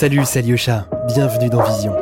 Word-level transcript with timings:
Salut, 0.00 0.22
c'est 0.24 0.38
Alyosha. 0.38 0.86
Bienvenue 1.08 1.50
dans 1.50 1.62
Vision. 1.62 1.94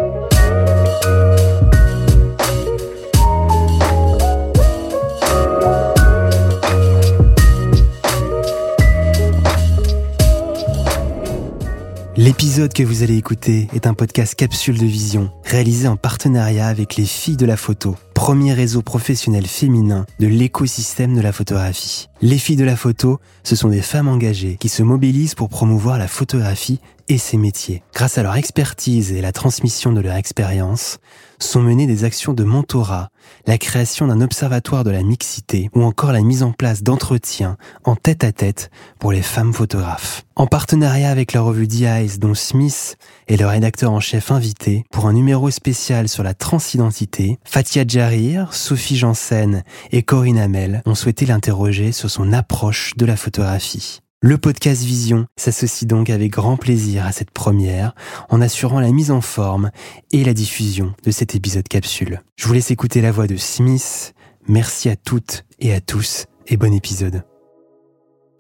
L'épisode 12.17 12.73
que 12.73 12.85
vous 12.85 13.03
allez 13.03 13.17
écouter 13.17 13.67
est 13.75 13.89
un 13.89 13.95
podcast 13.95 14.37
capsule 14.37 14.79
de 14.79 14.87
vision 14.87 15.33
réalisé 15.49 15.89
en 15.89 15.97
partenariat 15.97 16.69
avec 16.69 16.97
les 16.97 17.07
filles 17.07 17.39
de 17.39 17.47
la 17.47 17.57
photo, 17.57 17.97
premier 18.13 18.53
réseau 18.53 18.83
professionnel 18.83 19.47
féminin 19.47 20.05
de 20.19 20.27
l'écosystème 20.27 21.17
de 21.17 21.23
la 21.23 21.33
photographie. 21.33 22.09
Les 22.21 22.37
filles 22.37 22.57
de 22.57 22.65
la 22.65 22.77
photo, 22.77 23.19
ce 23.45 23.57
sont 23.57 23.71
des 23.71 23.81
femmes 23.81 24.09
engagées 24.09 24.59
qui 24.61 24.69
se 24.69 24.83
mobilisent 24.83 25.35
pour 25.35 25.49
promouvoir 25.49 25.97
la 25.97 26.07
photographie 26.07 26.81
et 27.09 27.17
ses 27.17 27.39
métiers. 27.39 27.83
Grâce 27.95 28.19
à 28.19 28.23
leur 28.23 28.37
expertise 28.37 29.13
et 29.13 29.23
la 29.23 29.33
transmission 29.33 29.93
de 29.93 30.03
leur 30.03 30.17
expérience, 30.17 30.99
sont 31.41 31.61
menées 31.61 31.87
des 31.87 32.05
actions 32.05 32.33
de 32.33 32.45
mentorat, 32.45 33.11
la 33.47 33.59
création 33.59 34.09
d'un 34.09 34.21
observatoire 34.21 34.85
de 34.85 34.91
la 34.91 35.03
mixité 35.03 35.71
ou 35.75 35.83
encore 35.83 36.13
la 36.13 36.23
mise 36.23 36.43
en 36.43 36.53
place 36.53 36.83
d'entretiens 36.83 37.57
en 37.85 37.95
tête 37.95 38.25
à 38.25 38.33
tête 38.33 38.71
pour 38.99 39.13
les 39.13 39.23
femmes 39.23 39.53
photographes. 39.53 40.25
En 40.35 40.47
partenariat 40.47 41.11
avec 41.11 41.33
la 41.33 41.41
revue 41.41 41.69
The 41.69 42.19
dont 42.19 42.35
Smith 42.35 42.97
est 43.29 43.37
le 43.37 43.47
rédacteur 43.47 43.93
en 43.93 44.01
chef 44.01 44.31
invité 44.31 44.85
pour 44.91 45.07
un 45.07 45.13
numéro 45.13 45.38
spécial 45.51 46.09
sur 46.09 46.23
la 46.23 46.35
transidentité, 46.35 47.39
Fatia 47.45 47.85
Jarir, 47.87 48.53
Sophie 48.53 48.97
Janssen 48.97 49.63
et 49.93 50.03
Corinne 50.03 50.39
Hamel 50.39 50.83
ont 50.85 50.95
souhaité 50.95 51.25
l'interroger 51.25 51.93
sur 51.93 52.11
son 52.11 52.33
approche 52.33 52.95
de 52.97 53.07
la 53.07 53.17
photographie. 53.17 54.01
Le 54.21 54.37
podcast 54.37 54.83
Vision 54.83 55.27
s'associe 55.37 55.87
donc 55.87 56.11
avec 56.11 56.33
grand 56.33 56.57
plaisir 56.57 57.07
à 57.07 57.13
cette 57.13 57.31
première 57.31 57.95
en 58.29 58.41
assurant 58.41 58.81
la 58.81 58.91
mise 58.91 59.13
en 59.13 59.21
forme 59.21 59.71
et 60.11 60.25
la 60.25 60.35
diffusion 60.35 60.93
de 61.05 61.13
cet 61.13 61.37
épisode 61.37 61.69
capsule. 61.69 62.21
Je 62.35 62.49
vous 62.49 62.55
laisse 62.55 62.73
écouter 62.73 63.01
la 63.01 63.13
voix 63.13 63.29
de 63.29 63.37
Smith. 63.37 64.15
Merci 64.49 64.89
à 64.89 64.97
toutes 64.97 65.45
et 65.61 65.73
à 65.73 65.81
tous 65.81 66.27
et 66.49 66.57
bon 66.57 66.75
épisode. 66.75 67.28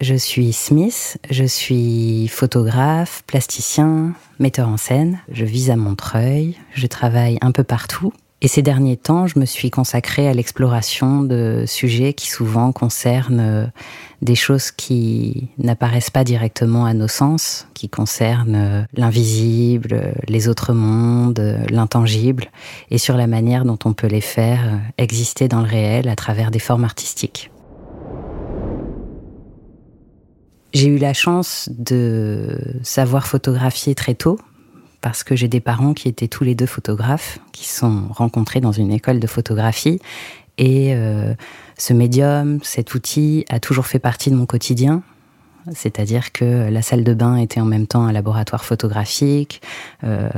Je 0.01 0.15
suis 0.15 0.53
Smith, 0.53 1.19
je 1.29 1.45
suis 1.45 2.29
photographe, 2.29 3.25
plasticien, 3.27 4.15
metteur 4.39 4.69
en 4.69 4.77
scène. 4.77 5.19
Je 5.31 5.45
vis 5.45 5.71
à 5.71 5.77
Montreuil, 5.77 6.57
je 6.73 6.87
travaille 6.87 7.39
un 7.41 7.51
peu 7.51 7.65
partout 7.65 8.13
et 8.41 8.47
ces 8.47 8.63
derniers 8.63 8.97
temps, 8.97 9.27
je 9.27 9.39
me 9.41 9.45
suis 9.45 9.71
consacrée 9.71 10.29
à 10.29 10.35
l'exploration 10.35 11.23
de 11.23 11.65
sujets 11.67 12.13
qui 12.13 12.31
souvent 12.31 12.71
concernent 12.71 13.41
euh, 13.41 13.67
des 14.23 14.37
choses 14.37 14.71
qui 14.71 15.49
n'apparaissent 15.59 16.11
pas 16.11 16.23
directement 16.23 16.85
à 16.85 16.95
nos 16.95 17.09
sens, 17.09 17.67
qui 17.75 17.89
concernent 17.89 18.55
euh, 18.55 18.83
l'invisible, 18.95 20.15
les 20.29 20.47
autres 20.47 20.73
mondes, 20.73 21.67
l'intangible, 21.69 22.47
et 22.93 22.99
sur 22.99 23.17
la 23.17 23.27
manière 23.27 23.65
dont 23.65 23.79
on 23.85 23.93
peut 23.93 24.07
les 24.07 24.21
faire 24.21 24.61
euh, 24.67 24.77
exister 24.99 25.49
dans 25.49 25.61
le 25.61 25.69
réel 25.69 26.09
à 26.09 26.15
travers 26.15 26.53
des 26.53 26.61
formes 26.61 26.85
artistiques. 26.85 27.51
J'ai 30.74 30.88
eu 30.88 30.98
la 30.98 31.14
chance 31.14 31.70
de 31.77 32.58
savoir 32.83 33.27
photographier 33.27 33.94
très 33.94 34.14
tôt, 34.14 34.38
parce 35.00 35.24
que 35.24 35.36
j'ai 35.36 35.48
des 35.48 35.61
parents 35.61 35.94
qui 35.94 36.08
étaient 36.08 36.28
tous 36.28 36.44
les 36.44 36.55
deux 36.55 36.66
photographes, 36.66 37.38
qui 37.52 37.69
sont 37.69 38.08
rencontrés 38.11 38.61
dans 38.61 38.72
une 38.72 38.92
école 38.92 39.20
de 39.20 39.27
photographie. 39.27 40.00
Et 40.58 40.94
euh, 40.94 41.34
ce 41.78 41.92
médium, 41.92 42.58
cet 42.62 42.94
outil, 42.94 43.44
a 43.48 43.61
toujours 43.61 43.86
fait 43.86 44.00
partie 44.00 44.30
de 44.30 44.36
mon 44.36 44.46
quotidien. 44.46 45.02
C'est-à-dire 45.74 46.33
que 46.33 46.69
la 46.70 46.83
salle 46.83 47.05
de 47.05 47.14
bain 47.14 47.36
était 47.36 47.61
en 47.61 47.64
même 47.64 47.86
temps 47.86 48.05
un 48.05 48.12
laboratoire 48.12 48.64
photographique, 48.64 49.61
euh, 50.02 50.28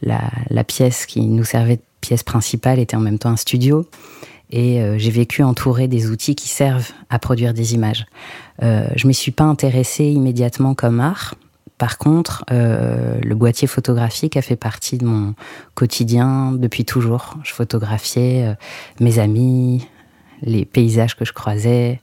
la, 0.00 0.30
la, 0.48 0.64
pièce 0.64 1.04
qui 1.06 1.20
nous 1.26 1.44
servait 1.44 1.76
de 1.76 1.82
pièce 2.00 2.22
principale 2.22 2.78
était 2.78 2.96
en 2.96 3.00
même 3.00 3.18
temps 3.18 3.30
un 3.30 3.36
studio. 3.36 3.86
Et 4.52 4.80
euh, 4.80 4.98
j'ai 4.98 5.10
vécu 5.10 5.42
entouré 5.42 5.88
des 5.88 6.10
outils 6.10 6.34
qui 6.34 6.48
servent 6.48 6.90
à 7.08 7.18
produire 7.18 7.54
des 7.54 7.74
images. 7.74 8.04
Euh, 8.62 8.86
je 8.94 9.06
m'y 9.06 9.14
suis 9.14 9.32
pas 9.32 9.44
intéressée 9.44 10.04
immédiatement 10.04 10.74
comme 10.74 11.00
art, 11.00 11.34
par 11.78 11.98
contre, 11.98 12.44
euh, 12.52 13.18
le 13.24 13.34
boîtier 13.34 13.66
photographique 13.66 14.36
a 14.36 14.42
fait 14.42 14.54
partie 14.54 14.98
de 14.98 15.04
mon 15.04 15.34
quotidien 15.74 16.52
depuis 16.52 16.84
toujours. 16.84 17.34
Je 17.42 17.52
photographiais 17.52 18.54
mes 19.00 19.18
amis, 19.18 19.88
les 20.42 20.64
paysages 20.64 21.16
que 21.16 21.24
je 21.24 21.32
croisais, 21.32 22.00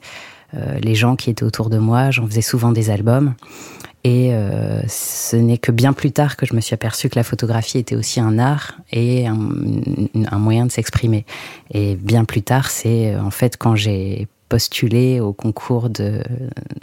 les 0.81 0.95
gens 0.95 1.15
qui 1.15 1.29
étaient 1.29 1.45
autour 1.45 1.69
de 1.69 1.77
moi. 1.77 2.11
J'en 2.11 2.27
faisais 2.27 2.41
souvent 2.41 2.73
des 2.73 2.89
albums. 2.89 3.35
Et 4.03 4.31
ce 4.87 5.35
n'est 5.35 5.57
que 5.57 5.71
bien 5.71 5.91
plus 5.91 6.11
tard 6.11 6.37
que 6.37 6.45
je 6.45 6.53
me 6.53 6.61
suis 6.61 6.73
aperçu 6.73 7.09
que 7.09 7.17
la 7.17 7.23
photographie 7.23 7.79
était 7.79 7.95
aussi 7.95 8.19
un 8.19 8.39
art 8.39 8.77
et 8.91 9.27
un, 9.27 9.37
un 10.31 10.37
moyen 10.39 10.65
de 10.65 10.71
s'exprimer. 10.71 11.25
Et 11.71 11.95
bien 11.95 12.23
plus 12.23 12.41
tard, 12.41 12.69
c'est 12.69 13.15
en 13.17 13.31
fait 13.31 13.57
quand 13.57 13.75
j'ai 13.75 14.27
postulé 14.49 15.19
au 15.19 15.31
concours 15.31 15.89
de, 15.89 16.23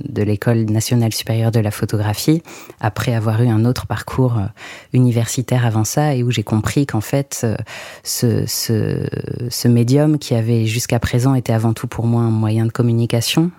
de 0.08 0.22
l'École 0.22 0.64
nationale 0.66 1.12
supérieure 1.12 1.50
de 1.50 1.60
la 1.60 1.72
photographie, 1.72 2.42
après 2.80 3.14
avoir 3.14 3.42
eu 3.42 3.48
un 3.48 3.64
autre 3.64 3.86
parcours 3.86 4.38
euh, 4.38 4.46
universitaire 4.92 5.66
avant 5.66 5.84
ça, 5.84 6.14
et 6.14 6.22
où 6.22 6.30
j'ai 6.30 6.44
compris 6.44 6.86
qu'en 6.86 7.00
fait, 7.00 7.42
euh, 7.42 7.56
ce, 8.04 8.46
ce, 8.46 9.06
ce 9.50 9.68
médium 9.68 10.18
qui 10.18 10.34
avait 10.34 10.64
jusqu'à 10.64 11.00
présent 11.00 11.34
été 11.34 11.52
avant 11.52 11.74
tout 11.74 11.88
pour 11.88 12.06
moi 12.06 12.22
un 12.22 12.30
moyen 12.30 12.66
de 12.66 12.72
communication, 12.72 13.50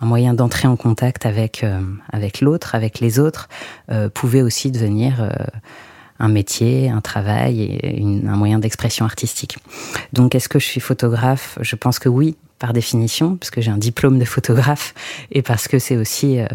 un 0.00 0.06
moyen 0.06 0.32
d'entrer 0.32 0.68
en 0.68 0.76
contact 0.76 1.26
avec, 1.26 1.64
euh, 1.64 1.80
avec 2.12 2.40
l'autre, 2.40 2.74
avec 2.74 3.00
les 3.00 3.18
autres, 3.18 3.48
pouvait 4.14 4.42
aussi 4.42 4.70
devenir 4.70 5.30
un 6.18 6.28
métier, 6.28 6.88
un 6.88 7.00
travail 7.00 7.78
et 7.82 8.02
un 8.02 8.36
moyen 8.36 8.58
d'expression 8.58 9.04
artistique. 9.04 9.58
Donc, 10.12 10.34
est-ce 10.34 10.48
que 10.48 10.58
je 10.58 10.66
suis 10.66 10.80
photographe? 10.80 11.58
Je 11.60 11.76
pense 11.76 11.98
que 11.98 12.08
oui, 12.08 12.36
par 12.58 12.72
définition, 12.72 13.36
parce 13.36 13.50
que 13.50 13.60
j'ai 13.60 13.70
un 13.70 13.78
diplôme 13.78 14.18
de 14.18 14.24
photographe 14.24 14.94
et 15.30 15.42
parce 15.42 15.68
que 15.68 15.78
c'est 15.78 15.96
aussi 15.96 16.40
euh, 16.40 16.46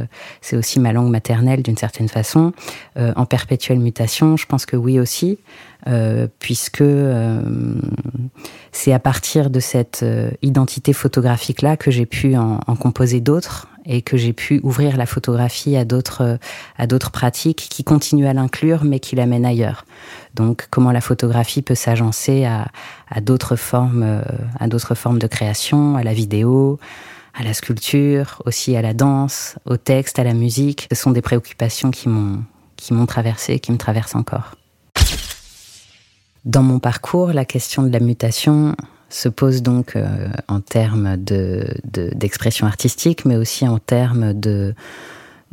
c'est 0.42 0.58
aussi 0.58 0.80
ma 0.80 0.94
langue 0.94 1.10
maternelle 1.10 1.62
d'une 1.62 1.78
certaine 1.78 2.10
façon, 2.10 2.54
euh, 2.98 3.14
en 3.16 3.26
perpétuelle 3.26 3.80
mutation. 3.80 4.38
Je 4.38 4.46
pense 4.46 4.66
que 4.66 4.76
oui 4.76 5.00
aussi, 5.00 5.38
euh, 5.88 6.28
puisque 6.40 6.84
c'est 8.72 8.94
à 8.94 9.00
partir 9.00 9.50
de 9.50 9.60
cette 9.60 10.06
identité 10.42 10.94
photographique 10.94 11.62
là 11.62 11.78
que 11.78 11.92
j'ai 11.92 12.06
pu 12.06 12.36
en, 12.36 12.60
en 12.66 12.76
composer 12.76 13.20
d'autres 13.20 13.68
et 13.86 14.02
que 14.02 14.18
j'ai 14.18 14.34
pu 14.34 14.59
ouvrir 14.64 14.97
la 14.97 15.06
photographie 15.06 15.75
à 15.75 15.86
d'autres 15.86 16.38
à 16.78 16.88
d'autres 16.88 17.12
pratiques 17.12 17.68
qui 17.69 17.84
continuent 17.84 18.28
à 18.28 18.34
l'inclure 18.34 18.84
mais 18.84 19.00
qui 19.00 19.16
l'amènent 19.16 19.46
ailleurs. 19.46 19.86
Donc 20.36 20.68
comment 20.69 20.92
la 20.92 21.02
photographie 21.02 21.62
peut 21.62 21.75
s'agencer 21.75 22.46
à, 22.46 22.68
à 23.09 23.22
d'autres 23.22 23.56
formes 23.56 24.22
à 24.59 24.68
d'autres 24.68 24.96
formes 24.96 25.20
de 25.20 25.28
création, 25.28 25.96
à 25.96 26.03
la 26.03 26.14
vidéo, 26.14 26.80
à 27.34 27.44
la 27.44 27.53
sculpture, 27.53 28.41
aussi 28.46 28.75
à 28.75 28.81
la 28.81 28.94
danse, 28.94 29.56
au 29.66 29.78
texte, 29.78 30.20
à 30.20 30.24
la 30.24 30.34
musique. 30.34 30.88
Ce 30.91 30.97
sont 30.97 31.12
des 31.12 31.22
préoccupations 31.22 31.91
qui 31.91 32.09
m'ont 32.09 32.44
qui 32.75 32.94
m'ont 32.94 33.06
qui 33.06 33.72
me 33.72 33.78
traversent 33.78 34.16
encore. 34.16 34.56
Dans 36.46 36.64
mon 36.64 36.80
parcours, 36.80 37.34
la 37.34 37.46
question 37.46 37.84
de 37.84 37.90
la 37.90 38.00
mutation 38.00 38.75
se 39.14 39.30
pose 39.30 39.62
donc 39.62 39.96
euh, 39.96 40.30
en 40.48 40.62
termes 40.62 41.18
d'expression 41.18 42.66
de, 42.66 42.72
artistique, 42.72 43.26
mais 43.26 43.36
aussi 43.36 43.68
en 43.68 43.78
termes 43.78 44.34
de, 44.34 44.74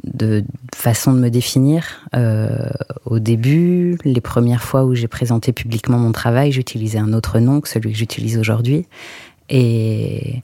de 0.04 0.44
façon 0.74 1.12
de 1.12 1.18
me 1.18 1.28
définir. 1.28 2.06
Euh, 2.14 2.70
au 3.04 3.18
début, 3.18 3.98
les 4.04 4.20
premières 4.20 4.62
fois 4.62 4.84
où 4.84 4.94
j'ai 4.94 5.08
présenté 5.08 5.52
publiquement 5.52 5.98
mon 5.98 6.12
travail, 6.12 6.52
j'utilisais 6.52 6.98
un 6.98 7.12
autre 7.12 7.40
nom 7.40 7.60
que 7.60 7.68
celui 7.68 7.92
que 7.92 7.98
j'utilise 7.98 8.38
aujourd'hui. 8.38 8.86
Et 9.50 10.42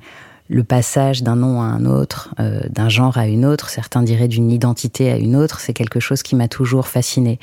le 0.49 0.63
passage 0.63 1.23
d'un 1.23 1.37
nom 1.37 1.63
à 1.63 1.65
un 1.65 1.87
autre, 1.87 2.35
euh, 2.39 2.61
d'un 2.69 2.89
genre 2.89 3.17
à 3.17 3.27
une 3.27 3.47
autre, 3.47 3.71
certains 3.71 4.03
diraient 4.03 4.29
d'une 4.29 4.51
identité 4.51 5.11
à 5.11 5.17
une 5.17 5.37
autre, 5.37 5.61
c'est 5.61 5.73
quelque 5.73 6.01
chose 6.01 6.23
qui 6.23 6.37
m'a 6.37 6.49
toujours 6.49 6.87
fasciné. 6.87 7.39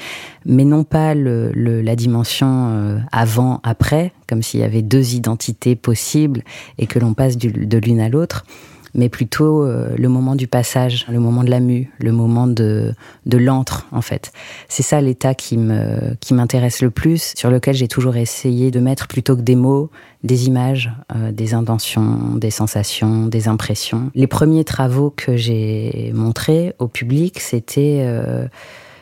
Mais 0.46 0.66
non 0.66 0.84
pas 0.84 1.16
le, 1.16 1.52
la 1.54 1.96
dimension 1.96 2.70
euh, 2.70 3.00
avant-après, 3.12 4.14
comme 4.28 4.44
s'il 4.44 4.60
y 4.60 4.64
avait 4.64 4.84
deux 4.84 5.16
identités 5.16 5.76
possibles 5.76 6.44
et 6.78 6.86
que 6.86 7.00
l'on 7.00 7.14
passe 7.14 7.38
de 7.38 7.78
l'une 7.78 8.00
à 8.00 8.10
l'autre, 8.10 8.46
mais 8.94 9.10
plutôt 9.10 9.64
euh, 9.64 9.96
le 9.98 10.10
moment 10.10 10.36
du 10.36 10.48
passage, 10.48 11.06
le 11.10 11.20
moment 11.20 11.44
de 11.44 11.50
la 11.50 11.60
mue, 11.60 11.92
le 12.00 12.12
moment 12.12 12.48
de, 12.48 12.94
de 13.26 13.38
l'antre, 13.38 13.88
en 13.92 14.02
fait. 14.02 14.32
C'est 14.68 14.84
ça 14.84 15.02
l'état 15.02 15.34
qui 15.34 15.58
me 15.58 16.16
qui 16.20 16.34
m'intéresse 16.34 16.82
le 16.82 16.92
plus, 16.92 17.34
sur 17.36 17.50
lequel 17.50 17.76
j'ai 17.76 17.88
toujours 17.88 18.16
essayé 18.18 18.72
de 18.72 18.80
mettre 18.80 19.08
plutôt 19.08 19.36
que 19.36 19.42
des 19.42 19.56
mots, 19.56 19.90
des 20.24 20.48
images, 20.48 20.92
euh, 21.16 21.32
des 21.32 21.54
intentions, 21.54 22.36
des 22.36 22.52
sensations, 22.52 23.28
des 23.28 23.48
impressions. 23.48 24.12
Les 24.16 24.28
premiers 24.28 24.64
travaux 24.64 25.10
que 25.10 25.38
j'ai 25.38 26.12
montrés 26.14 26.74
au 26.80 26.88
public, 26.88 27.40
c'était 27.40 28.02
euh, 28.02 28.48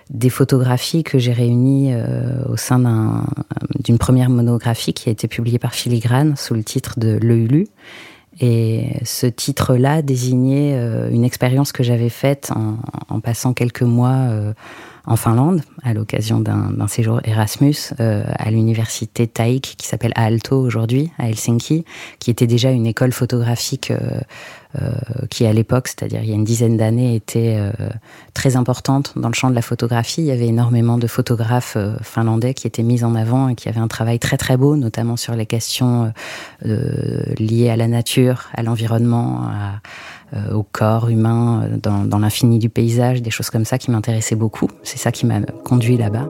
des 0.10 0.30
photographies 0.30 1.04
que 1.04 1.20
j'ai 1.20 1.34
réunies 1.34 1.94
au 2.48 2.58
sein 2.58 3.24
d'une 3.80 4.00
première 4.00 4.32
monographie 4.32 4.92
qui 4.92 5.08
a 5.10 5.12
été 5.12 5.28
publiée 5.28 5.60
par 5.60 5.76
Filigrane 5.76 6.36
sous 6.36 6.56
le 6.56 6.64
titre 6.64 7.00
de 7.00 7.20
Le 7.22 7.36
Hulu 7.36 7.68
Et 8.42 8.92
ce 9.04 9.26
titre-là 9.28 10.02
désignait 10.02 10.74
une 11.12 11.26
expérience 11.26 11.72
que 11.72 11.84
j'avais 11.84 12.10
faite 12.10 12.52
en, 13.10 13.20
passant 13.20 13.54
quelques 13.54 13.82
mois 13.82 14.30
en 15.10 15.16
Finlande 15.16 15.62
à 15.84 15.94
l'occasion 15.94 16.40
d'un 16.40 16.88
séjour 16.88 17.20
Erasmus 17.24 17.74
euh, 18.00 18.24
à 18.38 18.52
l'université 18.52 19.28
Taik 19.28 19.76
qui 19.78 19.88
s'appelle 19.88 20.14
Aalto 20.16 20.56
aujourd'hui 20.62 21.12
à 21.18 21.30
Helsinki, 21.30 21.84
qui 22.20 22.30
était 22.30 22.46
déjà 22.46 22.70
une 22.70 22.86
école 22.86 23.12
photographique 23.12 23.90
euh, 23.90 23.98
euh, 23.98 24.22
qui 25.30 25.46
à 25.48 25.54
l'époque, 25.54 25.88
c'est-à-dire 25.88 26.22
il 26.24 26.30
y 26.30 26.32
a 26.32 26.36
une 26.36 26.44
dizaine 26.44 26.78
d'années, 26.78 27.16
était 27.16 27.60
très 28.36 28.56
importante 28.56 29.14
dans 29.16 29.28
le 29.28 29.34
champ 29.34 29.50
de 29.50 29.56
la 29.56 29.64
photographie. 29.64 30.22
Il 30.22 30.28
y 30.28 30.32
avait 30.32 30.48
énormément 30.48 30.98
de 30.98 31.08
photographes 31.08 31.76
finlandais 32.04 32.54
qui 32.54 32.68
étaient 32.68 32.84
mis 32.84 33.04
en 33.04 33.16
avant 33.16 33.50
et 33.50 33.56
qui 33.56 33.68
avaient 33.68 33.80
un 33.80 33.88
travail 33.88 34.20
très 34.20 34.38
très 34.38 34.58
beau, 34.58 34.76
notamment 34.76 35.18
sur 35.18 35.34
les 35.36 35.48
questions 35.48 36.14
liées 36.64 37.70
à 37.70 37.78
la 37.78 37.88
nature, 37.88 38.50
à 38.54 38.62
l'environnement, 38.62 39.44
à 39.44 39.82
euh, 40.36 40.54
au 40.54 40.62
corps 40.62 41.10
humain, 41.10 41.64
euh, 41.64 41.78
dans, 41.82 42.06
dans 42.06 42.20
l'infini 42.20 42.60
du 42.60 42.70
paysage, 42.70 43.24
des 43.24 43.32
choses 43.32 43.50
comme 43.50 43.66
ça 43.66 43.80
qui 43.80 43.90
m'intéressaient 43.90 44.36
beaucoup. 44.36 44.70
C'est 44.84 45.00
ça 45.00 45.12
qui 45.12 45.26
m'a 45.26 45.42
conduit 45.42 45.98
là-bas. 45.98 46.28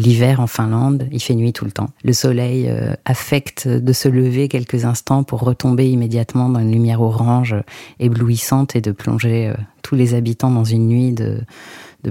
L'hiver 0.00 0.40
en 0.40 0.46
Finlande, 0.46 1.06
il 1.12 1.20
fait 1.20 1.34
nuit 1.34 1.52
tout 1.52 1.64
le 1.64 1.72
temps. 1.72 1.90
Le 2.04 2.12
soleil 2.12 2.68
euh, 2.68 2.94
affecte 3.04 3.68
de 3.68 3.92
se 3.92 4.08
lever 4.08 4.48
quelques 4.48 4.84
instants 4.84 5.24
pour 5.24 5.40
retomber 5.40 5.90
immédiatement 5.90 6.48
dans 6.48 6.60
une 6.60 6.72
lumière 6.72 7.02
orange 7.02 7.54
éblouissante 7.98 8.76
et 8.76 8.80
de 8.80 8.92
plonger 8.92 9.52
tous 9.82 9.94
les 9.94 10.14
habitants 10.14 10.50
dans 10.50 10.64
une 10.64 10.88
nuit 10.88 11.12
de, 11.12 11.42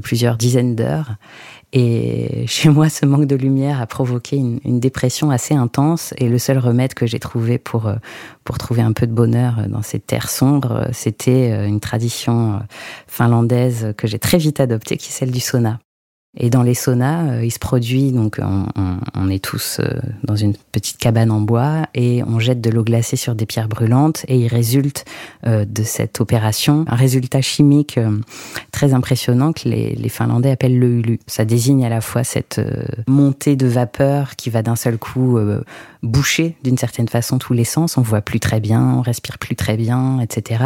plusieurs 0.01 0.38
dizaines 0.38 0.75
d'heures. 0.75 1.15
Et 1.74 2.45
chez 2.47 2.69
moi, 2.69 2.89
ce 2.89 3.06
manque 3.06 3.25
de 3.25 3.36
lumière 3.36 3.81
a 3.81 3.88
provoqué 3.88 4.38
une, 4.38 4.80
dépression 4.80 5.31
assez 5.31 5.53
intense. 5.53 6.13
Et 6.18 6.30
le 6.30 6.38
seul 6.38 6.57
remède 6.57 6.94
que 6.94 7.06
j'ai 7.06 7.19
trouvé 7.19 7.57
pour, 7.57 7.88
euh, 7.88 7.95
pour 8.44 8.57
trouver 8.57 8.81
un 8.81 8.94
peu 8.94 9.07
de 9.07 9.13
bonheur 9.13 9.68
dans 9.68 9.81
ces 9.81 10.00
terres 10.00 10.30
sombres, 10.30 10.88
c'était 10.94 11.51
euh, 11.51 11.68
une 11.68 11.80
tradition 11.80 12.53
euh, 12.53 12.59
finlandaise 13.07 13.94
que 13.97 14.07
j'ai 14.07 14.19
très 14.19 14.38
vite 14.38 14.59
adoptée, 14.59 14.97
qui 14.97 15.09
est 15.09 15.13
celle 15.13 15.31
du 15.31 15.39
sauna. 15.39 15.80
Et 16.38 16.52
dans 16.52 16.62
les 16.62 16.76
saunas, 16.76 17.24
euh, 17.24 17.44
il 17.44 17.50
se 17.50 17.58
produit, 17.58 18.12
donc 18.12 18.40
on, 18.40 19.30
est 19.30 19.44
tous 19.44 19.80
euh, 19.80 20.00
dans 20.24 20.36
une 20.36 20.54
petite 20.72 20.98
cabane 20.98 21.31
en 21.31 21.42
bois 21.42 21.88
et 21.96 22.24
on 22.24 22.38
jette 22.40 22.62
de 22.62 22.70
l'eau 22.70 22.84
glacée 22.84 23.16
sur 23.16 23.34
des 23.34 23.48
pierres 23.48 23.68
brûlantes 23.68 24.26
et 24.28 24.38
il 24.38 24.48
résulte 24.48 25.06
euh, 25.48 25.66
de 25.66 25.81
cette 25.81 26.22
opération 26.22 26.86
un 26.88 26.96
résultat 26.96 27.42
chimique 27.42 28.00
très 28.72 28.94
impressionnant 28.94 29.54
que 29.54 29.68
les, 29.68 29.96
les, 29.96 30.10
Finlandais 30.10 30.52
appellent 30.52 30.78
le 30.78 31.00
hulu. 31.00 31.20
Ça 31.26 31.46
désigne 31.46 31.84
à 31.84 31.90
la 31.90 32.02
fois 32.02 32.24
cette 32.24 32.62
montée 33.08 33.56
de 33.56 33.68
vapeur 33.68 34.36
qui 34.36 34.52
va 34.52 34.62
d'un 34.62 34.75
seul 34.75 34.98
coup 34.98 35.40
boucher 36.04 36.57
d'une 36.63 36.78
certaine 36.78 37.07
façon 37.07 37.38
tous 37.38 37.54
les 37.54 37.63
sens, 37.63 37.98
on 37.98 38.01
voit 38.01 38.22
plus 38.22 38.40
très 38.40 38.60
bien, 38.60 38.81
on 38.98 39.01
respire 39.01 39.38
plus 39.38 39.56
très 39.56 39.78
bien, 39.78 40.19
etc. 40.19 40.63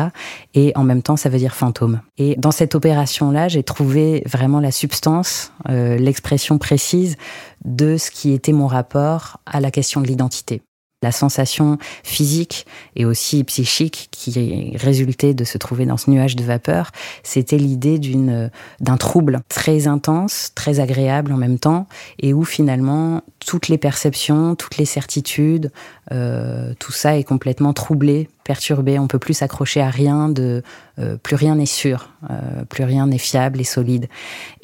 Et 0.54 0.72
en 0.76 0.84
même 0.84 1.02
temps, 1.02 1.18
ça 1.18 1.30
veut 1.30 1.40
dire 1.40 1.56
fantôme. 1.56 2.02
Et 2.18 2.36
dans 2.38 2.52
cette 2.52 2.76
opération-là, 2.76 3.48
j'ai 3.48 3.64
trouvé 3.64 4.24
vraiment 4.26 4.60
la 4.60 4.72
substance 4.72 5.52
euh, 5.70 5.98
l'expression 5.98 6.58
précise 6.58 7.18
de 7.66 7.98
ce 7.98 8.12
qui 8.12 8.34
était 8.34 8.54
mon 8.54 8.68
rapport 8.68 9.40
à 9.46 9.60
la 9.60 9.72
question 9.72 10.02
de 10.02 10.08
l'identité. 10.08 10.62
La 11.04 11.12
sensation 11.12 11.78
physique 12.04 12.66
et 12.96 13.06
aussi 13.06 13.44
psychique 13.44 14.08
qui 14.10 14.74
résultait 14.76 15.36
de 15.36 15.44
se 15.44 15.60
trouver 15.60 15.86
dans 15.86 15.98
ce 15.98 16.10
nuage 16.10 16.36
de 16.36 16.44
vapeur, 16.44 16.90
c'était 17.22 17.58
l'idée 17.58 18.00
d'une 18.00 18.50
d'un 18.80 18.98
trouble 18.98 19.42
très 19.50 19.88
intense, 19.88 20.52
très 20.56 20.80
agréable 20.80 21.32
en 21.32 21.38
même 21.38 21.60
temps, 21.60 21.88
et 22.20 22.34
où 22.34 22.44
finalement 22.44 23.22
toutes 23.46 23.68
les 23.68 23.78
perceptions, 23.78 24.56
toutes 24.56 24.78
les 24.78 24.86
certitudes, 24.86 25.72
euh, 26.12 26.74
tout 26.80 26.92
ça 26.92 27.18
est 27.18 27.24
complètement 27.24 27.74
troublé, 27.74 28.30
perturbé. 28.44 29.00
On 29.00 29.08
peut 29.08 29.20
plus 29.20 29.34
s'accrocher 29.34 29.82
à 29.82 29.90
rien. 29.90 30.30
De 30.30 30.64
euh, 31.00 31.18
plus 31.18 31.36
rien 31.36 31.56
n'est 31.56 31.66
sûr, 31.66 32.10
euh, 32.30 32.66
plus 32.66 32.84
rien 32.84 33.08
n'est 33.08 33.18
fiable 33.18 33.60
et 33.60 33.64
solide. 33.64 34.08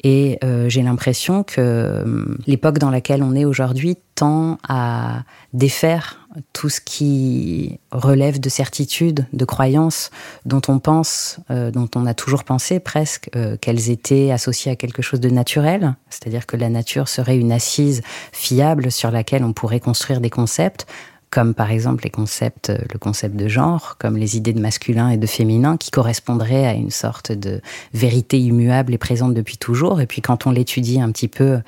Et 0.02 0.38
j'ai 0.68 0.82
l'impression 0.82 1.42
que 1.42 2.38
l'époque 2.46 2.78
dans 2.78 2.90
laquelle 2.90 3.22
on 3.22 3.34
est 3.34 3.44
aujourd'hui 3.44 3.98
tend 4.14 4.58
à 4.66 5.24
défaire 5.52 6.26
tout 6.54 6.70
ce 6.70 6.80
qui 6.80 7.80
relève 7.90 8.40
de 8.40 8.48
certitudes, 8.48 9.26
de 9.34 9.44
croyances 9.44 10.10
dont 10.46 10.62
on 10.68 10.78
pense, 10.78 11.38
dont 11.50 11.88
on 11.94 12.06
a 12.06 12.14
toujours 12.14 12.44
pensé 12.44 12.80
presque 12.80 13.28
qu'elles 13.60 13.90
étaient 13.90 14.30
associées 14.30 14.72
à 14.72 14.76
quelque 14.76 15.02
chose 15.02 15.20
de 15.20 15.28
naturel, 15.28 15.96
c'est-à-dire 16.08 16.46
que 16.46 16.56
la 16.56 16.70
nature 16.70 17.08
serait 17.08 17.36
une 17.36 17.52
assise 17.52 18.00
fiable 18.32 18.90
sur 18.90 19.10
laquelle 19.10 19.44
on 19.44 19.52
pourrait 19.52 19.80
construire 19.80 20.20
des 20.20 20.30
concepts 20.30 20.86
comme 21.30 21.54
par 21.54 21.70
exemple 21.70 22.04
les 22.04 22.10
concepts, 22.10 22.72
le 22.92 22.98
concept 22.98 23.36
de 23.36 23.48
genre, 23.48 23.96
comme 23.98 24.16
les 24.16 24.36
idées 24.36 24.52
de 24.52 24.60
masculin 24.60 25.10
et 25.10 25.16
de 25.16 25.26
féminin, 25.26 25.76
qui 25.76 25.90
correspondraient 25.90 26.66
à 26.66 26.74
une 26.74 26.90
sorte 26.90 27.30
de 27.30 27.60
vérité 27.94 28.38
immuable 28.38 28.92
et 28.94 28.98
présente 28.98 29.34
depuis 29.34 29.56
toujours. 29.56 30.00
Et 30.00 30.06
puis 30.06 30.22
quand 30.22 30.46
on 30.46 30.50
l'étudie 30.50 31.00
un 31.00 31.12
petit 31.12 31.28
peu 31.28 31.60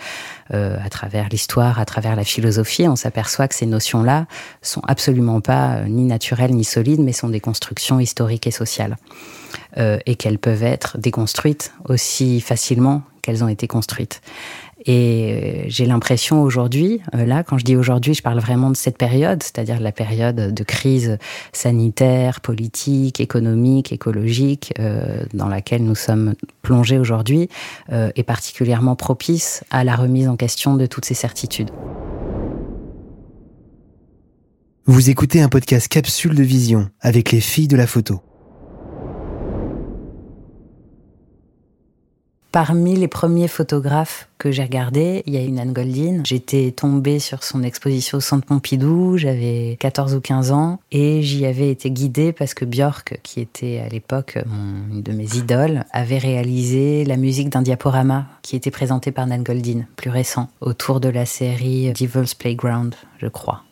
euh, 0.52 0.76
à 0.84 0.88
travers 0.88 1.28
l'histoire, 1.28 1.78
à 1.78 1.84
travers 1.84 2.16
la 2.16 2.24
philosophie, 2.24 2.88
on 2.88 2.96
s'aperçoit 2.96 3.46
que 3.46 3.54
ces 3.54 3.66
notions-là 3.66 4.26
sont 4.62 4.82
absolument 4.88 5.40
pas 5.40 5.76
euh, 5.76 5.84
ni 5.86 6.04
naturelles 6.04 6.54
ni 6.54 6.64
solides, 6.64 7.00
mais 7.00 7.12
sont 7.12 7.28
des 7.28 7.40
constructions 7.40 8.00
historiques 8.00 8.46
et 8.46 8.50
sociales. 8.50 8.96
Euh, 9.78 9.98
et 10.06 10.16
qu'elles 10.16 10.38
peuvent 10.38 10.62
être 10.62 10.98
déconstruites 10.98 11.72
aussi 11.86 12.40
facilement 12.40 13.02
qu'elles 13.22 13.44
ont 13.44 13.48
été 13.48 13.66
construites. 13.66 14.20
Et 14.84 15.32
euh, 15.32 15.64
j'ai 15.68 15.86
l'impression 15.86 16.42
aujourd'hui, 16.42 17.00
euh, 17.14 17.24
là, 17.24 17.42
quand 17.44 17.58
je 17.58 17.64
dis 17.64 17.76
aujourd'hui, 17.76 18.14
je 18.14 18.22
parle 18.22 18.40
vraiment 18.40 18.70
de 18.70 18.76
cette 18.76 18.98
période, 18.98 19.42
c'est-à-dire 19.42 19.80
la 19.80 19.92
période 19.92 20.52
de 20.52 20.64
crise 20.64 21.18
sanitaire, 21.52 22.40
politique, 22.40 23.20
économique, 23.20 23.92
écologique, 23.92 24.74
euh, 24.78 25.24
dans 25.34 25.48
laquelle 25.48 25.84
nous 25.84 25.94
sommes 25.94 26.34
plongés 26.62 26.98
aujourd'hui, 26.98 27.48
est 27.90 28.22
particulièrement 28.22 28.96
propice 28.96 29.64
à 29.70 29.84
la 29.84 29.96
remise 29.96 30.28
en 30.28 30.36
question 30.36 30.76
de 30.76 30.86
toutes 30.86 31.04
ces 31.04 31.14
certitudes. 31.14 31.70
Vous 34.86 35.10
écoutez 35.10 35.40
un 35.40 35.48
podcast 35.48 35.88
Capsule 35.88 36.34
de 36.34 36.42
Vision 36.42 36.88
avec 37.00 37.32
les 37.32 37.40
filles 37.40 37.68
de 37.68 37.76
la 37.76 37.86
photo. 37.86 38.20
Parmi 42.52 42.96
les 42.96 43.08
premiers 43.08 43.48
photographes 43.48 44.28
que 44.36 44.50
j'ai 44.50 44.62
regardés, 44.62 45.22
il 45.24 45.32
y 45.32 45.38
a 45.38 45.40
une 45.40 45.58
Anne 45.58 45.72
Goldin. 45.72 46.20
J'étais 46.26 46.70
tombée 46.70 47.18
sur 47.18 47.44
son 47.44 47.62
exposition 47.62 48.18
au 48.18 48.20
Centre 48.20 48.44
Pompidou, 48.44 49.16
j'avais 49.16 49.78
14 49.80 50.14
ou 50.14 50.20
15 50.20 50.52
ans, 50.52 50.78
et 50.90 51.22
j'y 51.22 51.46
avais 51.46 51.70
été 51.70 51.90
guidée 51.90 52.34
parce 52.34 52.52
que 52.52 52.66
Björk, 52.66 53.20
qui 53.22 53.40
était 53.40 53.78
à 53.78 53.88
l'époque 53.88 54.38
une 54.90 55.00
de 55.00 55.12
mes 55.12 55.34
idoles, 55.34 55.86
avait 55.92 56.18
réalisé 56.18 57.06
la 57.06 57.16
musique 57.16 57.48
d'un 57.48 57.62
diaporama 57.62 58.26
qui 58.42 58.54
était 58.54 58.70
présenté 58.70 59.12
par 59.12 59.26
Nan 59.26 59.42
Goldin, 59.42 59.86
plus 59.96 60.10
récent, 60.10 60.50
autour 60.60 61.00
de 61.00 61.08
la 61.08 61.24
série 61.24 61.90
Devil's 61.94 62.34
Playground, 62.34 62.94
je 63.16 63.28
crois 63.28 63.62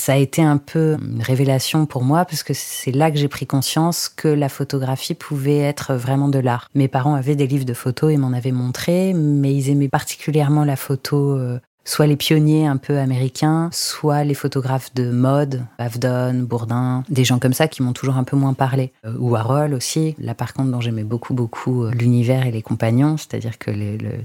ça 0.00 0.14
a 0.14 0.16
été 0.16 0.42
un 0.42 0.56
peu 0.56 0.96
une 1.00 1.22
révélation 1.22 1.84
pour 1.84 2.02
moi 2.02 2.24
parce 2.24 2.42
que 2.42 2.54
c'est 2.54 2.90
là 2.90 3.10
que 3.10 3.18
j'ai 3.18 3.28
pris 3.28 3.46
conscience 3.46 4.08
que 4.08 4.28
la 4.28 4.48
photographie 4.48 5.14
pouvait 5.14 5.58
être 5.58 5.94
vraiment 5.94 6.28
de 6.28 6.38
l'art. 6.38 6.68
Mes 6.74 6.88
parents 6.88 7.14
avaient 7.14 7.36
des 7.36 7.46
livres 7.46 7.66
de 7.66 7.74
photos 7.74 8.12
et 8.12 8.16
m'en 8.16 8.32
avaient 8.32 8.50
montré, 8.50 9.12
mais 9.14 9.54
ils 9.54 9.68
aimaient 9.68 9.88
particulièrement 9.88 10.64
la 10.64 10.76
photo 10.76 11.36
euh, 11.36 11.60
soit 11.84 12.06
les 12.06 12.16
pionniers 12.16 12.66
un 12.66 12.76
peu 12.76 12.98
américains, 12.98 13.68
soit 13.72 14.24
les 14.24 14.34
photographes 14.34 14.94
de 14.94 15.10
mode, 15.10 15.64
Avdon, 15.78 16.34
Bourdin, 16.42 17.04
des 17.08 17.24
gens 17.24 17.38
comme 17.38 17.52
ça 17.52 17.68
qui 17.68 17.82
m'ont 17.82 17.92
toujours 17.92 18.16
un 18.16 18.24
peu 18.24 18.36
moins 18.36 18.54
parlé. 18.54 18.92
Euh, 19.04 19.14
ou 19.18 19.30
Warhol 19.30 19.74
aussi. 19.74 20.14
Là, 20.18 20.34
par 20.34 20.54
contre, 20.54 20.70
dont 20.70 20.80
j'aimais 20.80 21.04
beaucoup, 21.04 21.34
beaucoup 21.34 21.84
euh, 21.84 21.90
l'univers 21.92 22.46
et 22.46 22.50
les 22.50 22.62
compagnons, 22.62 23.16
c'est-à-dire 23.16 23.58
que 23.58 23.70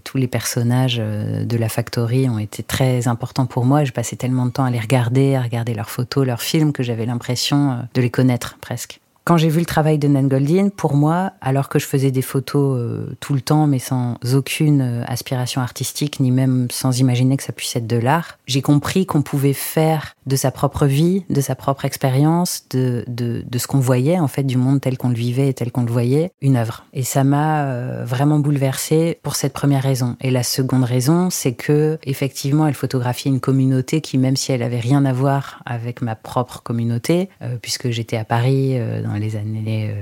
tous 0.03 0.17
les 0.17 0.27
personnages 0.27 0.97
euh, 0.99 1.45
de 1.45 1.57
la 1.57 1.69
Factory 1.69 2.29
ont 2.29 2.39
été 2.39 2.63
très 2.63 3.07
importants 3.07 3.45
pour 3.45 3.65
moi. 3.65 3.83
Je 3.83 3.91
passais 3.91 4.15
tellement 4.15 4.45
de 4.45 4.51
temps 4.51 4.65
à 4.65 4.71
les 4.71 4.79
regarder, 4.79 5.35
à 5.35 5.41
regarder 5.41 5.73
leurs 5.73 5.89
photos, 5.89 6.25
leurs 6.25 6.41
films, 6.41 6.73
que 6.73 6.83
j'avais 6.83 7.05
l'impression 7.05 7.79
de 7.93 8.01
les 8.01 8.09
connaître 8.09 8.57
presque. 8.59 8.99
Quand 9.25 9.37
j'ai 9.37 9.49
vu 9.49 9.59
le 9.59 9.65
travail 9.65 9.97
de 9.97 10.07
Nan 10.07 10.27
Goldin, 10.27 10.69
pour 10.69 10.93
moi, 10.93 11.31
alors 11.41 11.67
que 11.67 11.79
je 11.79 11.87
faisais 11.87 12.11
des 12.11 12.21
photos 12.21 12.77
euh, 12.77 13.17
tout 13.19 13.33
le 13.33 13.41
temps, 13.41 13.65
mais 13.65 13.79
sans 13.79 14.19
aucune 14.35 14.81
euh, 14.81 15.03
aspiration 15.07 15.61
artistique, 15.61 16.19
ni 16.19 16.29
même 16.29 16.67
sans 16.69 16.99
imaginer 16.99 17.35
que 17.35 17.41
ça 17.41 17.51
puisse 17.51 17.75
être 17.75 17.87
de 17.87 17.97
l'art, 17.97 18.37
j'ai 18.45 18.61
compris 18.61 19.07
qu'on 19.07 19.23
pouvait 19.23 19.53
faire 19.53 20.14
de 20.25 20.35
sa 20.35 20.51
propre 20.51 20.85
vie, 20.85 21.23
de 21.29 21.41
sa 21.41 21.55
propre 21.55 21.85
expérience, 21.85 22.63
de, 22.71 23.03
de, 23.07 23.43
de, 23.45 23.57
ce 23.57 23.67
qu'on 23.67 23.79
voyait, 23.79 24.19
en 24.19 24.27
fait, 24.27 24.43
du 24.43 24.57
monde 24.57 24.81
tel 24.81 24.97
qu'on 24.97 25.09
le 25.09 25.15
vivait 25.15 25.49
et 25.49 25.53
tel 25.53 25.71
qu'on 25.71 25.83
le 25.83 25.91
voyait, 25.91 26.31
une 26.41 26.57
œuvre. 26.57 26.85
Et 26.93 27.03
ça 27.03 27.23
m'a 27.23 27.65
euh, 27.65 28.03
vraiment 28.05 28.39
bouleversée 28.39 29.19
pour 29.23 29.35
cette 29.35 29.53
première 29.53 29.83
raison. 29.83 30.15
Et 30.21 30.31
la 30.31 30.43
seconde 30.43 30.83
raison, 30.83 31.29
c'est 31.29 31.53
que, 31.53 31.99
effectivement, 32.03 32.67
elle 32.67 32.73
photographiait 32.73 33.31
une 33.31 33.39
communauté 33.39 34.01
qui, 34.01 34.17
même 34.17 34.35
si 34.35 34.51
elle 34.51 34.63
avait 34.63 34.79
rien 34.79 35.05
à 35.05 35.13
voir 35.13 35.61
avec 35.65 36.01
ma 36.01 36.15
propre 36.15 36.61
communauté, 36.63 37.29
puisque 37.61 37.89
j'étais 37.89 38.17
à 38.17 38.25
Paris 38.25 38.77
dans 39.03 39.13
les 39.13 39.35
années 39.35 39.93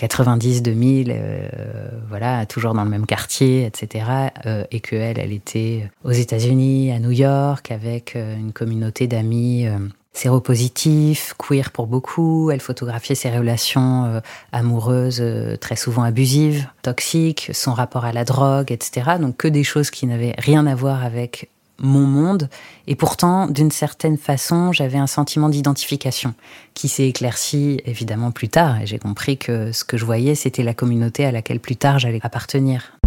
90, 0.00 0.62
2000, 0.62 1.16
voilà, 2.08 2.46
toujours 2.46 2.74
dans 2.74 2.84
le 2.84 2.90
même 2.90 3.06
quartier, 3.06 3.66
etc. 3.66 4.06
et 4.70 4.80
que 4.80 4.96
elle, 4.96 5.18
elle 5.18 5.32
était 5.32 5.90
aux 6.04 6.10
États-Unis, 6.10 6.92
à 6.92 6.98
New 6.98 7.10
York, 7.10 7.70
avec 7.70 8.14
une 8.16 8.52
communauté 8.52 9.06
d'amis 9.06 9.66
séropositif, 10.12 11.34
queer 11.38 11.70
pour 11.70 11.86
beaucoup. 11.86 12.50
Elle 12.50 12.60
photographiait 12.60 13.14
ses 13.14 13.30
relations 13.30 14.04
euh, 14.04 14.20
amoureuses 14.52 15.20
euh, 15.20 15.56
très 15.56 15.76
souvent 15.76 16.02
abusives, 16.02 16.66
toxiques, 16.82 17.50
son 17.52 17.72
rapport 17.72 18.04
à 18.04 18.12
la 18.12 18.24
drogue, 18.24 18.72
etc. 18.72 19.12
Donc 19.20 19.36
que 19.36 19.48
des 19.48 19.64
choses 19.64 19.90
qui 19.90 20.06
n'avaient 20.06 20.34
rien 20.38 20.66
à 20.66 20.74
voir 20.74 21.04
avec 21.04 21.48
mon 21.80 22.06
monde. 22.06 22.48
Et 22.86 22.94
pourtant, 22.94 23.46
d'une 23.46 23.70
certaine 23.70 24.16
façon, 24.16 24.72
j'avais 24.72 24.98
un 24.98 25.06
sentiment 25.06 25.48
d'identification 25.48 26.34
qui 26.74 26.88
s'est 26.88 27.08
éclairci 27.08 27.80
évidemment 27.84 28.30
plus 28.30 28.48
tard. 28.48 28.80
Et 28.80 28.86
j'ai 28.86 28.98
compris 28.98 29.38
que 29.38 29.72
ce 29.72 29.84
que 29.84 29.96
je 29.96 30.04
voyais, 30.04 30.34
c'était 30.34 30.62
la 30.62 30.74
communauté 30.74 31.24
à 31.24 31.32
laquelle 31.32 31.60
plus 31.60 31.76
tard 31.76 31.98
j'allais 31.98 32.20
appartenir. 32.22 32.99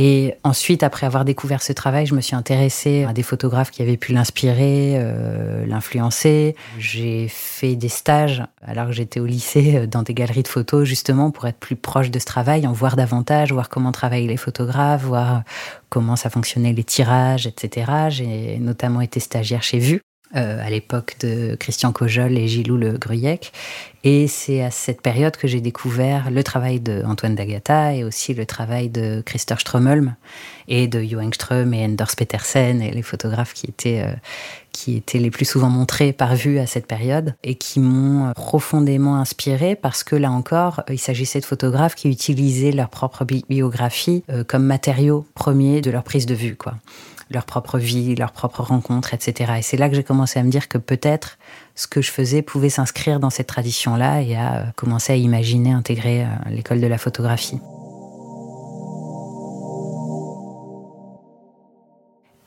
Et 0.00 0.34
ensuite, 0.44 0.84
après 0.84 1.06
avoir 1.06 1.24
découvert 1.24 1.60
ce 1.60 1.72
travail, 1.72 2.06
je 2.06 2.14
me 2.14 2.20
suis 2.20 2.36
intéressée 2.36 3.02
à 3.02 3.12
des 3.12 3.24
photographes 3.24 3.72
qui 3.72 3.82
avaient 3.82 3.96
pu 3.96 4.12
l'inspirer, 4.12 4.92
euh, 4.94 5.66
l'influencer. 5.66 6.54
J'ai 6.78 7.26
fait 7.28 7.74
des 7.74 7.88
stages 7.88 8.44
alors 8.62 8.86
que 8.86 8.92
j'étais 8.92 9.18
au 9.18 9.26
lycée 9.26 9.74
euh, 9.76 9.86
dans 9.88 10.04
des 10.04 10.14
galeries 10.14 10.44
de 10.44 10.48
photos, 10.48 10.84
justement 10.84 11.32
pour 11.32 11.46
être 11.48 11.58
plus 11.58 11.74
proche 11.74 12.12
de 12.12 12.20
ce 12.20 12.26
travail, 12.26 12.64
en 12.68 12.72
voir 12.72 12.94
davantage, 12.94 13.52
voir 13.52 13.68
comment 13.68 13.90
travaillaient 13.90 14.28
les 14.28 14.36
photographes, 14.36 15.02
voir 15.02 15.42
comment 15.88 16.14
ça 16.14 16.30
fonctionnait 16.30 16.72
les 16.72 16.84
tirages, 16.84 17.48
etc. 17.48 17.90
J'ai 18.10 18.58
notamment 18.60 19.00
été 19.00 19.18
stagiaire 19.18 19.64
chez 19.64 19.80
Vue. 19.80 20.00
Euh, 20.36 20.62
à 20.62 20.68
l'époque 20.68 21.16
de 21.20 21.56
Christian 21.58 21.90
Cojol 21.90 22.36
et 22.36 22.48
Gilou 22.48 22.76
Le 22.76 22.98
Gruyec. 22.98 23.50
Et 24.04 24.28
c'est 24.28 24.62
à 24.62 24.70
cette 24.70 25.00
période 25.00 25.34
que 25.38 25.48
j'ai 25.48 25.62
découvert 25.62 26.30
le 26.30 26.44
travail 26.44 26.80
d'Antoine 26.80 27.34
D'Agata 27.34 27.94
et 27.94 28.04
aussi 28.04 28.34
le 28.34 28.44
travail 28.44 28.90
de 28.90 29.22
Christer 29.24 29.54
Strömholm 29.58 30.16
et 30.68 30.86
de 30.86 31.02
Jo 31.02 31.20
Engström 31.20 31.72
et 31.72 31.82
Anders 31.82 32.14
Petersen 32.14 32.82
et 32.82 32.90
les 32.90 33.00
photographes 33.00 33.54
qui 33.54 33.68
étaient, 33.68 34.02
euh, 34.02 34.12
qui 34.70 34.96
étaient 34.98 35.18
les 35.18 35.30
plus 35.30 35.46
souvent 35.46 35.70
montrés 35.70 36.12
par 36.12 36.36
vue 36.36 36.58
à 36.58 36.66
cette 36.66 36.86
période 36.86 37.34
et 37.42 37.54
qui 37.54 37.80
m'ont 37.80 38.30
profondément 38.34 39.16
inspiré 39.16 39.76
parce 39.76 40.04
que 40.04 40.14
là 40.14 40.30
encore, 40.30 40.82
il 40.90 40.98
s'agissait 40.98 41.40
de 41.40 41.46
photographes 41.46 41.94
qui 41.94 42.10
utilisaient 42.10 42.72
leur 42.72 42.90
propre 42.90 43.24
biographie 43.24 44.24
euh, 44.28 44.44
comme 44.44 44.64
matériau 44.64 45.24
premier 45.32 45.80
de 45.80 45.90
leur 45.90 46.02
prise 46.02 46.26
de 46.26 46.34
vue, 46.34 46.54
quoi 46.54 46.74
leur 47.30 47.44
propre 47.44 47.78
vie, 47.78 48.14
leurs 48.14 48.32
propres 48.32 48.62
rencontres, 48.62 49.14
etc. 49.14 49.54
Et 49.58 49.62
c'est 49.62 49.76
là 49.76 49.88
que 49.88 49.94
j'ai 49.94 50.04
commencé 50.04 50.38
à 50.38 50.42
me 50.42 50.50
dire 50.50 50.68
que 50.68 50.78
peut-être 50.78 51.38
ce 51.74 51.86
que 51.86 52.00
je 52.00 52.10
faisais 52.10 52.42
pouvait 52.42 52.70
s'inscrire 52.70 53.20
dans 53.20 53.30
cette 53.30 53.46
tradition-là 53.46 54.22
et 54.22 54.36
à 54.36 54.56
euh, 54.56 54.64
commencer 54.76 55.12
à 55.12 55.16
imaginer 55.16 55.72
intégrer 55.72 56.24
euh, 56.24 56.28
l'école 56.50 56.80
de 56.80 56.86
la 56.86 56.98
photographie. 56.98 57.60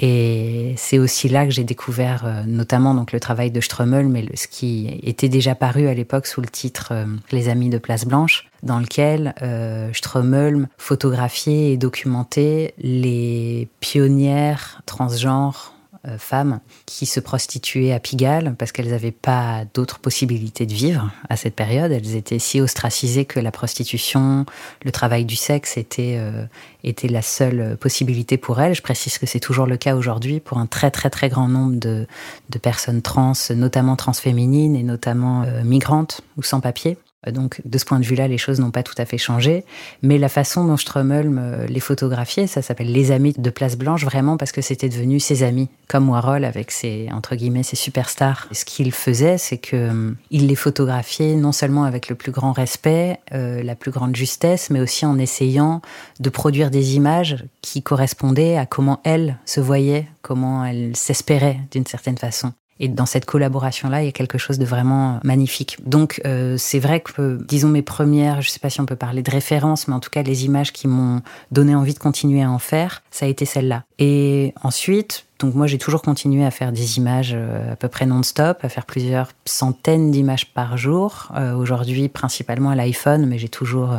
Et 0.02 0.74
c'est 0.78 0.98
aussi 0.98 1.30
là 1.30 1.46
que 1.46 1.52
j'ai 1.52 1.64
découvert 1.64 2.26
euh, 2.26 2.44
notamment 2.48 2.96
donc 2.96 3.12
le 3.12 3.20
travail 3.20 3.52
de 3.52 3.62
Strömmel, 3.62 4.08
mais 4.08 4.26
ce 4.34 4.48
qui 4.48 5.00
était 5.04 5.30
déjà 5.30 5.54
paru 5.54 5.88
à 5.88 5.94
l'époque 5.94 6.26
sous 6.26 6.42
le 6.42 6.48
titre 6.48 6.90
euh, 6.92 7.06
Les 7.32 7.50
Amis 7.50 7.70
de 7.70 7.78
Place 7.78 8.06
Blanche, 8.06 8.50
dans 8.64 8.80
lequel 8.80 9.36
euh, 9.44 9.94
Strömmel 9.94 10.68
photographiait 10.80 11.74
et 11.74 11.78
documentait 11.78 12.74
les 12.80 13.70
pionnières 13.80 14.82
transgenres 14.88 15.76
euh, 16.08 16.18
femmes 16.18 16.62
qui 16.88 17.06
se 17.06 17.20
prostituaient 17.20 17.94
à 17.94 18.00
Pigalle 18.00 18.56
parce 18.58 18.72
qu'elles 18.72 18.90
n'avaient 18.90 19.12
pas 19.12 19.66
d'autres 19.74 20.00
possibilités 20.00 20.66
de 20.66 20.74
vivre 20.74 21.12
à 21.30 21.36
cette 21.36 21.56
période. 21.56 21.92
Elles 21.92 22.16
étaient 22.16 22.40
si 22.40 22.60
ostracisées 22.60 23.26
que 23.26 23.40
la 23.40 23.52
prostitution, 23.52 24.46
le 24.84 24.92
travail 24.92 25.26
du 25.26 25.36
sexe 25.36 25.78
était, 25.78 26.16
euh, 26.18 26.46
était 26.84 27.08
la 27.08 27.22
seule 27.22 27.78
possibilité 27.78 28.38
pour 28.38 28.60
elles. 28.60 28.74
Je 28.74 28.82
précise 28.82 29.20
que 29.20 29.28
c'est 29.28 29.40
toujours 29.40 29.68
le 29.68 29.78
cas 29.78 29.96
aujourd'hui 29.96 30.40
pour 30.40 30.58
un 30.58 30.66
très 30.66 30.90
très 30.90 31.12
très 31.12 31.30
grand 31.30 31.48
nombre 31.48 31.80
de, 31.80 32.08
de 32.50 32.58
personnes 32.58 33.04
trans, 33.04 33.34
notamment 33.52 33.96
transféminines 33.96 34.76
et 34.76 34.84
notamment 34.84 35.44
euh, 35.44 35.64
migrantes 35.64 36.22
ou 36.38 36.42
sans 36.42 36.62
papier. 36.62 36.98
Donc, 37.32 37.62
de 37.66 37.78
ce 37.78 37.86
point 37.86 38.00
de 38.00 38.06
vue-là, 38.06 38.28
les 38.28 38.38
choses 38.38 38.60
n'ont 38.60 38.72
pas 38.72 38.84
tout 38.84 38.96
à 38.98 39.06
fait 39.06 39.18
changé. 39.18 39.64
Mais 40.02 40.18
la 40.18 40.30
façon 40.30 40.66
dont 40.66 40.78
Strömmel 40.78 41.68
les 41.68 41.80
photographiait, 41.80 42.48
ça 42.48 42.62
s'appelle 42.62 42.92
Les 42.92 43.12
Amis 43.12 43.34
de 43.38 43.50
Place 43.50 43.78
Blanche, 43.78 44.04
vraiment 44.04 44.38
parce 44.38 44.52
que 44.52 44.62
c'était 44.62 44.90
devenu 44.90 45.20
ses 45.20 45.44
amis, 45.44 45.70
comme 45.88 46.10
Warhol 46.10 46.46
avec 46.46 46.72
ses, 46.72 47.10
entre 47.12 47.36
guillemets, 47.36 47.64
ses 47.64 47.76
superstars. 47.76 48.48
ce 48.52 48.66
qu'il 48.66 48.92
faisait, 48.92 49.38
c'est 49.38 49.58
que 49.58 49.76
euh, 49.76 50.12
il 50.30 50.48
les 50.48 50.56
photographiait 50.56 51.36
non 51.36 51.52
seulement 51.52 51.84
avec 51.84 52.10
le 52.10 52.16
plus 52.16 52.32
grand 52.32 52.52
respect, 52.52 53.20
euh, 53.34 53.64
la 53.64 53.76
plus 53.76 53.92
grande 53.92 54.16
justesse, 54.16 54.70
mais 54.70 54.80
aussi 54.80 55.06
en 55.06 55.18
essayant 55.18 55.82
de 56.20 56.30
produire 56.30 56.72
des 56.72 56.96
images 56.96 57.46
qui 57.62 57.82
correspondaient 57.82 58.58
à 58.58 58.66
comment 58.66 59.02
elle 59.04 59.38
se 59.46 59.60
voyait, 59.60 60.08
comment 60.22 60.66
elle 60.66 60.96
s'espérait 60.96 61.60
d'une 61.72 61.86
certaine 61.86 62.18
façon. 62.18 62.54
Et 62.80 62.88
dans 62.88 63.06
cette 63.06 63.26
collaboration-là, 63.26 64.02
il 64.02 64.06
y 64.06 64.10
a 64.10 64.12
quelque 64.12 64.40
chose 64.40 64.58
de 64.58 64.66
vraiment 64.66 65.20
magnifique. 65.24 65.78
Donc, 65.86 66.20
euh, 66.26 66.56
c'est 66.58 66.80
vrai 66.80 67.00
que, 67.00 67.40
disons, 67.48 67.68
mes 67.68 67.84
premières, 67.84 68.42
je 68.42 68.48
ne 68.48 68.52
sais 68.52 68.60
pas 68.60 68.72
si 68.72 68.82
on 68.82 68.88
peut 68.88 68.96
parler 68.96 69.22
de 69.22 69.30
référence, 69.30 69.88
mais 69.88 69.94
en 69.94 70.00
tout 70.00 70.10
cas, 70.10 70.24
les 70.24 70.46
images 70.46 70.74
qui 70.74 70.88
m'ont 70.88 71.22
donné 71.52 71.76
envie 71.76 71.94
de 71.94 72.00
continuer 72.00 72.42
à 72.42 72.50
en 72.50 72.58
faire, 72.58 73.04
ça 73.12 73.28
a 73.28 73.30
été 73.30 73.46
celle-là. 73.46 73.84
Et 74.00 74.56
ensuite, 74.64 75.26
donc 75.38 75.54
moi, 75.54 75.68
j'ai 75.68 75.78
toujours 75.78 76.02
continué 76.02 76.44
à 76.44 76.50
faire 76.50 76.72
des 76.72 76.98
images 76.98 77.34
euh, 77.36 77.74
à 77.74 77.76
peu 77.76 77.88
près 77.88 78.08
non-stop, 78.08 78.58
à 78.64 78.70
faire 78.70 78.88
plusieurs 78.88 79.30
centaines 79.46 80.10
d'images 80.10 80.48
par 80.48 80.76
jour. 80.76 81.28
Euh, 81.36 81.54
aujourd'hui, 81.54 82.10
principalement 82.10 82.72
à 82.72 82.76
l'iPhone, 82.76 83.28
mais 83.28 83.38
j'ai 83.38 83.50
toujours 83.50 83.96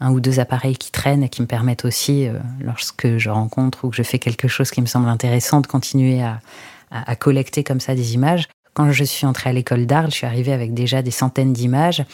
un 0.00 0.12
ou 0.12 0.20
deux 0.20 0.38
appareils 0.38 0.76
qui 0.76 0.92
traînent 0.92 1.24
et 1.24 1.28
qui 1.28 1.42
me 1.42 1.48
permettent 1.48 1.84
aussi, 1.84 2.28
lorsque 2.60 3.18
je 3.18 3.30
rencontre 3.30 3.84
ou 3.84 3.90
que 3.90 3.96
je 3.96 4.02
fais 4.04 4.20
quelque 4.20 4.46
chose 4.46 4.70
qui 4.70 4.80
me 4.80 4.86
semble 4.86 5.08
intéressant, 5.08 5.60
de 5.60 5.66
continuer 5.66 6.22
à, 6.22 6.40
à, 6.92 7.16
collecter 7.16 7.64
comme 7.64 7.80
ça 7.80 7.94
des 7.94 8.14
images. 8.14 8.48
Quand 8.74 8.90
je 8.90 9.04
suis 9.04 9.26
entrée 9.26 9.50
à 9.50 9.52
l'école 9.52 9.86
d'art, 9.86 10.06
je 10.06 10.16
suis 10.16 10.26
arrivée 10.26 10.52
avec 10.52 10.72
déjà 10.72 11.02
des 11.02 11.10
centaines 11.10 11.52
d'images 11.52 12.04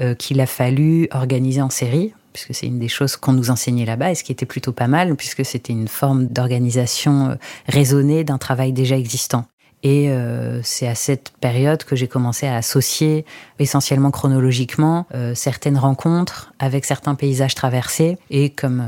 euh, 0.00 0.14
qu'il 0.14 0.40
a 0.40 0.46
fallu 0.46 1.08
organiser 1.12 1.60
en 1.60 1.70
série, 1.70 2.14
puisque 2.32 2.54
c'est 2.54 2.66
une 2.66 2.78
des 2.78 2.88
choses 2.88 3.16
qu'on 3.16 3.32
nous 3.32 3.50
enseignait 3.50 3.84
là-bas, 3.84 4.12
et 4.12 4.14
ce 4.14 4.22
qui 4.22 4.32
était 4.32 4.46
plutôt 4.46 4.72
pas 4.72 4.86
mal, 4.86 5.16
puisque 5.16 5.44
c'était 5.44 5.72
une 5.72 5.88
forme 5.88 6.26
d'organisation 6.26 7.30
euh, 7.30 7.34
raisonnée 7.66 8.22
d'un 8.22 8.38
travail 8.38 8.72
déjà 8.72 8.96
existant. 8.96 9.46
Et 9.82 10.08
euh, 10.08 10.60
c'est 10.62 10.88
à 10.88 10.94
cette 10.94 11.32
période 11.40 11.84
que 11.84 11.94
j'ai 11.94 12.08
commencé 12.08 12.46
à 12.46 12.56
associer 12.56 13.26
essentiellement 13.58 14.10
chronologiquement 14.10 15.06
certaines 15.34 15.76
rencontres 15.76 16.54
avec 16.58 16.86
certains 16.86 17.14
paysages 17.14 17.54
traversés 17.54 18.16
et 18.30 18.48
comme 18.48 18.82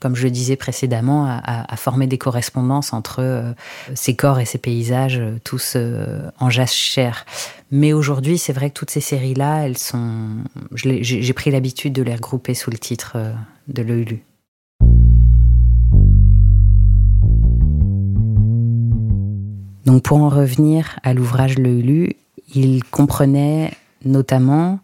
comme 0.00 0.16
je 0.16 0.24
le 0.24 0.30
disais 0.30 0.56
précédemment, 0.56 1.26
à, 1.26 1.76
former 1.76 2.06
des 2.06 2.18
correspondances 2.18 2.92
entre 2.92 3.20
euh, 3.20 3.52
ces 3.94 4.16
corps 4.16 4.40
et 4.40 4.44
ces 4.44 4.58
paysages, 4.58 5.18
euh, 5.18 5.38
tous 5.44 5.74
euh, 5.76 6.30
en 6.40 6.50
chair. 6.50 7.26
Mais 7.70 7.92
aujourd'hui, 7.92 8.38
c'est 8.38 8.52
vrai 8.52 8.70
que 8.70 8.74
toutes 8.74 8.90
ces 8.90 9.00
séries-là, 9.00 9.66
elles 9.66 9.78
sont. 9.78 10.28
J'ai 10.74 11.32
pris 11.32 11.50
l'habitude 11.50 11.92
de 11.92 12.02
les 12.02 12.14
regrouper 12.14 12.54
sous 12.54 12.70
le 12.70 12.78
titre 12.78 13.16
de 13.68 13.82
l'EULU. 13.82 14.24
Donc, 19.84 20.02
pour 20.02 20.18
en 20.18 20.28
revenir 20.28 20.98
à 21.02 21.14
l'ouvrage 21.14 21.58
L'EULU, 21.58 22.16
il 22.54 22.84
comprenait 22.84 23.72
notamment 24.04 24.80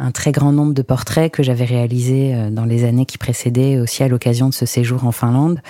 un 0.00 0.12
très 0.12 0.32
grand 0.32 0.50
nombre 0.50 0.72
de 0.72 0.80
portraits 0.80 1.30
que 1.30 1.42
j'avais 1.42 1.66
réalisés 1.66 2.34
euh, 2.34 2.50
dans 2.50 2.64
les 2.64 2.84
années 2.84 3.04
qui 3.04 3.18
précédaient, 3.18 3.78
aussi 3.78 4.02
à 4.02 4.08
l'occasion 4.08 4.48
de 4.48 4.54
ce 4.54 4.64
séjour 4.64 5.04
en 5.04 5.12
Finlande, 5.12 5.60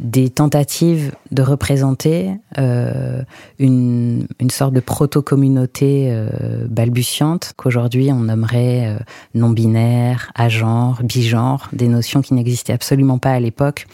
des 0.00 0.28
tentatives 0.28 1.14
de 1.30 1.42
représenter 1.42 2.32
euh, 2.58 3.22
une, 3.58 4.26
sorte 4.50 4.74
de 4.74 4.80
proto-communauté 4.80 6.08
euh, 6.10 6.66
balbutiante 6.68 7.52
qu'aujourd'hui 7.56 8.10
on 8.12 8.20
nommerait 8.20 8.98
non-binaire, 9.34 10.32
agenre, 10.34 11.00
bigenre, 11.02 11.68
des 11.72 11.88
notions 11.88 12.22
qui 12.22 12.34
n'existaient 12.34 12.72
absolument 12.72 13.18
pas 13.18 13.32
à 13.32 13.40
l'époque 13.40 13.86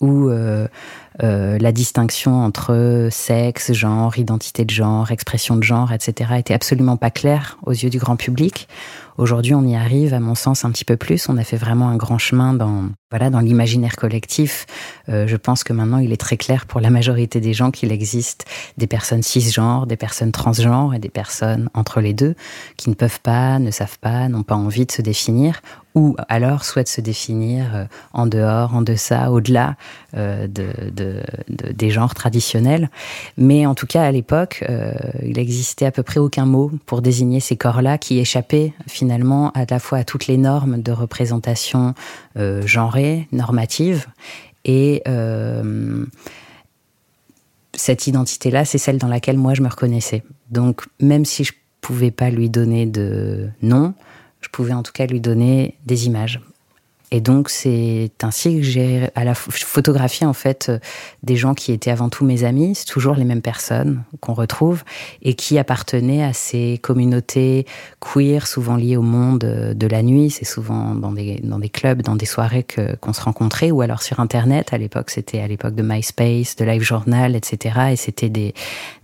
où 0.00 0.30
la 1.18 1.72
distinction 1.72 2.42
entre 2.42 3.08
sexe, 3.10 3.72
genre, 3.72 4.16
identité 4.16 4.64
de 4.64 4.70
genre, 4.70 5.10
expression 5.10 5.56
de 5.56 5.62
genre, 5.62 5.92
etc. 5.92 6.30
était 6.38 6.54
absolument 6.54 6.96
pas 6.96 7.10
claire 7.10 7.58
aux 7.66 7.72
yeux 7.72 7.90
du 7.90 7.98
grand 7.98 8.16
public. 8.16 8.66
Aujourd'hui, 9.20 9.52
on 9.52 9.66
y 9.66 9.76
arrive, 9.76 10.14
à 10.14 10.18
mon 10.18 10.34
sens, 10.34 10.64
un 10.64 10.70
petit 10.70 10.86
peu 10.86 10.96
plus. 10.96 11.28
On 11.28 11.36
a 11.36 11.44
fait 11.44 11.58
vraiment 11.58 11.90
un 11.90 11.96
grand 11.96 12.16
chemin 12.16 12.54
dans, 12.54 12.84
voilà, 13.10 13.28
dans 13.28 13.40
l'imaginaire 13.40 13.96
collectif. 13.96 14.64
Euh, 15.10 15.26
je 15.26 15.36
pense 15.36 15.62
que 15.62 15.74
maintenant, 15.74 15.98
il 15.98 16.10
est 16.10 16.16
très 16.16 16.38
clair 16.38 16.64
pour 16.64 16.80
la 16.80 16.88
majorité 16.88 17.38
des 17.38 17.52
gens 17.52 17.70
qu'il 17.70 17.92
existe 17.92 18.46
des 18.78 18.86
personnes 18.86 19.22
cisgenres, 19.22 19.86
des 19.86 19.98
personnes 19.98 20.32
transgenres 20.32 20.94
et 20.94 20.98
des 20.98 21.10
personnes 21.10 21.68
entre 21.74 22.00
les 22.00 22.14
deux 22.14 22.34
qui 22.78 22.88
ne 22.88 22.94
peuvent 22.94 23.20
pas, 23.20 23.58
ne 23.58 23.70
savent 23.70 23.98
pas, 23.98 24.26
n'ont 24.30 24.42
pas 24.42 24.54
envie 24.54 24.86
de 24.86 24.92
se 24.92 25.02
définir 25.02 25.60
ou 25.96 26.14
alors 26.28 26.64
souhaitent 26.64 26.88
se 26.88 27.00
définir 27.00 27.74
euh, 27.74 27.84
en 28.14 28.26
dehors, 28.26 28.76
en 28.76 28.80
deçà, 28.80 29.32
au-delà 29.32 29.74
euh, 30.16 30.46
de, 30.46 30.68
de, 30.92 31.20
de, 31.48 31.72
des 31.72 31.90
genres 31.90 32.14
traditionnels. 32.14 32.88
Mais 33.36 33.66
en 33.66 33.74
tout 33.74 33.88
cas, 33.88 34.04
à 34.04 34.12
l'époque, 34.12 34.64
il 35.22 35.38
existait 35.38 35.86
à 35.86 35.90
peu 35.90 36.04
près 36.04 36.20
aucun 36.20 36.46
mot 36.46 36.70
pour 36.86 37.02
désigner 37.02 37.40
ces 37.40 37.56
corps-là 37.56 37.98
qui 37.98 38.20
échappaient 38.20 38.72
finalement 38.86 39.09
à 39.10 39.64
la 39.68 39.78
fois 39.78 39.98
à 39.98 40.04
toutes 40.04 40.26
les 40.26 40.36
normes 40.36 40.82
de 40.82 40.92
représentation 40.92 41.94
euh, 42.36 42.66
genrée, 42.66 43.28
normative, 43.32 44.06
et 44.64 45.02
euh, 45.08 46.04
cette 47.74 48.06
identité-là, 48.06 48.64
c'est 48.64 48.78
celle 48.78 48.98
dans 48.98 49.08
laquelle 49.08 49.38
moi 49.38 49.54
je 49.54 49.62
me 49.62 49.68
reconnaissais. 49.68 50.22
Donc 50.50 50.86
même 51.00 51.24
si 51.24 51.44
je 51.44 51.52
pouvais 51.80 52.10
pas 52.10 52.30
lui 52.30 52.50
donner 52.50 52.86
de 52.86 53.48
nom, 53.62 53.94
je 54.40 54.48
pouvais 54.48 54.72
en 54.72 54.82
tout 54.82 54.92
cas 54.92 55.06
lui 55.06 55.20
donner 55.20 55.76
des 55.86 56.06
images. 56.06 56.40
Et 57.12 57.20
donc 57.20 57.48
c'est 57.50 58.12
ainsi 58.22 58.56
que 58.56 58.62
j'ai 58.62 59.08
à 59.16 59.24
la 59.24 59.34
photographié 59.34 60.26
en 60.26 60.32
fait 60.32 60.68
euh, 60.68 60.78
des 61.24 61.34
gens 61.34 61.54
qui 61.54 61.72
étaient 61.72 61.90
avant 61.90 62.08
tout 62.08 62.24
mes 62.24 62.44
amis, 62.44 62.76
c'est 62.76 62.84
toujours 62.84 63.16
les 63.16 63.24
mêmes 63.24 63.42
personnes 63.42 64.04
qu'on 64.20 64.34
retrouve 64.34 64.84
et 65.22 65.34
qui 65.34 65.58
appartenaient 65.58 66.22
à 66.22 66.32
ces 66.32 66.78
communautés 66.80 67.66
queer 67.98 68.46
souvent 68.46 68.76
liées 68.76 68.96
au 68.96 69.02
monde 69.02 69.42
euh, 69.42 69.74
de 69.74 69.88
la 69.88 70.02
nuit, 70.02 70.30
c'est 70.30 70.44
souvent 70.44 70.94
dans 70.94 71.10
des 71.10 71.40
dans 71.42 71.58
des 71.58 71.68
clubs, 71.68 72.02
dans 72.02 72.14
des 72.14 72.26
soirées 72.26 72.62
que 72.62 72.94
qu'on 72.96 73.12
se 73.12 73.22
rencontrait 73.22 73.72
ou 73.72 73.80
alors 73.80 74.02
sur 74.02 74.20
internet 74.20 74.72
à 74.72 74.78
l'époque, 74.78 75.10
c'était 75.10 75.40
à 75.40 75.48
l'époque 75.48 75.74
de 75.74 75.82
MySpace, 75.82 76.54
de 76.54 76.64
Live 76.64 76.82
Journal, 76.82 77.34
etc. 77.34 77.90
et 77.90 77.96
c'était 77.96 78.28
des 78.28 78.54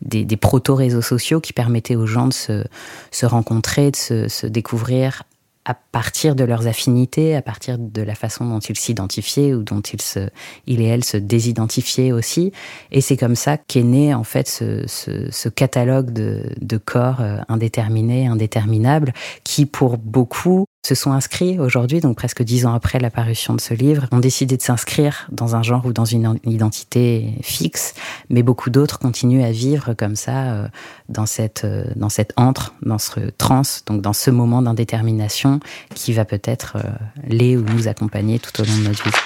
des, 0.03 0.25
des 0.25 0.37
proto 0.37 0.77
réseaux 0.77 1.03
sociaux 1.03 1.41
qui 1.41 1.53
permettaient 1.53 1.97
aux 1.97 2.07
gens 2.07 2.29
de 2.29 2.33
se 2.33 2.65
se 3.11 3.27
rencontrer, 3.27 3.91
de 3.91 3.97
se, 3.97 4.29
se 4.29 4.47
découvrir 4.47 5.25
à 5.67 5.75
partir 5.75 6.37
de 6.37 6.45
leurs 6.45 6.69
affinités, 6.69 7.35
à 7.35 7.43
partir 7.43 7.77
de 7.77 8.01
la 8.01 8.15
façon 8.15 8.49
dont 8.49 8.61
ils 8.61 8.79
s'identifiaient 8.79 9.53
ou 9.53 9.65
dont 9.65 9.81
ils 9.81 10.01
se, 10.01 10.29
il 10.69 10.81
et 10.81 10.85
elle 10.85 11.03
se 11.03 11.17
désidentifiaient 11.17 12.13
aussi. 12.13 12.53
Et 12.93 13.01
c'est 13.01 13.17
comme 13.17 13.35
ça 13.35 13.57
qu'est 13.59 13.83
né 13.83 14.15
en 14.15 14.23
fait 14.23 14.47
ce, 14.47 14.87
ce, 14.87 15.29
ce 15.31 15.49
catalogue 15.49 16.13
de, 16.13 16.45
de 16.61 16.77
corps 16.79 17.21
euh, 17.21 17.39
indéterminés, 17.49 18.29
indéterminables, 18.29 19.13
qui 19.43 19.67
pour 19.67 19.99
beaucoup 19.99 20.67
se 20.87 20.95
sont 20.95 21.12
inscrits 21.12 21.59
aujourd'hui, 21.59 22.00
donc 22.00 22.16
presque 22.16 22.43
dix 22.43 22.64
ans 22.64 22.73
après 22.73 23.00
la 23.00 23.11
parution 23.11 23.55
de 23.55 23.61
ce 23.61 23.75
livre, 23.75 24.07
ont 24.12 24.21
décidé 24.21 24.57
de 24.57 24.62
s'inscrire 24.62 25.26
dans 25.33 25.57
un 25.57 25.62
genre 25.62 25.85
ou 25.85 25.93
dans 25.93 26.05
une 26.05 26.38
identité 26.45 27.35
fixe, 27.43 27.95
mais 28.31 28.43
beaucoup 28.43 28.71
d'autres 28.71 28.99
continuent 28.99 29.43
à 29.43 29.50
vivre 29.50 29.95
comme 29.95 30.16
ça 30.16 30.52
euh, 30.52 30.69
dans 31.09 31.26
cette 31.26 31.64
euh, 31.64 31.85
dans 31.97 32.09
cette 32.09 32.33
entre, 32.37 32.75
dans 32.83 32.99
ce 32.99 33.31
transe, 33.37 33.83
donc 33.87 34.00
dans 34.00 34.12
ce 34.12 34.31
moment 34.31 34.62
d'indétermination 34.62 35.61
qui 35.95 36.12
va 36.12 36.25
peut-être 36.25 36.76
euh, 36.76 36.88
les 37.26 37.57
ou 37.57 37.62
nous 37.62 37.88
accompagner 37.88 38.38
tout 38.38 38.61
au 38.61 38.64
long 38.64 38.76
de 38.78 38.88
notre 38.88 39.02
vie. 39.02 39.16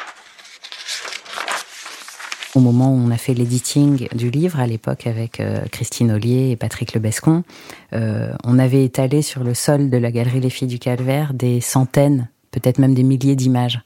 Au 2.56 2.60
moment 2.60 2.92
où 2.92 2.96
on 2.96 3.12
a 3.12 3.16
fait 3.16 3.32
l'editing 3.32 4.08
du 4.12 4.30
livre, 4.30 4.58
à 4.58 4.66
l'époque 4.66 5.06
avec 5.06 5.38
euh, 5.38 5.60
Christine 5.70 6.10
Ollier 6.10 6.50
et 6.50 6.56
Patrick 6.56 6.94
Lebescon, 6.94 7.44
euh, 7.92 8.32
on 8.42 8.58
avait 8.58 8.84
étalé 8.84 9.22
sur 9.22 9.44
le 9.44 9.54
sol 9.54 9.88
de 9.88 9.96
la 9.96 10.10
galerie 10.10 10.40
Les 10.40 10.50
Filles 10.50 10.66
du 10.66 10.80
Calvaire 10.80 11.32
des 11.32 11.60
centaines, 11.60 12.28
peut-être 12.50 12.78
même 12.78 12.94
des 12.94 13.04
milliers 13.04 13.36
d'images. 13.36 13.80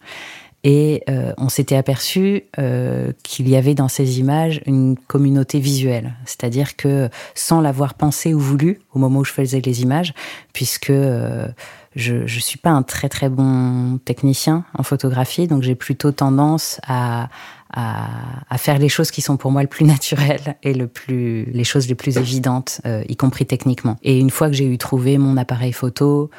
Et 0.67 1.03
euh, 1.11 1.35
on 1.37 1.51
s'était 1.51 1.77
aperçu 1.77 2.45
euh, 2.59 3.13
qu'il 3.23 3.51
y 3.51 3.57
avait 3.57 3.75
dans 3.75 3.89
ces 3.89 4.19
images 4.19 4.63
une 4.65 4.97
communauté 4.97 5.59
visuelle, 5.59 6.15
c'est-à-dire 6.25 6.75
que 6.77 7.11
sans 7.35 7.61
l'avoir 7.61 7.93
pensé 7.93 8.33
ou 8.33 8.41
voulu 8.41 8.81
au 8.95 8.99
moment 8.99 9.21
où 9.21 9.25
je 9.27 9.33
faisais 9.33 9.61
les 9.61 9.83
images, 9.83 10.15
puisque 10.55 10.89
euh, 10.89 11.49
je 11.97 12.23
ne 12.23 12.27
suis 12.27 12.57
pas 12.57 12.71
un 12.71 12.83
très 12.83 13.11
très 13.11 13.29
bon 13.29 13.99
technicien 14.07 14.65
en 14.73 14.83
photographie, 14.83 15.47
donc 15.49 15.63
j'ai 15.63 15.75
plutôt 15.75 16.13
tendance 16.13 16.81
à, 16.89 17.29
à, 17.73 18.09
à, 18.49 18.59
faire 18.59 18.79
les 18.79 18.89
choses 18.89 19.11
qui 19.11 19.23
sont 19.23 19.37
pour 19.37 19.51
moi 19.51 19.63
le 19.63 19.69
plus 19.69 19.85
naturelles 19.85 20.57
et 20.63 20.75
le 20.75 20.87
plus 20.87 21.45
les 21.45 21.65
choses 21.65 21.89
les 21.89 21.95
plus 21.95 22.19
évidentes, 22.19 22.81
euh, 22.87 23.03
y 23.09 23.17
compris 23.17 23.47
techniquement. 23.47 23.97
Et 24.03 24.19
une 24.19 24.31
fois 24.31 24.49
que 24.49 24.55
j'ai 24.55 24.67
eu 24.67 24.79
trouvé 24.79 25.19
mon 25.19 25.37
appareil 25.37 25.73
photo, 25.73 26.31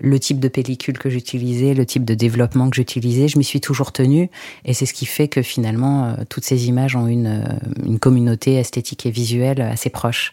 le 0.00 0.18
type 0.18 0.40
de 0.40 0.48
pellicule 0.48 0.98
que 0.98 1.10
j'utilisais, 1.10 1.74
le 1.74 1.84
type 1.84 2.04
de 2.04 2.14
développement 2.14 2.70
que 2.70 2.76
j'utilisais, 2.76 3.28
je 3.28 3.38
m'y 3.38 3.44
suis 3.44 3.60
toujours 3.60 3.92
tenue. 3.92 4.30
Et 4.64 4.72
c'est 4.72 4.86
ce 4.86 4.94
qui 4.94 5.06
fait 5.06 5.28
que 5.28 5.42
finalement, 5.42 6.06
euh, 6.06 6.14
toutes 6.28 6.44
ces 6.44 6.66
images 6.68 6.96
ont 6.96 7.06
une, 7.06 7.26
euh, 7.26 7.84
une 7.84 7.98
communauté 7.98 8.54
esthétique 8.54 9.04
et 9.04 9.10
visuelle 9.10 9.60
assez 9.60 9.90
proche. 9.90 10.32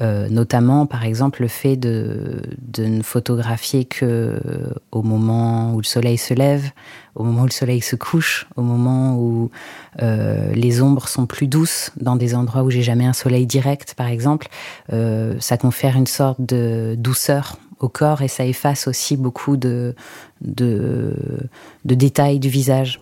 Euh, 0.00 0.28
notamment, 0.28 0.86
par 0.86 1.04
exemple, 1.04 1.42
le 1.42 1.48
fait 1.48 1.76
de, 1.76 2.42
de 2.58 2.84
ne 2.86 3.02
photographier 3.02 3.84
que 3.84 4.40
au 4.90 5.02
moment 5.02 5.74
où 5.74 5.78
le 5.78 5.84
soleil 5.84 6.18
se 6.18 6.34
lève, 6.34 6.70
au 7.14 7.22
moment 7.22 7.42
où 7.42 7.46
le 7.46 7.50
soleil 7.50 7.80
se 7.80 7.96
couche, 7.96 8.46
au 8.56 8.62
moment 8.62 9.16
où 9.16 9.50
euh, 10.02 10.52
les 10.54 10.82
ombres 10.82 11.08
sont 11.08 11.26
plus 11.26 11.46
douces, 11.46 11.90
dans 11.96 12.16
des 12.16 12.34
endroits 12.34 12.62
où 12.62 12.70
j'ai 12.70 12.82
jamais 12.82 13.06
un 13.06 13.12
soleil 13.12 13.46
direct, 13.46 13.94
par 13.94 14.08
exemple, 14.08 14.48
euh, 14.92 15.34
ça 15.38 15.56
confère 15.56 15.96
une 15.96 16.06
sorte 16.06 16.40
de 16.40 16.96
douceur 16.98 17.56
au 17.80 17.88
corps 17.88 18.22
et 18.22 18.28
ça 18.28 18.44
efface 18.44 18.88
aussi 18.88 19.16
beaucoup 19.16 19.56
de, 19.56 19.94
de, 20.40 21.14
détails 21.84 22.38
du 22.38 22.48
visage. 22.48 23.00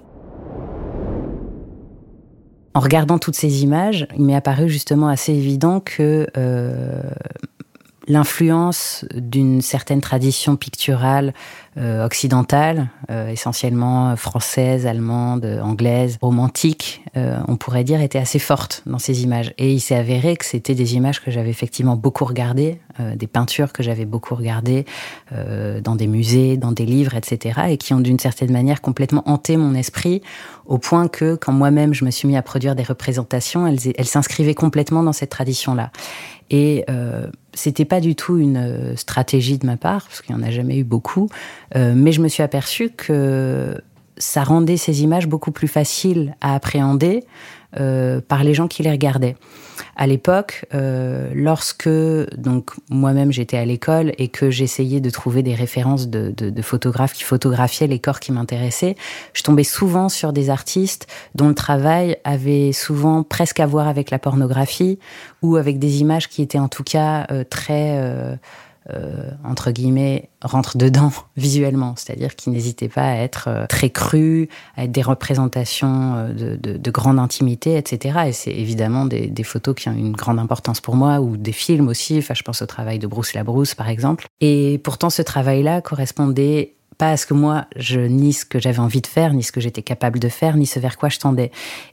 En 2.74 2.80
regardant 2.80 3.18
toutes 3.18 3.36
ces 3.36 3.62
images, 3.62 4.06
il 4.16 4.24
m'est 4.24 4.34
apparu 4.34 4.68
justement 4.68 5.08
assez 5.08 5.32
évident 5.32 5.80
que 5.80 6.26
euh, 6.38 7.02
l'influence 8.12 9.04
d'une 9.14 9.62
certaine 9.62 10.00
tradition 10.00 10.56
picturale 10.56 11.32
euh, 11.78 12.04
occidentale, 12.04 12.88
euh, 13.10 13.28
essentiellement 13.28 14.14
française, 14.16 14.86
allemande, 14.86 15.46
anglaise, 15.62 16.18
romantique, 16.20 17.02
euh, 17.16 17.38
on 17.48 17.56
pourrait 17.56 17.84
dire, 17.84 18.00
était 18.00 18.18
assez 18.18 18.38
forte 18.38 18.82
dans 18.86 18.98
ces 18.98 19.22
images. 19.22 19.54
Et 19.58 19.72
il 19.72 19.80
s'est 19.80 19.96
avéré 19.96 20.36
que 20.36 20.44
c'était 20.44 20.74
des 20.74 20.94
images 20.94 21.22
que 21.22 21.30
j'avais 21.30 21.50
effectivement 21.50 21.96
beaucoup 21.96 22.24
regardées, 22.24 22.80
euh, 23.00 23.16
des 23.16 23.26
peintures 23.26 23.72
que 23.72 23.82
j'avais 23.82 24.04
beaucoup 24.04 24.34
regardées 24.34 24.84
euh, 25.32 25.80
dans 25.80 25.96
des 25.96 26.06
musées, 26.06 26.56
dans 26.56 26.72
des 26.72 26.84
livres, 26.86 27.14
etc., 27.14 27.60
et 27.70 27.76
qui 27.78 27.94
ont 27.94 28.00
d'une 28.00 28.18
certaine 28.18 28.52
manière 28.52 28.82
complètement 28.82 29.22
hanté 29.26 29.56
mon 29.56 29.74
esprit, 29.74 30.22
au 30.66 30.78
point 30.78 31.08
que 31.08 31.34
quand 31.34 31.52
moi-même 31.52 31.94
je 31.94 32.04
me 32.04 32.10
suis 32.10 32.28
mis 32.28 32.36
à 32.36 32.42
produire 32.42 32.74
des 32.74 32.82
représentations, 32.82 33.66
elles, 33.66 33.78
elles 33.96 34.06
s'inscrivaient 34.06 34.54
complètement 34.54 35.02
dans 35.02 35.12
cette 35.12 35.30
tradition-là. 35.30 35.90
Et 36.50 36.84
euh, 36.90 37.28
c'était 37.54 37.84
pas 37.84 38.00
du 38.00 38.14
tout 38.14 38.38
une 38.38 38.96
stratégie 38.96 39.58
de 39.58 39.66
ma 39.66 39.76
part, 39.76 40.06
parce 40.06 40.22
qu'il 40.22 40.34
n'y 40.34 40.42
en 40.42 40.46
a 40.46 40.50
jamais 40.50 40.78
eu 40.78 40.84
beaucoup, 40.84 41.28
euh, 41.76 41.92
mais 41.94 42.12
je 42.12 42.20
me 42.20 42.28
suis 42.28 42.42
aperçue 42.42 42.90
que 42.90 43.80
ça 44.16 44.44
rendait 44.44 44.76
ces 44.76 45.02
images 45.02 45.26
beaucoup 45.26 45.50
plus 45.50 45.68
faciles 45.68 46.34
à 46.40 46.54
appréhender 46.54 47.24
euh, 47.80 48.20
par 48.20 48.44
les 48.44 48.54
gens 48.54 48.68
qui 48.68 48.82
les 48.82 48.90
regardaient. 48.90 49.36
À 49.96 50.06
l'époque, 50.06 50.66
euh, 50.74 51.30
lorsque 51.34 51.88
donc 52.36 52.70
moi-même 52.90 53.32
j'étais 53.32 53.56
à 53.56 53.64
l'école 53.64 54.12
et 54.18 54.28
que 54.28 54.50
j'essayais 54.50 55.00
de 55.00 55.10
trouver 55.10 55.42
des 55.42 55.54
références 55.54 56.08
de, 56.08 56.32
de, 56.36 56.50
de, 56.50 56.62
photographes 56.62 57.14
qui 57.14 57.24
photographiaient 57.24 57.86
les 57.86 57.98
corps 57.98 58.20
qui 58.20 58.32
m'intéressaient, 58.32 58.94
je 59.32 59.42
tombais 59.42 59.64
souvent 59.64 60.08
sur 60.08 60.32
des 60.32 60.50
artistes 60.50 61.06
dont 61.34 61.48
le 61.48 61.54
travail 61.54 62.16
avait 62.24 62.72
souvent 62.72 63.22
presque 63.22 63.60
à 63.60 63.66
voir 63.66 63.88
avec 63.88 64.10
la 64.10 64.18
pornographie 64.18 64.98
ou 65.40 65.56
avec 65.56 65.78
des 65.78 66.00
images 66.00 66.28
qui 66.28 66.42
étaient 66.42 66.58
en 66.58 66.68
tout 66.68 66.84
cas 66.84 67.26
euh, 67.30 67.44
très 67.44 68.38
euh, 68.90 69.30
entre 69.44 69.70
guillemets, 69.70 70.28
rentre 70.42 70.76
dedans 70.76 71.12
visuellement, 71.36 71.94
c'est-à-dire 71.96 72.34
qui 72.34 72.50
n'hésitait 72.50 72.88
pas 72.88 73.10
à 73.10 73.16
être 73.16 73.48
euh, 73.48 73.66
très 73.66 73.90
cru, 73.90 74.48
à 74.76 74.84
être 74.84 74.92
des 74.92 75.02
représentations 75.02 76.14
euh, 76.16 76.56
de 76.56 76.90
grande 76.90 77.18
intimité, 77.18 77.76
etc. 77.76 78.18
Et 78.26 78.32
c'est 78.32 78.50
évidemment 78.50 79.04
des, 79.04 79.28
des, 79.28 79.44
photos 79.44 79.74
qui 79.74 79.88
ont 79.88 79.92
une 79.92 80.12
grande 80.12 80.38
importance 80.38 80.80
pour 80.80 80.96
moi, 80.96 81.20
ou 81.20 81.36
des 81.36 81.52
films 81.52 81.88
aussi. 81.88 82.18
Enfin, 82.18 82.34
je 82.34 82.42
pense 82.42 82.62
au 82.62 82.66
travail 82.66 82.98
de 82.98 83.06
Bruce 83.06 83.34
Labrousse, 83.34 83.74
par 83.74 83.88
exemple. 83.88 84.26
Et 84.40 84.80
pourtant, 84.82 85.10
ce 85.10 85.22
travail-là 85.22 85.80
correspondait 85.80 86.74
à 87.10 87.16
ce 87.16 87.26
que 87.26 87.34
moi, 87.34 87.66
je, 87.76 88.00
ni 88.00 88.32
ce 88.32 88.44
que 88.44 88.58
j'avais 88.58 88.78
envie 88.78 89.00
de 89.00 89.06
faire, 89.06 89.34
ni 89.34 89.42
ce 89.42 89.52
que 89.52 89.60
j'étais 89.60 89.82
capable 89.82 90.18
de 90.18 90.28
faire, 90.28 90.56
ni 90.56 90.66
ce 90.66 90.78
vers 90.78 90.96
quoi 90.96 91.08
je 91.08 91.18
tendais. 91.18 91.50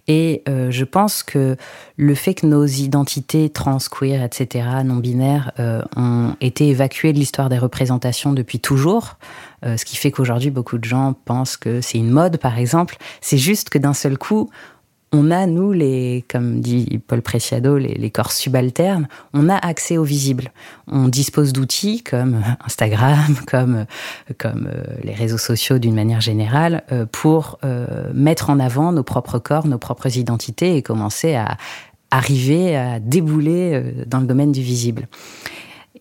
Et 0.07 0.43
euh, 0.47 0.71
je 0.71 0.85
pense 0.85 1.23
que 1.23 1.57
le 1.97 2.15
fait 2.15 2.33
que 2.33 2.45
nos 2.45 2.65
identités 2.65 3.49
trans, 3.49 3.77
queer, 3.91 4.23
etc., 4.23 4.67
non-binaires, 4.83 5.51
euh, 5.59 5.81
ont 5.95 6.35
été 6.41 6.69
évacuées 6.69 7.13
de 7.13 7.19
l'histoire 7.19 7.49
des 7.49 7.57
représentations 7.57 8.33
depuis 8.33 8.59
toujours, 8.59 9.17
euh, 9.65 9.77
ce 9.77 9.85
qui 9.85 9.95
fait 9.95 10.11
qu'aujourd'hui, 10.11 10.51
beaucoup 10.51 10.77
de 10.77 10.85
gens 10.85 11.13
pensent 11.25 11.57
que 11.57 11.81
c'est 11.81 11.97
une 11.97 12.11
mode, 12.11 12.37
par 12.37 12.57
exemple, 12.57 12.97
c'est 13.21 13.37
juste 13.37 13.69
que 13.69 13.77
d'un 13.77 13.93
seul 13.93 14.17
coup, 14.17 14.49
on 15.11 15.31
a, 15.31 15.47
nous, 15.47 15.71
les, 15.71 16.23
comme 16.29 16.61
dit 16.61 16.99
Paul 17.07 17.21
Preciado, 17.21 17.77
les, 17.77 18.09
corps 18.11 18.31
subalternes, 18.31 19.07
on 19.33 19.49
a 19.49 19.55
accès 19.55 19.97
au 19.97 20.03
visible. 20.03 20.51
On 20.87 21.07
dispose 21.07 21.51
d'outils 21.51 22.03
comme 22.03 22.43
Instagram, 22.63 23.35
comme, 23.47 23.85
comme 24.37 24.69
euh, 24.71 24.83
les 25.03 25.13
réseaux 25.13 25.37
sociaux 25.37 25.79
d'une 25.79 25.95
manière 25.95 26.21
générale, 26.21 26.83
euh, 26.91 27.05
pour 27.11 27.57
euh, 27.63 28.11
mettre 28.13 28.49
en 28.49 28.59
avant 28.59 28.91
nos 28.91 29.03
propres 29.03 29.39
corps, 29.39 29.67
nos 29.67 29.79
propres 29.79 30.15
identités 30.15 30.75
et 30.75 30.83
commencer 30.83 31.35
à 31.35 31.57
arriver 32.11 32.75
à 32.75 32.99
débouler 32.99 34.05
dans 34.07 34.19
le 34.19 34.25
domaine 34.25 34.51
du 34.51 34.61
visible. 34.61 35.07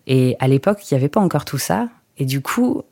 Et 0.07 0.37
à 0.39 0.49
l'époque, 0.49 0.79
il 0.91 0.95
n'y 0.95 0.99
avait 0.99 1.11
pas 1.11 1.21
encore 1.21 1.45
tout 1.45 1.59
ça. 1.59 1.89
Et 2.17 2.25
du 2.25 2.41
coup, 2.41 2.83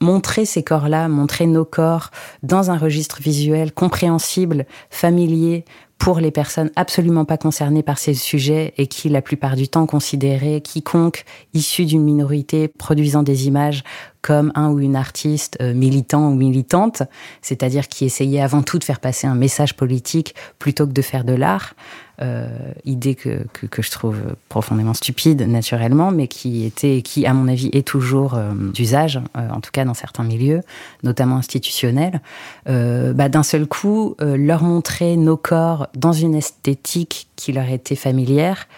montrer 0.00 0.44
ces 0.44 0.62
corps-là, 0.62 1.08
montrer 1.08 1.46
nos 1.46 1.64
corps 1.64 2.10
dans 2.42 2.70
un 2.70 2.78
registre 2.78 3.20
visuel 3.20 3.72
compréhensible, 3.72 4.66
familier 4.90 5.64
pour 6.00 6.18
les 6.18 6.30
personnes 6.30 6.70
absolument 6.76 7.26
pas 7.26 7.36
concernées 7.36 7.82
par 7.82 7.98
ces 7.98 8.14
sujets 8.14 8.72
et 8.78 8.86
qui, 8.86 9.10
la 9.10 9.20
plupart 9.20 9.54
du 9.54 9.68
temps, 9.68 9.84
considéraient 9.84 10.62
quiconque 10.62 11.26
issu 11.52 11.84
d'une 11.84 12.02
minorité 12.02 12.68
produisant 12.68 13.22
des 13.22 13.46
images 13.46 13.84
comme 14.22 14.50
un 14.54 14.70
ou 14.70 14.80
une 14.80 14.96
artiste 14.96 15.58
euh, 15.60 15.74
militant 15.74 16.30
ou 16.30 16.34
militante, 16.34 17.02
c'est-à-dire 17.42 17.86
qui 17.86 18.06
essayait 18.06 18.40
avant 18.40 18.62
tout 18.62 18.78
de 18.78 18.84
faire 18.84 18.98
passer 18.98 19.26
un 19.26 19.34
message 19.34 19.76
politique 19.76 20.34
plutôt 20.58 20.86
que 20.86 20.92
de 20.92 21.02
faire 21.02 21.24
de 21.24 21.34
l'art. 21.34 21.74
Euh, 22.22 22.46
idée 22.84 23.14
que, 23.14 23.46
que, 23.70 23.80
je 23.80 23.90
trouve 23.90 24.18
profondément 24.50 24.92
stupide 24.92 25.40
naturellement, 25.48 26.10
mais 26.10 26.28
qui 26.28 26.66
était, 26.66 27.00
qui 27.00 27.24
à 27.24 27.32
mon 27.32 27.48
avis 27.48 27.70
est 27.72 27.86
toujours 27.86 28.34
euh, 28.34 28.52
d'usage, 28.74 29.18
euh, 29.38 29.48
en 29.48 29.60
tout 29.62 29.70
cas 29.72 29.86
dans 29.86 29.94
certains 29.94 30.24
milieux, 30.24 30.60
notamment 31.02 31.36
institutionnels. 31.36 32.20
Bah, 32.66 33.30
D'un 33.30 33.42
seul 33.42 33.66
coup, 33.66 34.16
leur 34.20 34.62
montrer 34.62 35.16
nos 35.16 35.38
corps 35.38 35.88
dans 35.96 36.12
une 36.12 36.34
esthétique 36.34 37.28
qui 37.36 37.52
leur 37.52 37.68
était 37.70 37.96
familière 37.96 38.68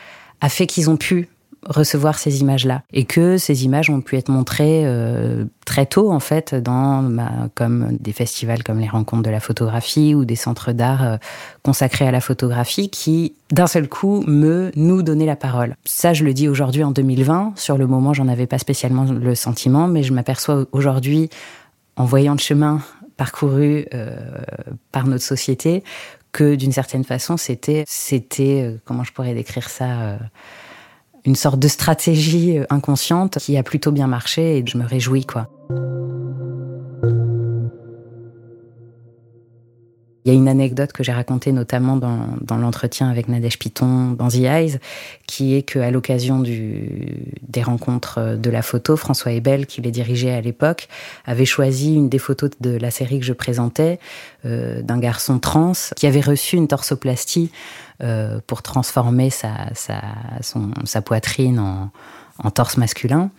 a 0.40 0.48
fait 0.48 0.66
qu'ils 0.66 0.88
ont 0.88 0.96
pu 0.96 1.28
recevoir 1.66 2.18
ces 2.18 2.40
images-là 2.40 2.82
et 2.92 3.04
que 3.04 3.38
ces 3.38 3.64
images 3.64 3.88
ont 3.88 4.00
pu 4.00 4.16
être 4.16 4.28
montrées 4.28 4.82
euh, 4.84 5.44
très 5.64 5.86
tôt 5.86 6.10
en 6.10 6.18
fait 6.18 6.54
dans 6.54 7.02
bah, 7.02 7.30
comme 7.54 7.96
des 7.98 8.12
festivals 8.12 8.64
comme 8.64 8.80
les 8.80 8.88
rencontres 8.88 9.22
de 9.22 9.30
la 9.30 9.38
photographie 9.38 10.14
ou 10.14 10.24
des 10.24 10.34
centres 10.34 10.72
d'art 10.72 11.04
euh, 11.04 11.16
consacrés 11.62 12.06
à 12.06 12.10
la 12.10 12.20
photographie 12.20 12.90
qui 12.90 13.34
d'un 13.50 13.68
seul 13.68 13.88
coup 13.88 14.24
me 14.26 14.72
nous 14.74 15.02
donnaient 15.02 15.26
la 15.26 15.36
parole. 15.36 15.76
Ça 15.84 16.12
je 16.12 16.24
le 16.24 16.34
dis 16.34 16.48
aujourd'hui 16.48 16.82
en 16.82 16.90
2020, 16.90 17.52
sur 17.56 17.78
le 17.78 17.86
moment 17.86 18.12
j'en 18.12 18.28
avais 18.28 18.46
pas 18.46 18.58
spécialement 18.58 19.04
le 19.04 19.34
sentiment 19.36 19.86
mais 19.86 20.02
je 20.02 20.12
m'aperçois 20.12 20.66
aujourd'hui 20.72 21.30
en 21.96 22.04
voyant 22.04 22.32
le 22.32 22.40
chemin 22.40 22.80
parcouru 23.16 23.86
euh, 23.94 24.16
par 24.90 25.06
notre 25.06 25.24
société 25.24 25.84
que 26.32 26.56
d'une 26.56 26.72
certaine 26.72 27.04
façon 27.04 27.36
c'était 27.36 27.84
c'était 27.86 28.80
comment 28.84 29.04
je 29.04 29.12
pourrais 29.12 29.34
décrire 29.34 29.68
ça 29.68 30.18
une 31.24 31.36
sorte 31.36 31.58
de 31.58 31.68
stratégie 31.68 32.58
euh, 32.58 32.64
inconsciente 32.70 33.38
qui 33.38 33.56
a 33.56 33.62
plutôt 33.62 33.92
bien 33.92 34.06
marché 34.06 34.58
et 34.58 34.64
je 34.66 34.76
me 34.78 34.84
réjouis 34.84 35.24
quoi. 35.24 35.48
Il 40.24 40.32
y 40.32 40.34
a 40.34 40.38
une 40.38 40.48
anecdote 40.48 40.92
que 40.92 41.02
j'ai 41.02 41.12
racontée 41.12 41.50
notamment 41.50 41.96
dans, 41.96 42.28
dans 42.40 42.56
l'entretien 42.56 43.10
avec 43.10 43.28
Nadège 43.28 43.58
Piton 43.58 44.12
dans 44.12 44.28
The 44.28 44.44
Eyes, 44.44 44.78
qui 45.26 45.54
est 45.54 45.62
qu'à 45.62 45.90
l'occasion 45.90 46.40
des 46.40 47.62
rencontres 47.62 48.36
de 48.36 48.50
la 48.50 48.62
photo, 48.62 48.96
François 48.96 49.32
Ebel, 49.32 49.66
qui 49.66 49.80
les 49.80 49.90
dirigeait 49.90 50.30
à 50.30 50.40
l'époque, 50.40 50.88
avait 51.24 51.44
choisi 51.44 51.94
une 51.94 52.08
des 52.08 52.18
photos 52.18 52.50
de 52.60 52.70
la 52.70 52.90
série 52.92 53.18
que 53.18 53.26
je 53.26 53.32
présentais 53.32 53.98
euh, 54.44 54.82
d'un 54.82 54.98
garçon 54.98 55.38
trans 55.38 55.72
qui 55.96 56.06
avait 56.06 56.20
reçu 56.20 56.56
une 56.56 56.68
torsoplastie 56.68 57.50
euh, 58.02 58.40
pour 58.46 58.62
transformer 58.62 59.30
sa, 59.30 59.70
sa, 59.74 60.00
son, 60.40 60.70
sa 60.84 61.02
poitrine 61.02 61.58
en, 61.58 61.90
en, 62.38 62.50
torse 62.50 62.76
masculin. 62.76 63.30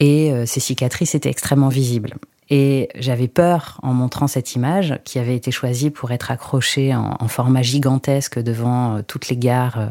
Et 0.00 0.32
euh, 0.32 0.46
ses 0.46 0.60
cicatrices 0.60 1.14
étaient 1.14 1.30
extrêmement 1.30 1.68
visibles. 1.68 2.14
Et 2.50 2.88
j'avais 2.98 3.28
peur 3.28 3.78
en 3.82 3.94
montrant 3.94 4.26
cette 4.26 4.54
image 4.54 4.98
qui 5.04 5.18
avait 5.18 5.36
été 5.36 5.50
choisie 5.50 5.90
pour 5.90 6.10
être 6.10 6.30
accrochée 6.30 6.94
en, 6.94 7.28
format 7.28 7.62
gigantesque 7.62 8.38
devant 8.38 8.96
euh, 8.96 9.02
toutes 9.06 9.28
les 9.28 9.36
gares 9.36 9.78
euh, 9.78 9.86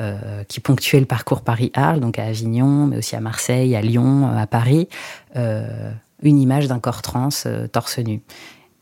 euh, 0.00 0.44
qui 0.44 0.60
ponctuaient 0.60 1.00
le 1.00 1.06
parcours 1.06 1.40
Paris-Arles, 1.40 2.00
donc 2.00 2.18
à 2.18 2.24
Avignon, 2.24 2.86
mais 2.86 2.98
aussi 2.98 3.16
à 3.16 3.20
Marseille, 3.20 3.74
à 3.76 3.80
Lyon, 3.80 4.28
à 4.36 4.46
Paris, 4.46 4.88
une 5.34 6.38
image 6.38 6.66
d'un 6.66 6.80
corps 6.80 7.02
trans 7.02 7.28
torse 7.72 7.98
nu. 7.98 8.20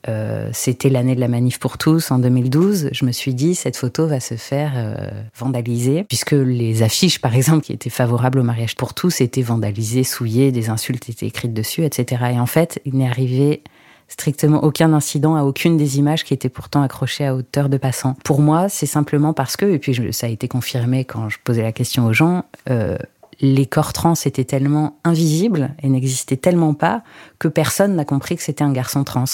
Euh, 0.08 0.50
c'était 0.52 0.90
l'année 0.90 1.14
de 1.14 1.20
la 1.20 1.28
manif 1.28 1.58
pour 1.58 1.78
tous 1.78 2.10
en 2.10 2.18
2012. 2.18 2.90
Je 2.92 3.04
me 3.04 3.12
suis 3.12 3.34
dit, 3.34 3.54
cette 3.54 3.76
photo 3.76 4.06
va 4.06 4.20
se 4.20 4.34
faire 4.34 4.72
euh, 4.76 5.08
vandaliser, 5.36 6.04
puisque 6.04 6.32
les 6.32 6.82
affiches, 6.82 7.20
par 7.20 7.34
exemple, 7.34 7.64
qui 7.64 7.72
étaient 7.72 7.90
favorables 7.90 8.38
au 8.38 8.42
mariage 8.42 8.76
pour 8.76 8.94
tous, 8.94 9.20
étaient 9.20 9.42
vandalisées, 9.42 10.04
souillées, 10.04 10.52
des 10.52 10.68
insultes 10.68 11.08
étaient 11.08 11.26
écrites 11.26 11.54
dessus, 11.54 11.84
etc. 11.84 12.22
Et 12.34 12.40
en 12.40 12.46
fait, 12.46 12.80
il 12.84 12.96
n'est 12.96 13.08
arrivé 13.08 13.62
strictement 14.08 14.62
aucun 14.62 14.92
incident 14.92 15.34
à 15.36 15.42
aucune 15.42 15.76
des 15.76 15.98
images 15.98 16.24
qui 16.24 16.34
étaient 16.34 16.48
pourtant 16.48 16.82
accrochées 16.82 17.26
à 17.26 17.34
hauteur 17.34 17.68
de 17.68 17.76
passants. 17.76 18.16
Pour 18.24 18.40
moi, 18.40 18.68
c'est 18.68 18.86
simplement 18.86 19.32
parce 19.32 19.56
que, 19.56 19.64
et 19.64 19.78
puis 19.78 20.12
ça 20.12 20.26
a 20.26 20.30
été 20.30 20.46
confirmé 20.48 21.04
quand 21.04 21.28
je 21.28 21.38
posais 21.42 21.62
la 21.62 21.72
question 21.72 22.06
aux 22.06 22.12
gens, 22.12 22.44
euh, 22.70 22.98
les 23.40 23.66
corps 23.66 23.92
trans 23.92 24.14
étaient 24.24 24.44
tellement 24.44 24.98
invisibles 25.04 25.74
et 25.82 25.88
n'existaient 25.88 26.36
tellement 26.36 26.74
pas 26.74 27.02
que 27.38 27.48
personne 27.48 27.96
n'a 27.96 28.04
compris 28.04 28.36
que 28.36 28.42
c'était 28.42 28.64
un 28.64 28.72
garçon 28.72 29.04
trans. 29.04 29.24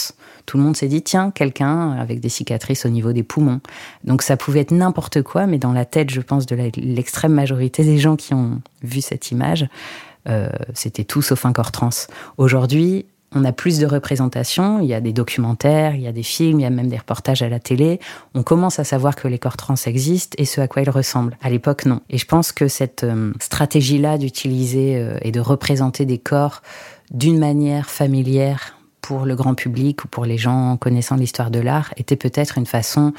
Tout 0.47 0.57
le 0.57 0.63
monde 0.63 0.77
s'est 0.77 0.89
dit, 0.89 1.03
tiens, 1.03 1.31
quelqu'un 1.31 1.93
avec 1.93 2.21
des 2.21 2.29
cicatrices 2.29 2.87
au 2.87 2.89
niveau 2.89 3.13
des 3.13 3.23
poumons. 3.23 3.61
Donc 4.05 4.23
ça 4.23 4.37
pouvait 4.37 4.61
être 4.61 4.73
n'importe 4.73 5.23
quoi, 5.23 5.47
mais 5.47 5.59
dans 5.59 5.73
la 5.73 5.85
tête, 5.85 6.11
je 6.11 6.21
pense, 6.21 6.47
de 6.47 6.57
l'extrême 6.77 7.33
majorité 7.33 7.85
des 7.85 7.99
gens 7.99 8.17
qui 8.17 8.35
ont 8.35 8.61
vu 8.83 9.01
cette 9.01 9.31
image, 9.31 9.67
euh, 10.29 10.51
c'était 10.75 11.05
tout 11.05 11.23
sauf 11.23 11.47
un 11.47 11.53
corps 11.53 11.73
trans. 11.73 11.91
Aujourd'hui, 12.37 13.07
on 13.33 13.45
a 13.45 13.53
plus 13.53 13.79
de 13.79 13.87
représentation, 13.87 14.81
il 14.81 14.87
y 14.87 14.95
a 14.95 15.01
des 15.01 15.13
documentaires, 15.13 15.95
il 15.95 16.03
y 16.03 16.09
a 16.09 16.13
des 16.13 16.23
films, 16.25 16.61
il 16.61 16.63
y 16.65 16.67
a 16.67 16.71
même 16.71 16.89
des 16.89 16.99
reportages 16.99 17.43
à 17.43 17.49
la 17.49 17.61
télé. 17.61 18.01
On 18.35 18.43
commence 18.43 18.79
à 18.81 18.85
savoir 18.85 19.15
que 19.15 19.29
les 19.29 19.39
corps 19.39 19.57
trans 19.57 19.77
existent 19.87 20.35
et 20.39 20.45
ce 20.45 20.61
à 20.61 20.67
quoi 20.67 20.83
ils 20.83 20.91
ressemblent. 20.91 21.37
À 21.41 21.49
l'époque, 21.49 21.87
non. 21.87 22.01
Et 22.11 22.19
je 22.19 22.27
pense 22.27 22.51
que 22.51 22.67
cette 22.67 23.05
euh, 23.05 23.33
stratégie-là 23.41 24.19
d'utiliser 24.19 24.97
euh, 24.97 25.17
et 25.23 25.31
de 25.31 25.41
représenter 25.41 26.07
des 26.07 26.19
corps 26.19 26.63
d'une 27.13 27.39
manière 27.39 27.89
familière 27.89 28.77
pour 29.01 29.25
le 29.25 29.37
grand 29.37 29.55
public 29.55 30.05
ou 30.05 30.09
pour 30.09 30.25
les 30.25 30.39
gens 30.39 30.77
connaissant 30.77 31.17
l'histoire 31.17 31.51
de 31.51 31.61
l'art 31.61 31.95
était 31.97 32.17
peut-être 32.17 32.59
une 32.59 32.67
façon 32.67 33.13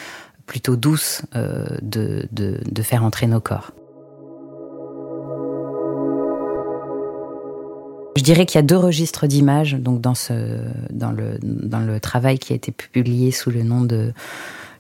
plutôt 0.46 0.76
douce 0.76 1.22
euh, 1.36 1.66
de, 1.82 2.28
de 2.32 2.82
faire 2.82 3.06
entrer 3.06 3.28
nos 3.28 3.40
corps. 3.40 3.72
Je 8.18 8.24
dirais 8.24 8.46
qu'il 8.46 8.58
y 8.58 8.60
a 8.60 8.64
deux 8.64 8.78
registres 8.78 9.26
d'images, 9.26 9.74
donc 9.74 10.02
dans 10.02 10.16
ce, 10.16 10.34
dans 10.90 11.12
le, 11.12 11.40
dans 11.42 11.80
le 11.80 12.00
travail 12.00 12.40
qui 12.40 12.52
a 12.52 12.56
été 12.56 12.72
publié 12.72 13.32
sous 13.32 13.52
le 13.52 13.64
nom 13.64 13.82
de 13.82 14.14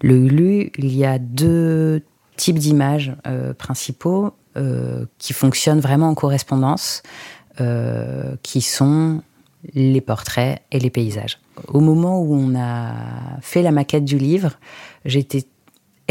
le 0.02 0.15
Hulu, 0.15 0.72
il 0.78 0.96
y 0.96 1.06
a 1.06 1.20
deux 1.20 2.02
types 2.36 2.58
d'images 2.58 3.13
euh, 3.28 3.54
principaux 3.54 4.32
euh, 4.58 5.06
qui 5.17 5.34
fonctionnent 5.34 5.80
vraiment 5.80 6.10
en 6.10 6.15
correspondance, 6.15 7.04
euh, 7.62 8.36
qui 8.41 8.62
sont 8.62 9.22
les 9.74 10.02
portraits 10.02 10.62
et 10.72 10.80
les 10.80 10.89
paysages. 10.89 11.39
Au 11.67 11.80
moment 11.80 12.20
où 12.20 12.34
on 12.34 12.60
a 12.60 12.94
fait 13.41 13.62
la 13.62 13.72
maquette 13.72 14.06
du 14.06 14.17
livre, 14.17 14.58
j'étais 15.06 15.46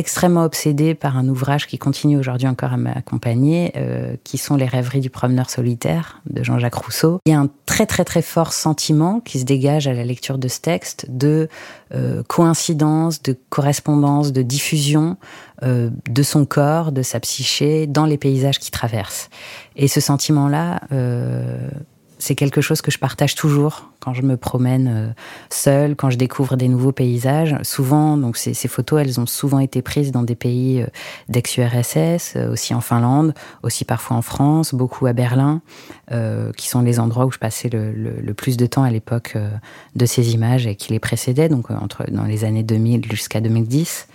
extrêmement 0.00 0.44
obsédée 0.44 0.94
par 0.94 1.16
un 1.16 1.28
ouvrage 1.28 1.66
qui 1.66 1.78
continue 1.78 2.18
aujourd'hui 2.18 2.48
encore 2.48 2.72
à 2.72 2.76
m'accompagner, 2.76 3.72
euh, 3.76 4.16
qui 4.24 4.38
sont 4.38 4.56
Les 4.56 4.66
rêveries 4.66 5.00
du 5.00 5.10
promeneur 5.10 5.48
solitaire 5.48 6.20
de 6.28 6.42
Jean-Jacques 6.42 6.74
Rousseau. 6.74 7.20
Il 7.26 7.32
y 7.32 7.34
a 7.34 7.38
un 7.38 7.48
très 7.66 7.86
très 7.86 8.04
très 8.04 8.22
fort 8.22 8.52
sentiment 8.52 9.20
qui 9.20 9.38
se 9.38 9.44
dégage 9.44 9.86
à 9.86 9.92
la 9.92 10.04
lecture 10.04 10.38
de 10.38 10.48
ce 10.48 10.60
texte 10.60 11.06
de 11.08 11.48
euh, 11.94 12.22
coïncidence, 12.26 13.22
de 13.22 13.36
correspondance, 13.50 14.32
de 14.32 14.42
diffusion 14.42 15.16
euh, 15.62 15.90
de 16.08 16.22
son 16.22 16.46
corps, 16.46 16.90
de 16.90 17.02
sa 17.02 17.20
psyché 17.20 17.86
dans 17.86 18.06
les 18.06 18.16
paysages 18.16 18.58
qu'il 18.58 18.70
traverse. 18.70 19.28
Et 19.76 19.88
ce 19.88 20.00
sentiment-là, 20.00 20.80
euh, 20.92 21.68
c'est 22.30 22.36
quelque 22.36 22.60
chose 22.60 22.80
que 22.80 22.92
je 22.92 22.98
partage 23.00 23.34
toujours 23.34 23.90
quand 23.98 24.14
je 24.14 24.22
me 24.22 24.36
promène 24.36 24.88
euh, 24.88 25.12
seule, 25.50 25.96
quand 25.96 26.10
je 26.10 26.16
découvre 26.16 26.56
des 26.56 26.68
nouveaux 26.68 26.92
paysages. 26.92 27.56
Souvent, 27.64 28.16
donc 28.16 28.36
ces, 28.36 28.54
photos, 28.68 29.00
elles 29.00 29.18
ont 29.18 29.26
souvent 29.26 29.58
été 29.58 29.82
prises 29.82 30.12
dans 30.12 30.22
des 30.22 30.36
pays 30.36 30.80
euh, 30.80 30.86
d'ex-URSS, 31.28 32.36
euh, 32.36 32.52
aussi 32.52 32.72
en 32.72 32.80
Finlande, 32.80 33.34
aussi 33.64 33.84
parfois 33.84 34.16
en 34.16 34.22
France, 34.22 34.74
beaucoup 34.74 35.06
à 35.06 35.12
Berlin, 35.12 35.60
qui 36.56 36.68
sont 36.68 36.82
les 36.82 36.98
endroits 36.98 37.26
où 37.26 37.32
je 37.32 37.38
passais 37.38 37.68
le, 37.68 38.32
plus 38.34 38.56
de 38.56 38.66
temps 38.66 38.82
à 38.82 38.90
l'époque 38.90 39.36
de 39.94 40.06
ces 40.06 40.34
images 40.34 40.66
et 40.66 40.74
qui 40.74 40.92
les 40.92 40.98
précédaient, 40.98 41.48
donc 41.48 41.70
entre 41.70 42.04
dans 42.10 42.24
les 42.24 42.44
années 42.44 42.64
2000 42.64 43.06
jusqu'à 43.10 43.40
2010. 43.40 44.08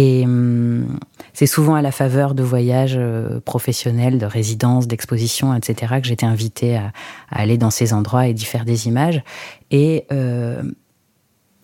Et 0.00 0.22
hum, 0.24 1.00
c'est 1.32 1.48
souvent 1.48 1.74
à 1.74 1.82
la 1.82 1.90
faveur 1.90 2.36
de 2.36 2.44
voyages 2.44 2.94
euh, 2.96 3.40
professionnels, 3.40 4.18
de 4.18 4.26
résidences, 4.26 4.86
d'expositions, 4.86 5.52
etc., 5.52 5.94
que 6.00 6.06
j'étais 6.06 6.24
invitée 6.24 6.76
à, 6.76 6.92
aller 7.30 7.58
dans 7.58 7.70
ces 7.70 7.92
endroits 7.92 8.28
et 8.28 8.32
d'y 8.32 8.44
faire 8.44 8.64
des 8.64 8.86
images. 8.86 9.24
Et 9.72 10.04
euh, 10.12 10.62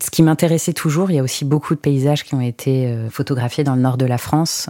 ce 0.01 0.11
qui 0.11 0.25
m'intéressait 0.25 0.73
toujours, 0.73 1.13
il 1.13 1.15
y 1.15 1.19
a 1.21 1.23
aussi 1.23 1.45
beaucoup 1.45 1.77
de 1.77 1.79
paysages 1.79 2.25
qui 2.25 2.35
ont 2.35 2.41
été 2.41 2.89
euh, 2.89 3.09
photographiés 3.09 3.63
dans 3.63 3.77
le 3.77 3.83
nord 3.83 3.99
de 3.99 4.07
la 4.07 4.19
France, 4.19 4.69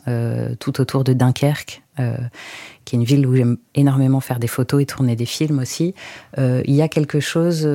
tout 0.60 0.78
autour 0.82 1.02
de 1.02 1.14
Dunkerque, 1.14 1.82
qui 2.84 2.96
est 2.96 2.98
une 2.98 3.04
ville 3.04 3.26
où 3.26 3.34
j'aime 3.34 3.56
énormément 3.74 4.20
faire 4.20 4.40
des 4.40 4.46
photos 4.46 4.82
et 4.82 4.86
tourner 4.86 5.16
des 5.16 5.24
films 5.24 5.58
aussi. 5.58 5.94
il 6.36 6.74
y 6.74 6.82
a 6.82 6.88
quelque 6.88 7.20
chose, 7.20 7.66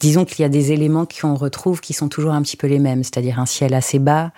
disons 0.00 0.24
qu'il 0.24 0.42
y 0.42 0.44
a 0.44 0.48
des 0.48 0.72
éléments 0.72 1.06
qu'on 1.06 1.34
retrouve 1.34 1.80
qui 1.80 1.92
sont 1.92 2.08
toujours 2.08 2.32
un 2.32 2.42
petit 2.42 2.56
peu 2.56 2.66
les 2.66 2.78
mêmes, 2.78 3.04
c'est-à-dire 3.04 3.38
un 3.38 3.46
ciel 3.46 3.74
assez 3.74 3.98
bas, 3.98 4.32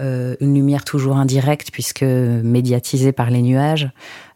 euh, 0.00 0.36
une 0.40 0.54
lumière 0.54 0.84
toujours 0.84 1.16
indirecte 1.16 1.70
puisque 1.72 2.02
médiatisée 2.02 3.12
par 3.12 3.30
les 3.30 3.42
nuages, 3.42 3.88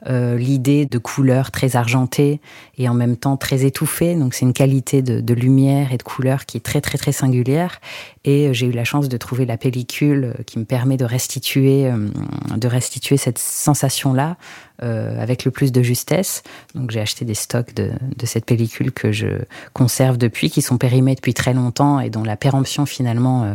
euh, 0.09 0.38
l'idée 0.38 0.87
de 0.87 0.96
couleurs 0.96 1.51
très 1.51 1.77
argentées 1.77 2.40
et 2.79 2.88
en 2.88 2.94
même 2.94 3.16
temps 3.16 3.37
très 3.37 3.64
étouffées. 3.64 4.14
Donc 4.14 4.33
c'est 4.33 4.46
une 4.46 4.55
qualité 4.55 5.03
de, 5.03 5.20
de, 5.20 5.35
lumière 5.35 5.92
et 5.92 5.99
de 5.99 6.03
couleur 6.03 6.46
qui 6.46 6.57
est 6.57 6.61
très 6.61 6.81
très 6.81 6.96
très 6.96 7.12
singulière. 7.12 7.81
Et 8.25 8.49
euh, 8.49 8.53
j'ai 8.53 8.66
eu 8.66 8.73
la 8.73 8.85
chance 8.85 9.09
de 9.09 9.16
trouver 9.16 9.44
la 9.44 9.59
pellicule 9.59 10.35
qui 10.46 10.59
me 10.59 10.64
permet 10.64 10.96
de 10.96 11.05
restituer 11.05 11.90
de 12.57 12.68
restituer 12.68 13.16
cette 13.16 13.38
sensation 13.38 14.12
là 14.12 14.37
euh, 14.83 15.20
avec 15.20 15.44
le 15.44 15.51
plus 15.51 15.73
de 15.73 15.83
justesse. 15.83 16.42
Donc 16.75 16.90
j'ai 16.90 17.01
acheté 17.01 17.27
des 17.27 17.35
stocks 17.35 17.75
de, 17.75 17.90
de, 18.16 18.25
cette 18.25 18.46
pellicule 18.46 18.92
que 18.92 19.12
je 19.12 19.27
conserve 19.75 20.16
depuis, 20.16 20.49
qui 20.49 20.62
sont 20.62 20.79
périmés 20.79 21.14
depuis 21.14 21.35
très 21.35 21.53
longtemps 21.53 22.01
et 22.01 22.09
dont 22.09 22.23
la 22.23 22.38
péremption 22.38 22.87
finalement 22.87 23.44
euh, 23.44 23.55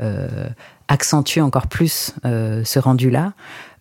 euh, 0.00 0.48
accentue 0.88 1.40
encore 1.40 1.66
plus 1.66 2.14
euh, 2.24 2.62
ce 2.64 2.78
rendu-là 2.78 3.32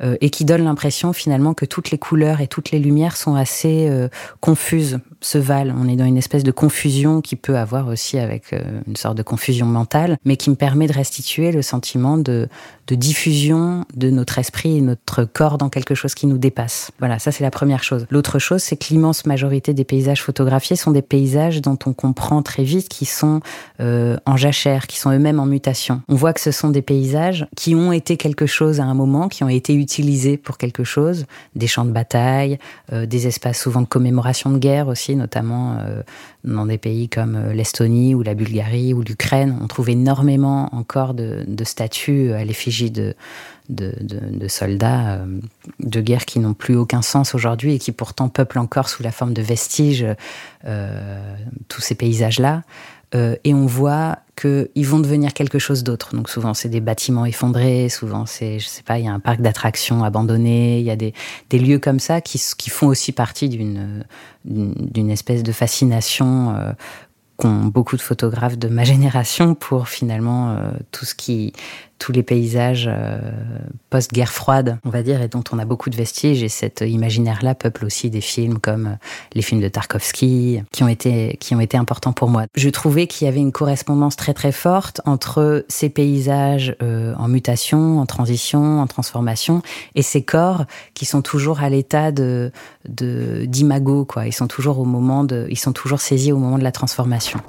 euh, 0.01 0.17
et 0.21 0.29
qui 0.29 0.45
donne 0.45 0.63
l'impression 0.63 1.13
finalement 1.13 1.53
que 1.53 1.65
toutes 1.65 1.91
les 1.91 1.97
couleurs 1.97 2.41
et 2.41 2.47
toutes 2.47 2.71
les 2.71 2.79
lumières 2.79 3.15
sont 3.15 3.35
assez 3.35 3.87
euh, 3.89 4.09
confuses, 4.39 4.99
se 5.25 5.37
valent. 5.37 5.75
On 5.77 5.87
est 5.87 5.95
dans 5.95 6.05
une 6.05 6.17
espèce 6.17 6.43
de 6.43 6.51
confusion 6.51 7.21
qui 7.21 7.35
peut 7.35 7.57
avoir 7.57 7.87
aussi 7.87 8.17
avec 8.19 8.53
euh, 8.53 8.61
une 8.87 8.95
sorte 8.95 9.17
de 9.17 9.23
confusion 9.23 9.65
mentale, 9.65 10.17
mais 10.23 10.37
qui 10.37 10.49
me 10.49 10.55
permet 10.55 10.87
de 10.87 10.93
restituer 10.93 11.51
le 11.51 11.61
sentiment 11.61 12.17
de, 12.17 12.47
diffusion 12.91 13.85
de 13.95 14.11
notre 14.11 14.37
esprit 14.37 14.77
et 14.77 14.81
notre 14.81 15.23
corps 15.23 15.57
dans 15.57 15.69
quelque 15.69 15.95
chose 15.95 16.13
qui 16.13 16.27
nous 16.27 16.37
dépasse. 16.37 16.91
Voilà, 16.99 17.17
ça 17.17 17.31
c'est 17.31 17.43
la 17.43 17.51
première 17.51 17.83
chose. 17.83 18.05
L'autre 18.11 18.37
chose, 18.37 18.61
c'est 18.61 18.77
que 18.77 18.85
l'immense 18.91 19.25
majorité 19.25 19.73
des 19.73 19.83
paysages 19.83 20.21
photographiés 20.21 20.75
sont 20.75 20.91
des 20.91 21.01
paysages 21.01 21.61
dont 21.61 21.79
on 21.85 21.93
comprend 21.93 22.43
très 22.43 22.63
vite 22.63 22.87
qu'ils 22.87 23.07
sont 23.07 23.41
en 23.79 24.37
jachère, 24.37 24.87
qui 24.87 24.99
sont 24.99 25.11
eux-mêmes 25.11 25.39
en 25.39 25.45
mutation. 25.45 26.01
On 26.07 26.15
voit 26.15 26.33
que 26.33 26.39
ce 26.39 26.51
sont 26.51 26.69
des 26.69 26.81
paysages 26.81 27.47
qui 27.55 27.75
ont 27.75 27.91
été 27.91 28.17
quelque 28.17 28.45
chose 28.45 28.79
à 28.79 28.83
un 28.83 28.93
moment, 28.93 29.27
qui 29.27 29.43
ont 29.43 29.49
été 29.49 29.73
utilisés 29.73 30.37
pour 30.37 30.57
quelque 30.57 30.83
chose, 30.83 31.25
des 31.55 31.67
champs 31.67 31.85
de 31.85 31.91
bataille, 31.91 32.59
euh, 32.93 33.05
des 33.05 33.27
espaces 33.27 33.59
souvent 33.59 33.81
de 33.81 33.87
commémoration 33.87 34.51
de 34.51 34.57
guerre 34.57 34.87
aussi, 34.87 35.14
notamment 35.15 35.77
euh, 35.79 36.01
dans 36.43 36.65
des 36.65 36.77
pays 36.77 37.09
comme 37.09 37.35
euh, 37.35 37.53
l'Estonie 37.53 38.13
ou 38.15 38.23
la 38.23 38.33
Bulgarie 38.33 38.93
ou 38.93 39.01
l'Ukraine. 39.01 39.57
On 39.61 39.67
trouve 39.67 39.89
énormément 39.89 40.69
encore 40.75 41.13
de, 41.13 41.45
statues 41.63 42.31
à 42.33 42.45
l'effigie 42.45 42.91
de, 42.91 43.15
de, 43.69 44.47
soldats 44.47 45.19
de 45.79 46.01
guerre 46.01 46.25
qui 46.25 46.39
n'ont 46.39 46.53
plus 46.53 46.75
aucun 46.75 47.01
sens 47.01 47.33
aujourd'hui 47.33 47.73
et 47.73 47.79
qui 47.79 47.91
pourtant 47.91 48.29
peuplent 48.29 48.59
encore 48.59 48.89
sous 48.89 49.01
la 49.01 49.11
forme 49.11 49.33
de 49.33 49.41
vestiges 49.41 50.05
tous 51.67 51.81
ces 51.81 51.95
paysages-là. 51.95 52.61
Euh, 53.13 53.35
et 53.43 53.53
on 53.53 53.65
voit 53.65 54.19
qu'ils 54.35 54.87
vont 54.87 54.99
devenir 54.99 55.33
quelque 55.33 55.59
chose 55.59 55.83
d'autre. 55.83 56.15
Donc 56.15 56.29
souvent 56.29 56.53
c'est 56.53 56.69
des 56.69 56.81
bâtiments 56.81 57.25
effondrés, 57.25 57.89
souvent 57.89 58.25
c'est, 58.25 58.59
je 58.59 58.67
sais 58.67 58.83
pas, 58.83 58.99
il 58.99 59.05
y 59.05 59.07
a 59.07 59.13
un 59.13 59.19
parc 59.19 59.41
d'attractions 59.41 60.03
abandonné, 60.03 60.79
il 60.79 60.85
y 60.85 60.91
a 60.91 60.95
des, 60.95 61.13
lieux 61.51 61.79
comme 61.79 61.99
ça 61.99 62.19
qui, 62.21 62.41
qui 62.57 62.69
font 62.69 62.87
aussi 62.87 63.11
partie 63.11 63.47
d'une, 63.47 64.03
d'une 64.43 65.09
espèce 65.09 65.43
de 65.43 65.51
fascination 65.51 66.55
euh, 66.55 66.71
qu'ont 67.37 67.65
beaucoup 67.65 67.95
de 67.95 68.01
photographes 68.01 68.57
de 68.57 68.67
ma 68.67 68.83
génération 68.93 69.55
pour 69.55 69.87
finalement 69.87 70.51
euh, 70.51 70.71
tout 70.91 71.05
ce 71.05 71.15
qui 71.15 71.53
tous 71.99 72.11
les 72.11 72.23
paysages 72.23 72.89
euh, 72.91 73.19
post-guerre 73.89 74.31
froide, 74.31 74.77
on 74.85 74.89
va 74.89 75.03
dire, 75.03 75.21
et 75.21 75.27
dont 75.27 75.43
on 75.51 75.59
a 75.59 75.65
beaucoup 75.65 75.89
de 75.89 75.95
vestiges. 75.95 76.43
Et 76.43 76.49
cet 76.49 76.81
imaginaire-là 76.81 77.55
peuple 77.55 77.85
aussi 77.85 78.09
des 78.09 78.21
films 78.21 78.59
comme 78.59 78.87
euh, 78.87 78.95
les 79.33 79.41
films 79.41 79.61
de 79.61 79.67
Tarkovsky, 79.67 80.61
qui 80.71 80.83
ont 80.83 80.87
été 80.87 81.37
qui 81.39 81.55
ont 81.55 81.59
été 81.59 81.77
importants 81.77 82.13
pour 82.13 82.29
moi. 82.29 82.45
Je 82.55 82.69
trouvais 82.69 83.07
qu'il 83.07 83.25
y 83.25 83.27
avait 83.27 83.39
une 83.39 83.51
correspondance 83.51 84.15
très 84.15 84.33
très 84.33 84.51
forte 84.51 85.01
entre 85.05 85.65
ces 85.67 85.89
paysages 85.89 86.75
en 86.81 87.27
mutation, 87.27 87.99
en 87.99 88.05
transition, 88.05 88.79
en 88.81 88.87
transformation, 88.87 89.61
et 89.95 90.01
ces 90.01 90.23
corps 90.23 90.65
qui 90.93 91.05
sont 91.05 91.21
toujours 91.21 91.61
à 91.61 91.69
l'état 91.69 92.11
de 92.11 92.51
d'imago, 92.87 94.05
quoi. 94.05 94.27
Ils 94.27 94.33
sont 94.33 94.47
toujours 94.47 94.79
au 94.79 94.85
moment 94.85 95.23
de, 95.23 95.47
ils 95.49 95.59
sont 95.59 95.73
toujours 95.73 96.01
saisis 96.01 96.31
au 96.31 96.37
moment 96.37 96.57
de 96.57 96.63
la 96.63 96.71
transformation 96.71 97.39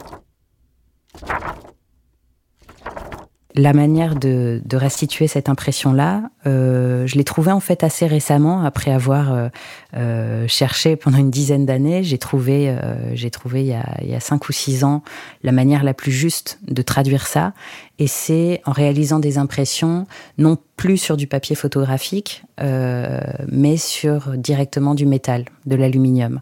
la 3.56 3.72
manière 3.72 4.16
de, 4.16 4.60
restituer 4.74 5.26
cette 5.26 5.48
impression-là, 5.48 6.30
euh, 6.46 7.06
je 7.06 7.16
l'ai 7.16 7.24
trouvée 7.24 7.52
en 7.52 7.60
fait 7.60 7.82
assez 7.82 8.06
récemment, 8.06 8.62
après 8.62 8.90
avoir 8.90 9.32
euh, 9.32 9.48
euh, 9.96 10.44
cherché 10.46 10.96
pendant 10.96 11.16
une 11.16 11.30
dizaine 11.30 11.64
d'années. 11.64 12.02
J'ai 12.02 12.18
trouvé, 12.18 12.76
j'ai 13.14 13.30
trouvé 13.30 13.62
il 13.62 13.68
y, 13.68 13.72
a, 13.72 13.96
il 14.02 14.10
y, 14.10 14.14
a, 14.14 14.20
cinq 14.20 14.48
ou 14.50 14.52
six 14.52 14.84
ans 14.84 15.02
la 15.42 15.52
manière 15.52 15.82
la 15.84 15.94
plus 15.94 16.12
juste 16.12 16.58
de 16.68 16.82
traduire 16.82 17.26
ça, 17.26 17.54
et 17.98 18.06
c'est 18.06 18.60
en 18.66 18.72
réalisant 18.72 19.18
des 19.18 19.38
impressions 19.38 20.06
non 20.36 20.58
plus 20.76 20.98
sur 20.98 21.16
du 21.16 21.26
papier 21.26 21.56
photographique, 21.56 22.42
mais 22.60 23.78
sur 23.78 24.36
directement 24.36 24.94
du 24.94 25.06
métal, 25.06 25.46
de 25.64 25.76
l'aluminium. 25.76 26.40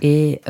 Et 0.00 0.40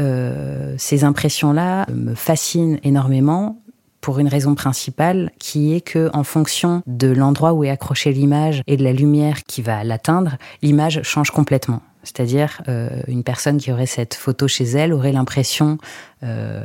ces 0.77 1.03
impressions-là 1.03 1.87
me 1.93 2.15
fascinent 2.15 2.79
énormément 2.85 3.61
pour 4.01 4.19
une 4.19 4.29
raison 4.29 4.55
principale 4.55 5.31
qui 5.39 5.75
est 5.75 5.81
que 5.81 6.11
en 6.13 6.25
fonction 6.25 6.83
de 6.87 7.09
l'endroit 7.09 7.53
où 7.53 7.65
est 7.65 7.71
accrochée 7.71 8.13
l'image 8.13 8.63
et 8.67 8.77
de 8.77 8.85
la 8.85 8.93
lumière 8.93 9.45
qui 9.45 9.63
va 9.63 9.85
l'atteindre, 9.85 10.37
l'image 10.63 11.03
change 11.03 11.31
complètement. 11.31 11.83
C'est-à-dire 12.05 12.63
euh, 12.69 12.89
une 13.07 13.23
personne 13.25 13.59
qui 13.59 13.73
aurait 13.73 13.87
cette 13.87 14.15
photo 14.15 14.49
chez 14.49 14.65
elle 14.65 14.93
aurait 14.93 15.13
l'impression 15.13 15.79
euh, 16.23 16.65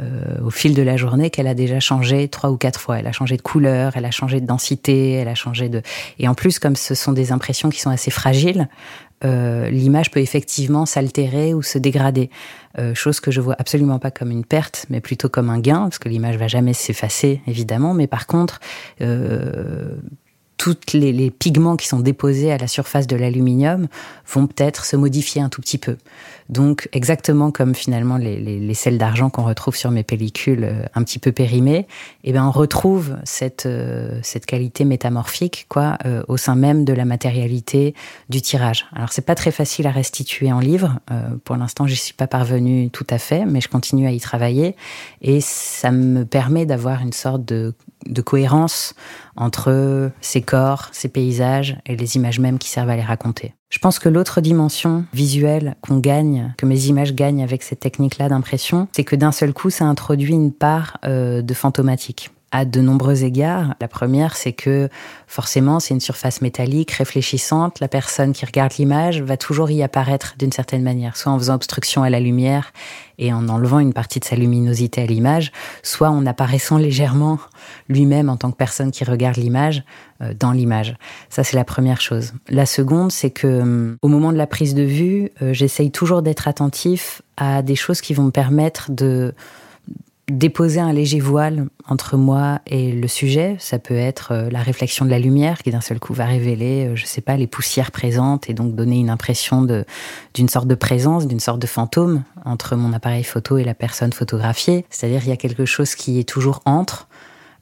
euh, 0.00 0.40
au 0.44 0.50
fil 0.50 0.74
de 0.74 0.82
la 0.82 0.96
journée 0.96 1.30
qu'elle 1.30 1.46
a 1.46 1.54
déjà 1.54 1.80
changé 1.80 2.28
trois 2.28 2.50
ou 2.50 2.56
quatre 2.56 2.78
fois. 2.78 2.98
Elle 2.98 3.06
a 3.06 3.12
changé 3.12 3.36
de 3.36 3.42
couleur, 3.42 3.92
elle 3.96 4.04
a 4.04 4.10
changé 4.10 4.40
de 4.40 4.46
densité, 4.46 5.12
elle 5.12 5.28
a 5.28 5.34
changé 5.34 5.68
de... 5.68 5.82
Et 6.18 6.28
en 6.28 6.34
plus, 6.34 6.58
comme 6.58 6.76
ce 6.76 6.94
sont 6.94 7.12
des 7.12 7.32
impressions 7.32 7.70
qui 7.70 7.80
sont 7.80 7.90
assez 7.90 8.10
fragiles, 8.10 8.68
euh, 9.24 9.70
l'image 9.70 10.10
peut 10.10 10.20
effectivement 10.20 10.86
s'altérer 10.86 11.54
ou 11.54 11.62
se 11.62 11.78
dégrader. 11.78 12.30
Euh, 12.78 12.94
chose 12.94 13.20
que 13.20 13.30
je 13.30 13.40
vois 13.40 13.56
absolument 13.58 13.98
pas 13.98 14.10
comme 14.10 14.30
une 14.30 14.44
perte, 14.44 14.86
mais 14.90 15.00
plutôt 15.00 15.28
comme 15.28 15.50
un 15.50 15.60
gain, 15.60 15.82
parce 15.82 15.98
que 15.98 16.08
l'image 16.08 16.36
va 16.36 16.48
jamais 16.48 16.72
s'effacer, 16.72 17.40
évidemment. 17.46 17.94
Mais 17.94 18.06
par 18.06 18.26
contre, 18.26 18.60
euh, 19.00 19.96
toutes 20.56 20.92
les, 20.92 21.12
les, 21.12 21.30
pigments 21.30 21.76
qui 21.76 21.86
sont 21.86 22.00
déposés 22.00 22.52
à 22.52 22.58
la 22.58 22.68
surface 22.68 23.06
de 23.06 23.16
l'aluminium 23.16 23.88
vont 24.32 24.46
peut-être 24.46 24.84
se 24.84 24.96
modifier 24.96 25.42
un 25.42 25.48
tout 25.48 25.60
petit 25.60 25.78
peu. 25.78 25.96
Donc 26.48 26.88
exactement 26.92 27.50
comme 27.50 27.74
finalement 27.74 28.16
les, 28.18 28.38
les, 28.38 28.60
les 28.60 28.74
sels 28.74 28.98
d'argent 28.98 29.30
qu'on 29.30 29.44
retrouve 29.44 29.76
sur 29.76 29.90
mes 29.90 30.02
pellicules 30.02 30.64
euh, 30.64 30.84
un 30.94 31.02
petit 31.02 31.18
peu 31.18 31.32
périmées, 31.32 31.86
eh 32.22 32.32
ben 32.32 32.44
on 32.44 32.50
retrouve 32.50 33.16
cette 33.24 33.66
euh, 33.66 34.18
cette 34.22 34.46
qualité 34.46 34.84
métamorphique 34.84 35.66
quoi 35.68 35.96
euh, 36.04 36.22
au 36.28 36.36
sein 36.36 36.54
même 36.54 36.84
de 36.84 36.92
la 36.92 37.04
matérialité 37.04 37.94
du 38.28 38.42
tirage. 38.42 38.86
Alors 38.94 39.12
c'est 39.12 39.24
pas 39.24 39.34
très 39.34 39.50
facile 39.50 39.86
à 39.86 39.90
restituer 39.90 40.52
en 40.52 40.60
livre. 40.60 40.98
pour 41.44 41.56
l'instant, 41.56 41.86
j'y 41.86 41.96
suis 41.96 42.14
pas 42.14 42.26
parvenue 42.26 42.90
tout 42.90 43.06
à 43.10 43.18
fait, 43.18 43.44
mais 43.44 43.60
je 43.60 43.68
continue 43.68 44.06
à 44.06 44.12
y 44.12 44.20
travailler 44.20 44.76
et 45.22 45.40
ça 45.40 45.90
me 45.90 46.24
permet 46.24 46.66
d'avoir 46.66 47.00
une 47.02 47.12
sorte 47.12 47.44
de 47.44 47.74
de 48.06 48.22
cohérence 48.22 48.94
entre 49.36 50.10
ces 50.20 50.42
corps, 50.42 50.88
ces 50.92 51.08
paysages 51.08 51.76
et 51.86 51.96
les 51.96 52.16
images 52.16 52.38
mêmes 52.38 52.58
qui 52.58 52.68
servent 52.68 52.90
à 52.90 52.96
les 52.96 53.02
raconter. 53.02 53.54
Je 53.70 53.78
pense 53.78 53.98
que 53.98 54.08
l'autre 54.08 54.40
dimension 54.40 55.04
visuelle 55.12 55.76
qu'on 55.80 55.98
gagne, 55.98 56.54
que 56.56 56.66
mes 56.66 56.86
images 56.86 57.14
gagnent 57.14 57.42
avec 57.42 57.62
cette 57.62 57.80
technique-là 57.80 58.28
d'impression, 58.28 58.86
c'est 58.92 59.04
que 59.04 59.16
d'un 59.16 59.32
seul 59.32 59.52
coup, 59.52 59.70
ça 59.70 59.84
introduit 59.84 60.34
une 60.34 60.52
part 60.52 60.98
euh, 61.04 61.42
de 61.42 61.54
fantomatique 61.54 62.30
à 62.54 62.64
de 62.64 62.80
nombreux 62.80 63.24
égards. 63.24 63.74
La 63.80 63.88
première, 63.88 64.36
c'est 64.36 64.52
que 64.52 64.88
forcément, 65.26 65.80
c'est 65.80 65.92
une 65.92 66.00
surface 66.00 66.40
métallique, 66.40 66.92
réfléchissante. 66.92 67.80
La 67.80 67.88
personne 67.88 68.32
qui 68.32 68.46
regarde 68.46 68.74
l'image 68.78 69.20
va 69.20 69.36
toujours 69.36 69.72
y 69.72 69.82
apparaître 69.82 70.36
d'une 70.38 70.52
certaine 70.52 70.84
manière, 70.84 71.16
soit 71.16 71.32
en 71.32 71.38
faisant 71.38 71.56
obstruction 71.56 72.04
à 72.04 72.10
la 72.10 72.20
lumière 72.20 72.72
et 73.18 73.32
en 73.32 73.48
enlevant 73.48 73.80
une 73.80 73.92
partie 73.92 74.20
de 74.20 74.24
sa 74.24 74.36
luminosité 74.36 75.02
à 75.02 75.06
l'image, 75.06 75.50
soit 75.82 76.10
en 76.10 76.26
apparaissant 76.26 76.78
légèrement 76.78 77.40
lui-même 77.88 78.28
en 78.28 78.36
tant 78.36 78.52
que 78.52 78.56
personne 78.56 78.92
qui 78.92 79.02
regarde 79.02 79.36
l'image 79.36 79.82
euh, 80.22 80.32
dans 80.38 80.52
l'image. 80.52 80.94
Ça, 81.30 81.42
c'est 81.42 81.56
la 81.56 81.64
première 81.64 82.00
chose. 82.00 82.34
La 82.48 82.66
seconde, 82.66 83.10
c'est 83.10 83.30
que 83.30 83.48
euh, 83.48 83.96
au 84.00 84.06
moment 84.06 84.30
de 84.30 84.38
la 84.38 84.46
prise 84.46 84.76
de 84.76 84.82
vue, 84.82 85.30
euh, 85.42 85.52
j'essaye 85.52 85.90
toujours 85.90 86.22
d'être 86.22 86.46
attentif 86.46 87.20
à 87.36 87.62
des 87.62 87.74
choses 87.74 88.00
qui 88.00 88.14
vont 88.14 88.22
me 88.22 88.30
permettre 88.30 88.92
de 88.92 89.34
déposer 90.28 90.80
un 90.80 90.92
léger 90.92 91.20
voile 91.20 91.66
entre 91.86 92.16
moi 92.16 92.60
et 92.66 92.92
le 92.92 93.08
sujet. 93.08 93.56
Ça 93.58 93.78
peut 93.78 93.96
être 93.96 94.32
euh, 94.32 94.50
la 94.50 94.60
réflexion 94.60 95.04
de 95.04 95.10
la 95.10 95.18
lumière 95.18 95.62
qui 95.62 95.70
d'un 95.70 95.82
seul 95.82 96.00
coup 96.00 96.14
va 96.14 96.24
révéler, 96.24 96.86
euh, 96.86 96.96
je 96.96 97.04
sais 97.04 97.20
pas, 97.20 97.36
les 97.36 97.46
poussières 97.46 97.90
présentes 97.90 98.48
et 98.48 98.54
donc 98.54 98.74
donner 98.74 98.98
une 98.98 99.10
impression 99.10 99.66
d'une 100.34 100.48
sorte 100.48 100.66
de 100.66 100.74
présence, 100.74 101.26
d'une 101.26 101.40
sorte 101.40 101.58
de 101.58 101.66
fantôme 101.66 102.22
entre 102.44 102.76
mon 102.76 102.92
appareil 102.92 103.24
photo 103.24 103.58
et 103.58 103.64
la 103.64 103.74
personne 103.74 104.12
photographiée. 104.12 104.86
C'est-à-dire 104.88 105.22
il 105.24 105.28
y 105.28 105.32
a 105.32 105.36
quelque 105.36 105.66
chose 105.66 105.94
qui 105.94 106.18
est 106.18 106.28
toujours 106.28 106.62
entre. 106.64 107.06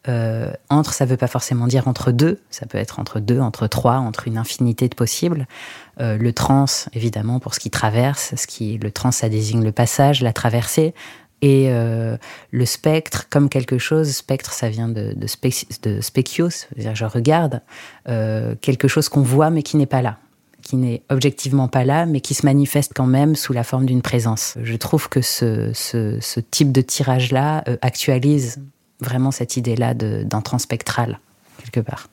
Euh, 0.08 0.50
entre, 0.68 0.92
ça 0.92 1.04
veut 1.04 1.16
pas 1.16 1.28
forcément 1.28 1.68
dire 1.68 1.86
entre 1.86 2.10
deux, 2.10 2.40
ça 2.50 2.66
peut 2.66 2.78
être 2.78 2.98
entre 2.98 3.20
deux, 3.20 3.38
entre 3.38 3.68
trois, 3.68 3.96
entre 3.96 4.26
une 4.26 4.36
infinité 4.36 4.88
de 4.88 4.96
possibles. 4.96 5.46
Euh, 6.00 6.18
le 6.18 6.32
trans, 6.32 6.64
évidemment, 6.92 7.38
pour 7.38 7.54
ce 7.54 7.60
qui 7.60 7.70
traverse, 7.70 8.34
ce 8.36 8.46
qui, 8.48 8.78
le 8.78 8.90
trans, 8.90 9.12
ça 9.12 9.28
désigne 9.28 9.62
le 9.62 9.70
passage, 9.70 10.20
la 10.20 10.32
traversée 10.32 10.92
et 11.42 11.66
euh, 11.68 12.16
le 12.52 12.64
spectre 12.64 13.28
comme 13.28 13.48
quelque 13.48 13.76
chose. 13.76 14.10
Spectre, 14.12 14.52
ça 14.52 14.68
vient 14.70 14.88
de, 14.88 15.14
de, 15.14 16.00
spekios, 16.00 16.50
c'est-à-dire 16.50 16.94
je 16.94 17.04
regarde 17.04 17.60
euh, 18.08 18.54
quelque 18.60 18.88
chose 18.88 19.08
qu'on 19.08 19.22
voit 19.22 19.50
mais 19.50 19.62
qui 19.62 19.76
n'est 19.76 19.86
pas 19.86 20.02
là 20.02 20.18
qui 20.62 20.76
n'est 20.76 21.02
objectivement 21.10 21.66
pas 21.66 21.84
là, 21.84 22.06
mais 22.06 22.20
qui 22.20 22.34
se 22.34 22.46
manifeste 22.46 22.92
quand 22.94 23.08
même 23.08 23.34
sous 23.34 23.52
la 23.52 23.64
forme 23.64 23.84
d'une 23.84 24.00
présence. 24.00 24.56
Je 24.62 24.76
trouve 24.76 25.08
que 25.08 25.20
ce 25.20 26.40
type 26.52 26.70
de 26.70 26.80
tirage-là 26.80 27.64
euh, 27.66 27.76
actualise 27.82 28.62
vraiment 29.00 29.32
cette 29.32 29.56
idée-là 29.56 29.94
d'un 29.94 30.40
transpectral, 30.40 31.18
quelque 31.58 31.80
part. 31.80 32.08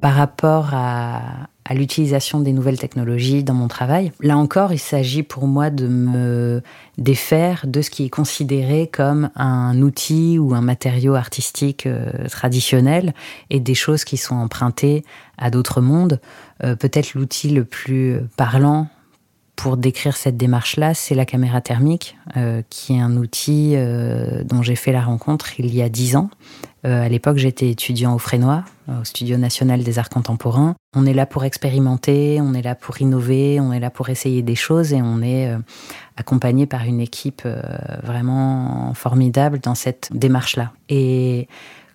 Par 0.00 0.14
rapport 0.14 0.70
à, 0.72 1.48
à 1.64 1.74
l'utilisation 1.74 2.40
des 2.40 2.52
nouvelles 2.52 2.78
technologies 2.78 3.42
dans 3.42 3.54
mon 3.54 3.68
travail. 3.68 4.12
Là 4.20 4.36
encore, 4.36 4.72
il 4.72 4.78
s'agit 4.78 5.22
pour 5.22 5.46
moi 5.46 5.70
de 5.70 5.86
me 5.86 6.62
défaire 6.98 7.64
de 7.66 7.80
ce 7.80 7.90
qui 7.90 8.04
est 8.04 8.10
considéré 8.10 8.86
comme 8.86 9.30
un 9.34 9.80
outil 9.80 10.38
ou 10.38 10.54
un 10.54 10.60
matériau 10.60 11.14
artistique 11.14 11.86
euh, 11.86 12.28
traditionnel 12.28 13.14
et 13.50 13.60
des 13.60 13.74
choses 13.74 14.04
qui 14.04 14.16
sont 14.16 14.36
empruntées 14.36 15.04
à 15.38 15.50
d'autres 15.50 15.80
mondes. 15.80 16.20
Euh, 16.62 16.76
peut-être 16.76 17.14
l'outil 17.14 17.50
le 17.50 17.64
plus 17.64 18.20
parlant 18.36 18.88
pour 19.56 19.76
décrire 19.76 20.16
cette 20.16 20.36
démarche-là, 20.36 20.94
c'est 20.94 21.14
la 21.14 21.24
caméra 21.24 21.60
thermique, 21.60 22.16
euh, 22.36 22.62
qui 22.70 22.94
est 22.94 23.00
un 23.00 23.16
outil 23.16 23.74
dont 24.44 24.62
j'ai 24.62 24.76
fait 24.76 24.92
la 24.92 25.02
rencontre 25.02 25.58
il 25.58 25.74
y 25.74 25.82
a 25.82 25.88
dix 25.88 26.16
ans. 26.16 26.30
à 26.84 27.08
l'époque, 27.08 27.38
j'étais 27.38 27.70
étudiant 27.70 28.14
au 28.14 28.18
Frénois, 28.18 28.64
au 28.88 29.04
Studio 29.04 29.36
national 29.36 29.82
des 29.82 29.98
arts 29.98 30.10
contemporains. 30.10 30.74
On 30.94 31.06
est 31.06 31.14
là 31.14 31.26
pour 31.26 31.44
expérimenter, 31.44 32.40
on 32.40 32.54
est 32.54 32.62
là 32.62 32.74
pour 32.74 33.00
innover, 33.00 33.58
on 33.60 33.72
est 33.72 33.80
là 33.80 33.90
pour 33.90 34.10
essayer 34.10 34.42
des 34.42 34.54
choses 34.54 34.92
et 34.92 35.02
on 35.02 35.22
est 35.22 35.48
euh, 35.48 35.58
accompagné 36.16 36.66
par 36.66 36.84
une 36.84 37.00
équipe 37.00 37.42
euh, 37.46 37.60
vraiment 38.02 38.94
formidable 38.94 39.58
dans 39.58 39.74
cette 39.74 40.10
démarche-là. 40.12 40.72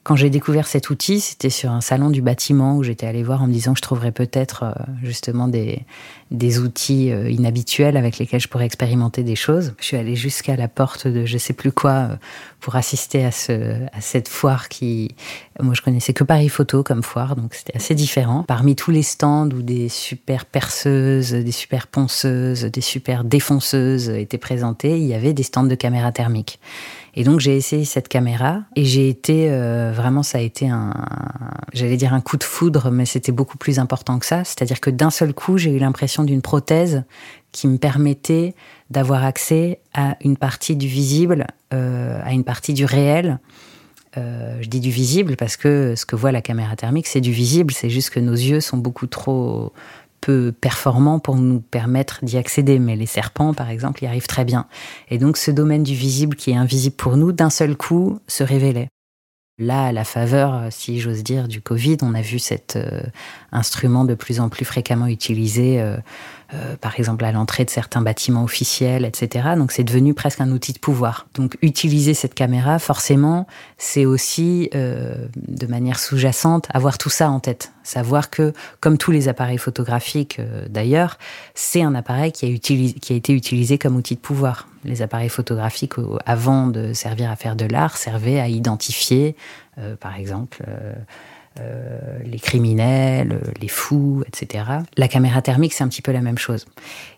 Quand 0.10 0.15
j'ai 0.15 0.32
découvert 0.32 0.65
cet 0.65 0.89
outil, 0.89 1.19
c'était 1.19 1.52
sur 1.52 1.69
un 1.69 1.82
salon 1.82 2.10
du 2.10 2.24
bâtiment 2.24 2.76
où 2.76 2.82
j'étais 2.82 3.06
allée 3.06 3.22
voir 3.22 3.43
en 3.43 3.48
me 3.48 3.54
disant 3.54 3.74
que 3.74 3.78
je 3.78 3.84
trouverais 3.84 4.12
peut-être 4.12 4.63
euh, 4.63 4.72
justement 5.04 5.48
des, 5.48 5.84
des 6.32 6.58
outils 6.58 7.12
euh, 7.12 7.30
inhabituels 7.30 7.95
avec 7.95 8.17
lesquels 8.17 8.39
je 8.39 8.48
pourrais 8.48 8.65
expérimenter 8.65 9.22
des 9.22 9.36
choses. 9.36 9.76
Je 9.80 9.86
suis 9.86 9.98
allée 9.98 10.15
jusqu'à 10.15 10.56
la 10.56 10.67
porte 10.67 11.08
de 11.08 11.28
je 11.28 11.38
sais 11.38 11.54
plus 11.54 11.72
quoi 11.72 11.91
euh, 11.91 12.15
pour 12.60 12.76
assister 12.76 13.24
à, 13.24 13.32
ce, 13.32 13.86
à 13.93 14.02
cette 14.02 14.30
foire 14.30 14.67
qui, 14.67 15.13
moi 15.60 15.76
je 15.76 15.84
connaissais 15.84 16.13
que 16.13 16.24
Paris 16.24 16.50
Photo 16.50 16.82
comme 16.82 17.04
foire, 17.04 17.36
donc 17.36 17.54
c'était 17.54 17.76
assez 17.76 17.93
différent. 17.93 18.45
Parmi 18.48 18.76
tous 18.76 18.89
les 18.89 19.04
stands 19.04 19.50
où 19.50 19.62
des 19.62 19.89
super 19.89 20.45
perceuses, 20.48 21.34
des 21.34 21.52
super 21.52 21.86
ponceuses, 21.86 22.63
des 22.63 22.82
super 22.82 23.24
défonceuses 23.24 24.10
étaient 24.10 24.39
présentées, 24.39 24.98
il 24.98 25.06
y 25.06 25.13
avait 25.13 25.34
des 25.34 25.43
stands 25.43 25.62
de 25.62 25.76
caméras 25.76 26.12
thermiques. 26.12 26.60
Et 27.19 27.25
donc 27.25 27.41
j'ai 27.41 27.58
essayé 27.58 27.84
cette 27.84 28.08
caméra 28.08 28.62
et 28.77 28.86
j'ai 28.86 29.10
été 29.10 29.51
euh, 29.51 29.91
vraiment 29.93 30.23
ça 30.23 30.38
a 30.38 30.41
été 30.41 30.69
un 30.69 30.93
j'allais 31.73 31.97
dire 31.97 32.13
un 32.13 32.21
coup 32.21 32.38
de 32.38 32.45
foudre 32.45 32.91
mais 32.91 33.05
c'était 33.05 33.34
beaucoup 33.34 33.58
plus 33.58 33.77
important 33.77 34.19
que 34.19 34.25
ça, 34.25 34.45
c'est-à-dire 34.45 34.79
que 34.79 34.89
d'un 34.89 35.10
seul 35.10 35.34
coup, 35.34 35.58
j'ai 35.58 35.69
eu 35.69 35.79
l'impression 35.79 36.23
d'une 36.23 36.41
prothèse 36.41 37.03
qui 37.51 37.67
me 37.67 37.77
permettait 37.77 38.55
d'avoir 38.89 39.25
accès 39.25 39.82
à 39.93 40.15
une 40.21 40.38
partie 40.38 40.77
du 40.77 40.88
visible, 40.88 41.47
euh, 41.73 42.21
à 42.23 42.32
une 42.32 42.45
partie 42.45 42.73
du 42.73 42.86
réel. 42.86 43.39
Euh, 44.15 44.58
je 44.62 44.69
dis 44.69 44.79
du 44.79 44.89
visible 44.89 45.36
parce 45.36 45.58
que 45.58 45.95
ce 45.97 46.05
que 46.05 46.15
voit 46.15 46.32
la 46.32 46.41
caméra 46.41 46.77
thermique, 46.77 47.08
c'est 47.08 47.19
du 47.19 47.34
visible. 47.34 47.73
C'est 47.73 47.89
juste 47.89 48.12
que 48.12 48.21
nos 48.21 48.32
yeux 48.32 48.62
sont 48.62 48.77
beaucoup 48.77 49.08
trop 49.08 49.73
peu 50.21 50.51
performants 50.51 51.19
pour 51.19 51.36
nous 51.36 51.62
permettre 51.62 52.19
d'y 52.23 52.38
accéder. 52.38 52.79
Mais 52.79 52.95
les 52.95 53.05
serpents, 53.05 53.53
par 53.53 53.69
exemple, 53.69 54.03
y 54.03 54.08
arrivent 54.08 54.27
très 54.27 54.45
bien. 54.45 54.67
Et 55.10 55.17
donc 55.17 55.38
ce 55.38 55.51
domaine 55.51 55.84
du 55.84 55.93
visible 55.93 56.36
qui 56.36 56.51
est 56.51 56.55
invisible 56.55 56.95
pour 56.95 57.17
nous, 57.17 57.32
d'un 57.32 57.49
seul 57.49 57.75
coup, 57.75 58.19
se 58.27 58.43
révélait. 58.43 58.89
Là, 59.60 59.88
à 59.88 59.91
la 59.91 60.06
faveur, 60.06 60.67
si 60.72 61.00
j'ose 61.00 61.24
dire, 61.24 61.48
du 61.48 61.62
Covid, 61.62 61.98
on 62.02 62.13
a 62.13 62.22
vu 62.22 62.39
cet 62.39 62.78
euh, 62.78 63.02
instrument 63.52 64.06
de 64.06 64.15
plus 64.15 64.39
en 64.39 64.50
plus 64.50 64.65
fréquemment 64.65 65.08
utilisé 65.08 65.82
euh, 65.82 65.98
euh, 66.56 66.76
par 66.78 66.98
exemple 66.98 67.26
à 67.26 67.32
l'entrée 67.32 67.63
de 67.63 67.69
certains 67.69 68.02
bâtiments 68.02 68.43
officiels, 68.43 69.06
etc. 69.06 69.50
Donc 69.56 69.72
c'est 69.72 69.84
devenu 69.84 70.15
presque 70.15 70.41
un 70.41 70.50
outil 70.50 70.74
de 70.74 70.80
pouvoir. 70.80 71.28
Donc 71.36 71.56
utiliser 71.62 72.15
cette 72.15 72.34
caméra, 72.34 72.80
forcément, 72.80 73.45
c'est 73.78 74.08
aussi, 74.08 74.67
euh, 74.74 75.28
de 75.36 75.67
manière 75.67 76.00
sous-jacente, 76.00 76.65
avoir 76.74 76.98
tout 76.98 77.12
ça 77.12 77.30
en 77.30 77.39
tête. 77.39 77.72
Savoir 77.84 78.32
que, 78.32 78.54
comme 78.80 78.98
tous 78.98 79.12
les 79.12 79.28
appareils 79.28 79.60
photographiques 79.60 80.38
euh, 80.39 80.65
d'ailleurs, 80.67 81.19
c'est 81.54 81.84
un 81.84 81.93
appareil 81.93 82.32
qui 82.32 82.48
a 82.48 83.13
été 83.13 83.34
utilisé 83.34 83.78
comme 83.78 83.95
outil 83.95 84.15
de 84.15 84.19
pouvoir. 84.19 84.67
Les 84.84 85.02
appareils 85.02 85.30
photographiques, 85.30 85.94
avant 86.26 86.68
de 86.68 86.94
servir 86.94 87.30
à 87.32 87.36
faire 87.36 87.56
de 87.56 87.65
l'art, 87.65 87.98
servaient 87.98 88.39
à 88.39 88.48
identifier, 88.48 89.36
par 90.00 90.15
exemple, 90.15 90.63
euh, 91.60 92.20
les 92.24 92.39
criminels, 92.39 93.42
les 93.60 93.68
fous, 93.68 94.24
etc. 94.28 94.65
La 94.98 95.08
caméra 95.08 95.42
thermique, 95.42 95.74
c'est 95.74 95.84
un 95.84 95.88
petit 95.88 96.02
peu 96.02 96.12
la 96.12 96.22
même 96.22 96.38
chose. 96.38 96.65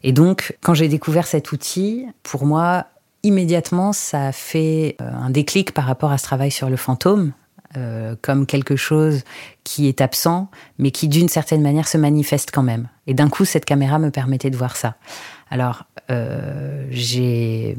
Et 0.04 0.14
donc, 0.14 0.56
quand 0.62 0.74
j'ai 0.74 0.88
découvert 0.88 1.28
cet 1.28 1.52
outil, 1.52 2.08
pour 2.24 2.46
moi, 2.46 2.86
immédiatement, 3.24 3.94
ça 3.94 4.28
a 4.28 4.32
fait 4.32 4.96
euh, 5.02 5.12
un 5.12 5.30
déclic 5.30 5.74
par 5.74 5.86
rapport 5.86 6.12
à 6.12 6.18
ce 6.18 6.24
travail 6.24 6.50
sur 6.50 6.70
le 6.70 6.78
fantôme, 6.78 7.34
euh, 7.78 8.16
comme 8.22 8.46
quelque 8.46 8.76
chose 8.76 9.24
qui 9.64 9.88
est 9.88 10.02
absent, 10.02 10.50
mais 10.78 10.92
qui 10.92 11.08
d'une 11.08 11.30
certaine 11.30 11.62
manière 11.62 11.88
se 11.88 11.98
manifeste 11.98 12.52
quand 12.52 12.64
même. 12.64 12.88
Et 13.08 13.14
d'un 13.14 13.30
coup, 13.30 13.46
cette 13.46 13.66
caméra 13.66 14.00
me 14.00 14.12
permettait 14.12 14.50
de 14.50 14.58
voir 14.58 14.76
ça. 14.76 14.96
Alors, 15.50 15.86
j'ai 16.90 17.78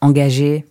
engagé 0.00 0.64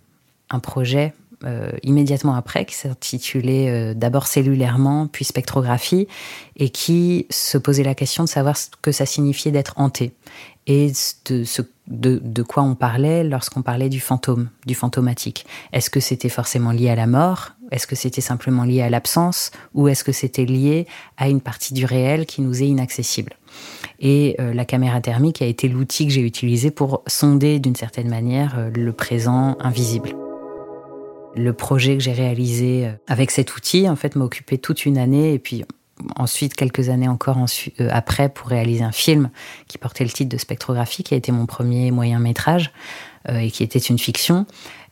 un 0.50 0.60
projet 0.60 1.14
euh, 1.44 1.72
immédiatement 1.84 2.36
après, 2.36 2.66
qui 2.66 2.74
s'intitulait 2.74 3.70
euh, 3.70 3.94
d'abord 3.94 4.26
cellulairement, 4.26 5.06
puis 5.08 5.24
spectrographie, 5.24 6.08
et 6.56 6.70
qui 6.70 7.28
se 7.30 7.60
posait 7.60 7.84
la 7.84 7.94
question 7.94 8.24
de 8.24 8.30
savoir 8.30 8.58
ce 8.58 8.70
que 8.82 8.92
ça 8.92 9.06
signifiait 9.06 9.52
d'être 9.52 9.74
hanté 9.78 10.14
et 10.66 10.92
de, 11.30 11.44
ce, 11.44 11.62
de, 11.88 12.20
de 12.24 12.44
quoi 12.44 12.64
on 12.64 12.76
parlait 12.76 13.24
lorsqu'on 13.24 13.62
parlait 13.62 13.90
du 13.90 14.00
fantôme, 14.00 14.50
du 14.66 14.76
fantomatique. 14.76 15.46
Est-ce 15.74 15.90
que 15.90 16.00
c'était 16.00 16.30
forcément 16.30 16.72
lié 16.72 16.90
à 16.90 16.96
la 16.96 17.08
mort? 17.08 17.52
Est-ce 17.72 17.88
que 17.88 17.96
c'était 17.96 18.22
simplement 18.22 18.64
lié 18.64 18.82
à 18.82 18.90
l'absence? 18.90 19.52
Ou 19.76 19.88
est-ce 19.88 20.04
que 20.04 20.12
c'était 20.12 20.46
lié 20.46 20.88
à 21.18 21.30
une 21.30 21.42
partie 21.42 21.74
du 21.74 21.86
réel 21.86 22.26
qui 22.26 22.42
nous 22.42 22.64
est 22.64 22.68
inaccessible? 22.68 23.34
Et 24.00 24.36
euh, 24.40 24.54
la 24.54 24.66
caméra 24.66 25.02
thermique 25.02 25.42
a 25.42 25.46
été 25.46 25.70
l'outil 25.70 26.08
que 26.08 26.14
j'ai 26.14 26.22
utilisé 26.22 26.72
pour 26.72 27.04
sonder 27.08 27.60
d'une 27.60 27.76
certaine 27.76 28.10
manière 28.10 28.70
le 28.74 28.92
présent 28.92 29.56
invisible. 29.60 30.16
Le 31.38 31.54
projet 31.54 31.96
que 31.96 32.04
j'ai 32.04 32.14
réalisé 32.14 32.88
euh, 32.88 32.92
avec 33.08 33.32
cet 33.32 33.56
outil, 33.56 33.88
en 33.88 33.96
fait, 33.96 34.16
m'a 34.16 34.26
occupé 34.26 34.58
toute 34.58 34.86
une 34.86 34.98
année 34.98 35.34
et 35.34 35.40
puis 35.40 35.64
ensuite 36.16 36.56
quelques 36.56 36.90
années 36.90 37.08
encore 37.08 37.38
euh, 37.38 37.90
après 37.92 38.30
pour 38.30 38.48
réaliser 38.48 38.84
un 38.84 38.92
film 38.92 39.30
qui 39.68 39.78
portait 39.78 40.04
le 40.04 40.10
titre 40.10 40.30
de 40.30 40.38
Spectrographie, 40.38 41.04
qui 41.04 41.14
a 41.14 41.18
été 41.18 41.32
mon 41.32 41.46
premier 41.46 41.92
moyen 41.92 42.20
métrage 42.20 42.72
euh, 43.30 43.38
et 43.38 43.52
qui 43.52 43.64
était 43.64 43.80
une 43.80 44.00
fiction. 44.00 44.46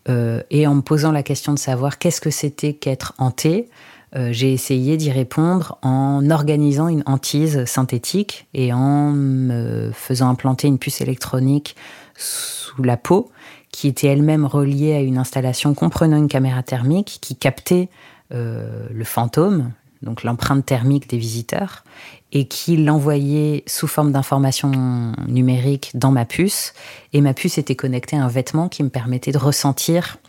et 0.08 0.68
en 0.68 0.76
me 0.76 0.82
posant 0.82 1.12
la 1.12 1.24
question 1.24 1.52
de 1.52 1.60
savoir 1.60 1.98
qu'est-ce 1.98 2.22
que 2.22 2.30
c'était 2.30 2.74
qu'être 2.74 3.14
hanté, 3.18 3.68
j'ai 4.14 4.54
essayé 4.54 4.98
d'y 4.98 5.12
répondre 5.12 5.80
en 5.82 6.30
organisant 6.30 6.88
une 6.88 7.02
hantise 7.08 7.66
synthétique 7.66 8.48
et 8.54 8.72
en 8.72 9.12
me 9.12 9.92
faisant 9.94 10.30
implanter 10.30 10.68
une 10.68 10.78
puce 10.78 11.02
électronique 11.02 11.76
sous 12.16 12.84
la 12.84 12.98
peau 12.98 13.32
qui 13.76 13.90
était 13.90 14.08
elle-même 14.08 14.46
reliée 14.46 14.94
à 14.94 15.02
une 15.02 15.18
installation 15.18 15.74
comprenant 15.74 16.16
une 16.16 16.30
caméra 16.30 16.64
thermique 16.64 17.18
qui 17.20 17.36
captait 17.36 17.90
euh, 18.32 18.88
le 18.90 19.04
fantôme, 19.04 19.72
donc 20.02 20.24
l'empreinte 20.24 20.66
thermique 20.66 21.10
des 21.10 21.18
visiteurs, 21.18 21.84
et 22.32 22.48
qui 22.48 22.78
l'envoyait 22.78 23.66
sous 23.68 23.88
forme 23.88 24.14
d'information 24.14 24.72
numérique 25.28 25.92
dans 25.94 26.12
ma 26.12 26.24
puce. 26.24 26.74
Et 27.12 27.20
ma 27.20 27.34
puce 27.34 27.58
était 27.58 27.76
connectée 27.76 28.16
à 28.16 28.24
un 28.24 28.30
vêtement 28.30 28.70
qui 28.70 28.82
me 28.82 28.88
permettait 28.88 29.34
de 29.34 29.38
ressentir 29.38 30.20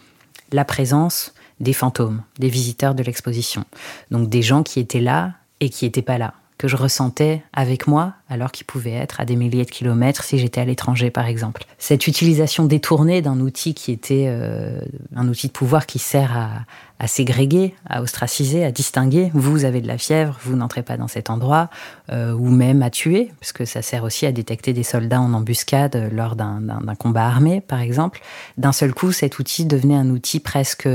la 0.50 0.64
présence 0.64 1.32
des 1.60 1.72
fantômes, 1.72 2.22
des 2.40 2.48
visiteurs 2.48 2.96
de 2.96 3.04
l'exposition. 3.04 3.64
Donc 4.10 4.28
des 4.28 4.42
gens 4.42 4.64
qui 4.64 4.80
étaient 4.80 4.98
là 4.98 5.34
et 5.60 5.70
qui 5.70 5.84
n'étaient 5.84 6.02
pas 6.02 6.18
là, 6.18 6.34
que 6.58 6.68
je 6.68 6.76
ressentais 6.76 7.42
avec 7.52 7.86
moi 7.86 8.14
alors 8.28 8.50
qu'il 8.50 8.66
pouvait 8.66 8.92
être 8.92 9.20
à 9.20 9.24
des 9.24 9.36
milliers 9.36 9.64
de 9.64 9.70
kilomètres 9.70 10.24
si 10.24 10.38
j'étais 10.38 10.60
à 10.60 10.64
l'étranger, 10.64 11.10
par 11.10 11.26
exemple. 11.26 11.64
Cette 11.78 12.06
utilisation 12.06 12.64
détournée 12.64 13.22
d'un 13.22 13.40
outil 13.40 13.74
qui 13.74 13.92
était 13.92 14.26
euh, 14.28 14.80
un 15.14 15.28
outil 15.28 15.48
de 15.48 15.52
pouvoir 15.52 15.86
qui 15.86 15.98
sert 15.98 16.36
à, 16.36 16.50
à 16.98 17.06
ségréguer, 17.08 17.74
à 17.88 18.00
ostraciser, 18.00 18.64
à 18.64 18.72
distinguer. 18.72 19.30
Vous 19.34 19.64
avez 19.64 19.80
de 19.82 19.86
la 19.86 19.98
fièvre, 19.98 20.38
vous 20.42 20.56
n'entrez 20.56 20.82
pas 20.82 20.96
dans 20.96 21.08
cet 21.08 21.28
endroit, 21.28 21.68
euh, 22.10 22.32
ou 22.32 22.48
même 22.48 22.82
à 22.82 22.90
tuer, 22.90 23.30
parce 23.38 23.52
que 23.52 23.66
ça 23.66 23.82
sert 23.82 24.02
aussi 24.02 24.24
à 24.24 24.32
détecter 24.32 24.72
des 24.72 24.82
soldats 24.82 25.20
en 25.20 25.34
embuscade 25.34 26.10
lors 26.12 26.36
d'un 26.36 26.94
combat 26.98 27.26
armé, 27.26 27.60
par 27.60 27.80
exemple. 27.80 28.20
D'un 28.56 28.72
seul 28.72 28.94
coup, 28.94 29.12
cet 29.12 29.38
outil 29.38 29.66
devenait 29.66 29.96
un 29.96 30.08
outil 30.08 30.40
presque 30.40 30.88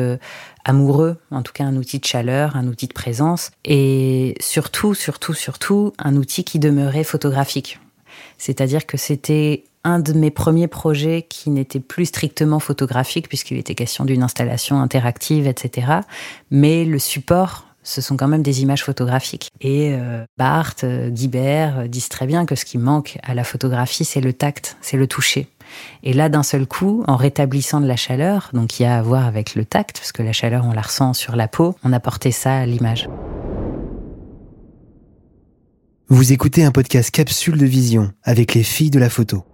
amoureux, 0.65 1.17
en 1.31 1.41
tout 1.41 1.53
cas 1.53 1.63
un 1.63 1.75
outil 1.75 1.99
de 1.99 2.05
chaleur, 2.05 2.55
un 2.55 2.67
outil 2.67 2.87
de 2.87 2.93
présence, 2.93 3.51
et 3.65 4.35
surtout, 4.39 4.93
surtout, 4.93 5.33
surtout, 5.33 5.93
un 5.99 6.15
outil 6.15 6.43
qui 6.43 6.59
demeurait 6.59 7.03
photographique. 7.03 7.79
C'est-à-dire 8.37 8.85
que 8.85 8.97
c'était 8.97 9.63
un 9.83 9.99
de 9.99 10.13
mes 10.13 10.31
premiers 10.31 10.67
projets 10.67 11.25
qui 11.27 11.49
n'était 11.49 11.79
plus 11.79 12.05
strictement 12.05 12.59
photographique, 12.59 13.27
puisqu'il 13.27 13.57
était 13.57 13.75
question 13.75 14.05
d'une 14.05 14.23
installation 14.23 14.79
interactive, 14.79 15.47
etc. 15.47 15.87
Mais 16.51 16.85
le 16.85 16.99
support, 16.99 17.65
ce 17.83 18.01
sont 18.01 18.17
quand 18.17 18.27
même 18.27 18.43
des 18.43 18.61
images 18.61 18.83
photographiques. 18.83 19.49
Et 19.59 19.93
euh, 19.93 20.23
Barthes, 20.37 20.83
euh, 20.83 21.09
Guibert 21.09 21.79
euh, 21.79 21.87
disent 21.87 22.09
très 22.09 22.27
bien 22.27 22.45
que 22.45 22.55
ce 22.55 22.65
qui 22.65 22.77
manque 22.77 23.17
à 23.23 23.33
la 23.33 23.43
photographie, 23.43 24.05
c'est 24.05 24.21
le 24.21 24.33
tact, 24.33 24.77
c'est 24.81 24.97
le 24.97 25.07
toucher. 25.07 25.47
Et 26.03 26.13
là, 26.13 26.29
d'un 26.29 26.43
seul 26.43 26.65
coup, 26.67 27.03
en 27.07 27.15
rétablissant 27.15 27.81
de 27.81 27.87
la 27.87 27.95
chaleur, 27.95 28.49
donc 28.53 28.79
il 28.79 28.83
y 28.83 28.85
a 28.85 28.97
à 28.97 29.01
voir 29.01 29.25
avec 29.25 29.55
le 29.55 29.65
tact, 29.65 29.97
parce 29.97 30.11
que 30.11 30.23
la 30.23 30.33
chaleur, 30.33 30.65
on 30.65 30.73
la 30.73 30.81
ressent 30.81 31.13
sur 31.13 31.35
la 31.35 31.47
peau, 31.47 31.75
on 31.83 31.93
a 31.93 31.99
porté 31.99 32.31
ça 32.31 32.57
à 32.57 32.65
l'image. 32.65 33.07
Vous 36.07 36.33
écoutez 36.33 36.65
un 36.65 36.71
podcast 36.71 37.09
Capsule 37.09 37.57
de 37.57 37.65
Vision 37.65 38.11
avec 38.23 38.53
les 38.53 38.63
filles 38.63 38.89
de 38.89 38.99
la 38.99 39.09
photo. 39.09 39.45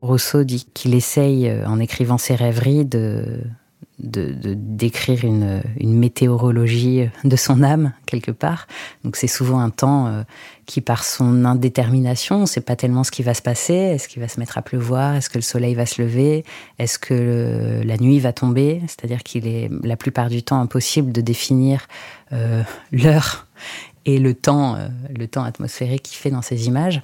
Rousseau 0.00 0.44
dit 0.44 0.66
qu'il 0.72 0.94
essaye, 0.94 1.48
euh, 1.48 1.66
en 1.66 1.78
écrivant 1.78 2.16
ses 2.16 2.34
rêveries, 2.34 2.86
de, 2.86 3.42
de, 4.02 4.34
d'écrire 4.54 5.24
une, 5.24 5.62
une, 5.78 5.98
météorologie 5.98 7.08
de 7.24 7.36
son 7.36 7.62
âme 7.62 7.92
quelque 8.06 8.30
part. 8.30 8.66
Donc 9.04 9.16
c'est 9.16 9.26
souvent 9.26 9.60
un 9.60 9.70
temps 9.70 10.06
euh, 10.06 10.22
qui, 10.66 10.80
par 10.80 11.04
son 11.04 11.44
indétermination, 11.44 12.36
on 12.36 12.40
ne 12.40 12.46
sait 12.46 12.60
pas 12.60 12.76
tellement 12.76 13.04
ce 13.04 13.10
qui 13.10 13.22
va 13.22 13.34
se 13.34 13.42
passer. 13.42 13.74
Est-ce 13.74 14.08
qu'il 14.08 14.20
va 14.20 14.28
se 14.28 14.40
mettre 14.40 14.58
à 14.58 14.62
pleuvoir? 14.62 15.14
Est-ce 15.14 15.30
que 15.30 15.38
le 15.38 15.42
soleil 15.42 15.74
va 15.74 15.86
se 15.86 16.00
lever? 16.02 16.44
Est-ce 16.78 16.98
que 16.98 17.82
la 17.84 17.96
nuit 17.96 18.20
va 18.20 18.32
tomber? 18.32 18.82
C'est-à-dire 18.88 19.22
qu'il 19.22 19.46
est 19.46 19.70
la 19.82 19.96
plupart 19.96 20.28
du 20.28 20.42
temps 20.42 20.60
impossible 20.60 21.12
de 21.12 21.20
définir 21.20 21.86
euh, 22.32 22.62
l'heure 22.92 23.46
et 24.06 24.18
le 24.18 24.34
temps, 24.34 24.76
le 25.14 25.28
temps 25.28 25.44
atmosphérique 25.44 26.04
qu'il 26.04 26.16
fait 26.16 26.30
dans 26.30 26.42
ces 26.42 26.66
images. 26.66 27.02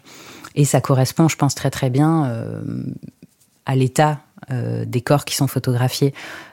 Et 0.57 0.65
ça 0.65 0.81
correspond, 0.81 1.29
je 1.29 1.37
pense, 1.37 1.55
très 1.55 1.71
très 1.71 1.91
bien 1.91 2.25
euh, 2.25 2.63
à 3.67 3.77
l'état 3.77 4.21
euh, 4.51 4.85
des 4.85 5.01
corps 5.01 5.25
qui 5.25 5.35
sont 5.35 5.47
photographiés. 5.47 6.13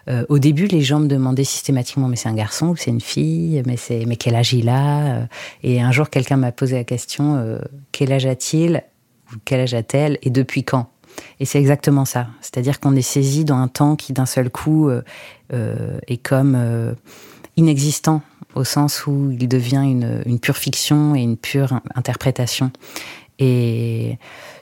Euh, 0.10 0.26
au 0.30 0.40
début, 0.40 0.68
les 0.68 0.82
gens 0.82 1.00
me 1.00 1.08
demandaient 1.08 1.44
systématiquement 1.44 2.08
mais 2.08 2.16
c'est 2.16 2.30
un 2.30 2.34
garçon 2.34 2.70
ou 2.70 2.76
c'est 2.76 2.92
une 2.92 3.02
fille? 3.02 3.62
Mais 3.66 3.78
c'est 3.78 4.06
mais 4.06 4.16
quel 4.16 4.36
âge 4.36 4.54
il 4.54 4.70
a? 4.70 5.28
Et 5.64 5.82
un 5.82 5.92
jour, 5.92 6.10
quelqu'un 6.10 6.38
m'a 6.38 6.52
posé 6.52 6.76
la 6.76 6.84
question 6.84 7.60
quel 7.92 8.12
âge 8.12 8.26
a-t-il 8.26 8.84
Quel 9.46 9.62
âge 9.62 9.74
a-t-elle 9.74 10.18
Et 10.22 10.30
depuis 10.30 10.64
quand? 10.64 10.90
Et 11.40 11.46
c'est 11.46 11.60
exactement 11.60 12.06
ça. 12.06 12.28
C'est-à-dire 12.42 12.80
qu'on 12.80 12.96
est 12.96 13.02
saisi 13.02 13.46
dans 13.46 13.58
un 13.58 13.68
temps 13.68 13.96
qui 13.96 14.14
d'un 14.14 14.26
seul 14.26 14.50
coup 14.50 14.90
est 15.52 16.18
comme 16.18 16.96
inexistant 17.58 18.22
au 18.56 18.64
sens 18.64 19.08
où 19.08 19.32
il 19.32 19.48
devient 19.48 19.84
une, 20.26 20.40
pure 20.40 20.58
fiction 20.58 21.16
et 21.16 21.22
une 21.22 21.38
pure 21.38 21.80
interprétation. 21.96 22.72
Et 23.40 24.18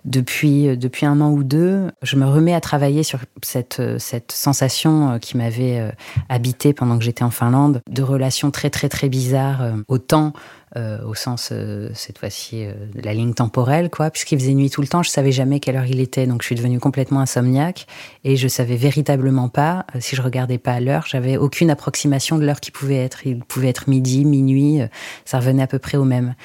depuis, 0.06 0.78
depuis 0.78 1.06
un 1.06 1.22
an 1.22 1.32
ou 1.32 1.44
deux, 1.44 1.92
je 2.02 2.16
me 2.16 2.26
remets 2.26 2.54
à 2.54 2.62
travailler 2.62 3.04
sur 3.04 3.20
cette, 3.44 3.82
cette 4.00 4.32
sensation 4.32 5.12
euh, 5.12 5.18
qui 5.20 5.38
m'avait 5.38 5.80
euh, 5.80 5.92
habité 6.30 6.74
pendant 6.74 6.98
que 6.98 7.04
j'étais 7.04 7.24
en 7.24 7.30
Finlande, 7.30 7.82
de 7.90 8.02
relations 8.02 8.52
très 8.52 8.70
très 8.70 8.90
très 8.90 9.10
bizarres 9.10 9.62
euh, 9.62 9.74
au 9.88 9.98
temps, 9.98 10.34
euh, 10.78 11.00
au 11.06 11.16
sens 11.16 11.50
euh, 11.52 11.90
cette 11.94 12.18
fois-ci 12.18 12.64
euh, 12.64 12.72
de 12.96 13.02
la 13.02 13.14
ligne 13.14 13.34
temporelle, 13.34 13.90
quoi, 13.90 14.10
puisqu'il 14.10 14.40
faisait 14.40 14.54
nuit 14.54 14.70
tout 14.70 14.80
le 14.80 14.88
temps, 14.88 15.04
je 15.04 15.10
savais 15.10 15.34
jamais 15.34 15.60
quelle 15.60 15.76
heure 15.76 15.86
il 15.86 16.00
était, 16.00 16.26
donc 16.26 16.44
je 16.44 16.46
suis 16.46 16.56
devenue 16.56 16.80
complètement 16.80 17.20
insomniaque 17.20 17.88
et 18.24 18.38
je 18.38 18.48
savais 18.48 18.78
véritablement 18.78 19.50
pas 19.50 19.86
si 20.00 20.16
je 20.16 20.22
regardais 20.22 20.58
pas 20.58 20.80
l'heure, 20.80 21.08
j'avais 21.08 21.36
aucune 21.36 21.70
approximation 21.70 22.38
de 22.38 22.46
l'heure 22.46 22.62
qui 22.62 22.72
pouvait 22.72 23.04
être. 23.04 23.28
Il 23.28 23.40
pouvait 23.40 23.68
être 23.68 23.90
midi, 23.90 24.24
minuit, 24.24 24.80
ça 25.26 25.40
revenait 25.40 25.64
à 25.64 25.68
peu 25.68 25.78
près 25.78 25.98
au 25.98 26.06
même. 26.06 26.36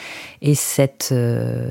Et 0.43 0.57
cette 0.57 1.15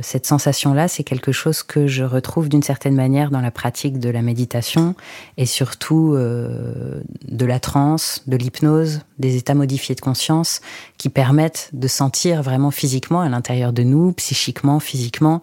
cette 0.02 0.26
sensation-là, 0.26 0.88
c'est 0.88 1.04
quelque 1.04 1.34
chose 1.34 1.62
que 1.62 1.88
je 1.88 2.04
retrouve 2.04 2.48
d'une 2.48 2.64
certaine 2.64 2.96
manière 2.96 3.32
dans 3.32 3.42
la 3.42 3.52
pratique 3.52 4.00
de 4.00 4.10
la 4.10 4.22
méditation 4.22 4.96
et 5.38 5.46
surtout 5.46 6.16
de 6.16 7.46
la 7.46 7.60
transe, 7.60 8.24
de 8.28 8.38
l'hypnose, 8.38 9.02
des 9.20 9.38
états 9.38 9.54
modifiés 9.54 9.96
de 9.96 10.02
conscience 10.02 10.62
qui 10.98 11.10
permettent 11.10 11.70
de 11.74 11.88
sentir 11.88 12.42
vraiment 12.44 12.72
physiquement 12.72 13.22
à 13.22 13.30
l'intérieur 13.30 13.74
de 13.74 13.84
nous, 13.84 14.12
psychiquement, 14.14 14.80
physiquement, 14.80 15.42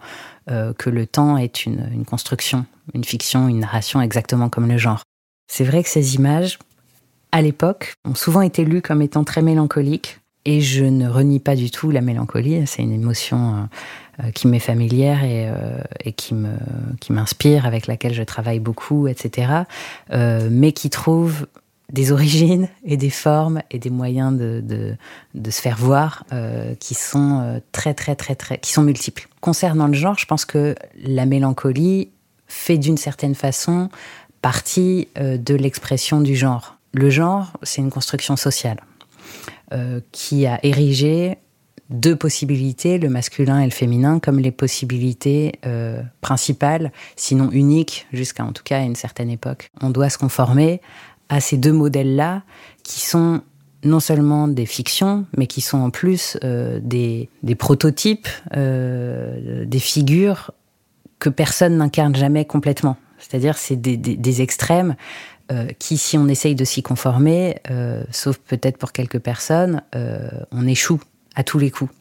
euh, 0.49 0.73
que 0.73 0.89
le 0.89 1.07
temps 1.07 1.37
est 1.37 1.65
une, 1.65 2.05
construction, 2.05 2.65
une 2.93 3.03
fiction, 3.03 3.47
une 3.47 3.59
narration 3.59 4.01
exactement 4.01 4.49
comme 4.49 4.67
le 4.67 4.77
genre. 4.77 5.03
C'est 5.51 5.63
vrai 5.63 5.83
que 5.83 5.89
ces 5.89 6.15
images, 6.15 6.59
à 7.31 7.41
l'époque, 7.41 7.93
ont 8.05 8.15
souvent 8.15 8.41
été 8.41 8.65
lues 8.65 8.81
comme 8.81 9.01
étant 9.01 9.23
très 9.23 9.41
mélancoliques, 9.41 10.19
et 10.45 10.59
je 10.59 10.83
ne 10.83 11.07
renie 11.07 11.39
pas 11.39 11.55
du 11.55 11.71
tout 11.71 11.89
la 11.89 12.01
mélancolie, 12.01 12.67
c'est 12.67 12.81
une 12.81 12.91
émotion 12.91 13.69
euh, 14.19 14.29
qui 14.29 14.47
m'est 14.47 14.59
familière 14.59 15.23
et, 15.23 15.49
euh, 15.49 16.11
qui 16.97 17.13
m'inspire, 17.13 17.65
avec 17.65 17.87
laquelle 17.87 18.13
je 18.13 18.21
travaille 18.21 18.59
beaucoup, 18.59 19.07
etc. 19.07 19.63
Euh, 20.11 20.49
mais 20.51 20.71
qui 20.71 20.91
trouve 20.91 21.47
des 21.93 22.11
origines 22.11 22.67
et 22.83 22.97
des 22.97 23.11
formes 23.11 23.61
et 23.71 23.79
des 23.79 23.91
moyens 23.91 24.35
de, 24.37 24.61
de, 25.33 25.51
se 25.51 25.61
faire 25.61 25.77
voir 25.77 26.25
euh, 26.33 26.73
qui 26.75 26.95
sont 26.95 27.39
euh, 27.41 27.59
très 27.71 27.93
très 27.93 28.15
très 28.15 28.35
très 28.35 28.57
qui 28.57 28.73
sont 28.73 28.81
multiples. 28.81 29.27
Concernant 29.39 29.87
le 29.87 29.93
genre, 29.93 30.17
je 30.17 30.25
pense 30.25 30.43
que 30.43 30.75
la 30.97 31.25
mélancolie 31.25 32.09
fait 32.47 32.79
d'une 32.79 32.97
certaine 32.97 33.35
façon 33.35 33.89
partie 34.41 35.07
euh, 35.17 35.37
de 35.37 35.53
l'expression 35.53 36.19
du 36.19 36.35
genre. 36.35 36.77
Le 36.93 37.09
genre, 37.09 37.53
c'est 37.61 37.81
une 37.81 37.91
construction 37.91 38.35
sociale 38.35 38.81
qui 40.11 40.45
a 40.45 40.63
érigé 40.63 41.39
deux 41.89 42.15
possibilités, 42.15 42.99
le 42.99 43.09
masculin 43.09 43.59
et 43.59 43.65
le 43.65 43.71
féminin, 43.71 44.19
comme 44.19 44.37
les 44.37 44.51
possibilités 44.51 45.53
principales, 46.21 46.91
sinon 47.15 47.49
uniques, 47.49 48.05
jusqu'à 48.13 48.45
en 48.45 48.51
tout 48.51 48.61
cas 48.61 48.77
à 48.77 48.81
une 48.83 48.95
certaine 48.95 49.31
époque. 49.31 49.71
On 49.81 49.89
doit 49.89 50.11
se 50.11 50.19
conformer 50.19 50.79
à 51.33 51.39
ces 51.39 51.57
deux 51.57 51.73
modèles-là 51.73 52.43
qui 52.83 53.01
sont 53.01 53.41
non 53.83 53.99
seulement 53.99 54.47
des 54.47 54.65
fictions, 54.65 55.25
mais 55.35 55.47
qui 55.47 55.61
sont 55.61 55.79
en 55.79 55.89
plus 55.89 56.37
euh, 56.43 56.79
des, 56.81 57.29
prototypes, 57.57 58.27
euh, 58.55 59.65
des 59.65 59.79
figures 59.79 60.51
que 61.19 61.29
personne 61.29 61.77
n'incarne 61.77 62.15
jamais 62.15 62.45
complètement. 62.45 62.97
C'est-à-dire 63.17 63.57
c'est 63.57 63.75
des, 63.75 64.41
extrêmes 64.41 64.95
euh, 65.51 65.67
qui, 65.79 65.97
si 65.97 66.17
on 66.17 66.27
essaye 66.27 66.55
de 66.55 66.65
s'y 66.65 66.83
conformer, 66.83 67.55
sauf 68.11 68.37
peut-être 68.37 68.77
pour 68.77 68.91
quelques 68.91 69.19
personnes, 69.19 69.81
on 70.51 70.67
échoue 70.67 71.01
à 71.35 71.43
tous 71.43 71.57
les 71.57 71.71
coups. 71.71 71.91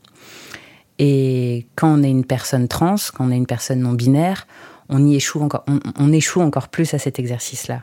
Et 0.99 1.67
quand 1.75 1.89
on 1.89 2.03
est 2.03 2.11
une 2.11 2.25
personne 2.25 2.69
trans, 2.69 2.97
quand 3.15 3.27
on 3.27 3.31
est 3.31 3.37
une 3.37 3.47
personne 3.47 3.81
non 3.81 3.93
binaire, 3.93 4.47
on 4.93 5.05
y 5.07 5.17
échoue 5.17 5.41
encore, 5.41 5.65
on, 5.99 6.13
échoue 6.13 6.43
encore 6.43 6.69
plus 6.69 6.95
à 6.95 6.99
cet 6.99 7.19
exercice-là. 7.19 7.83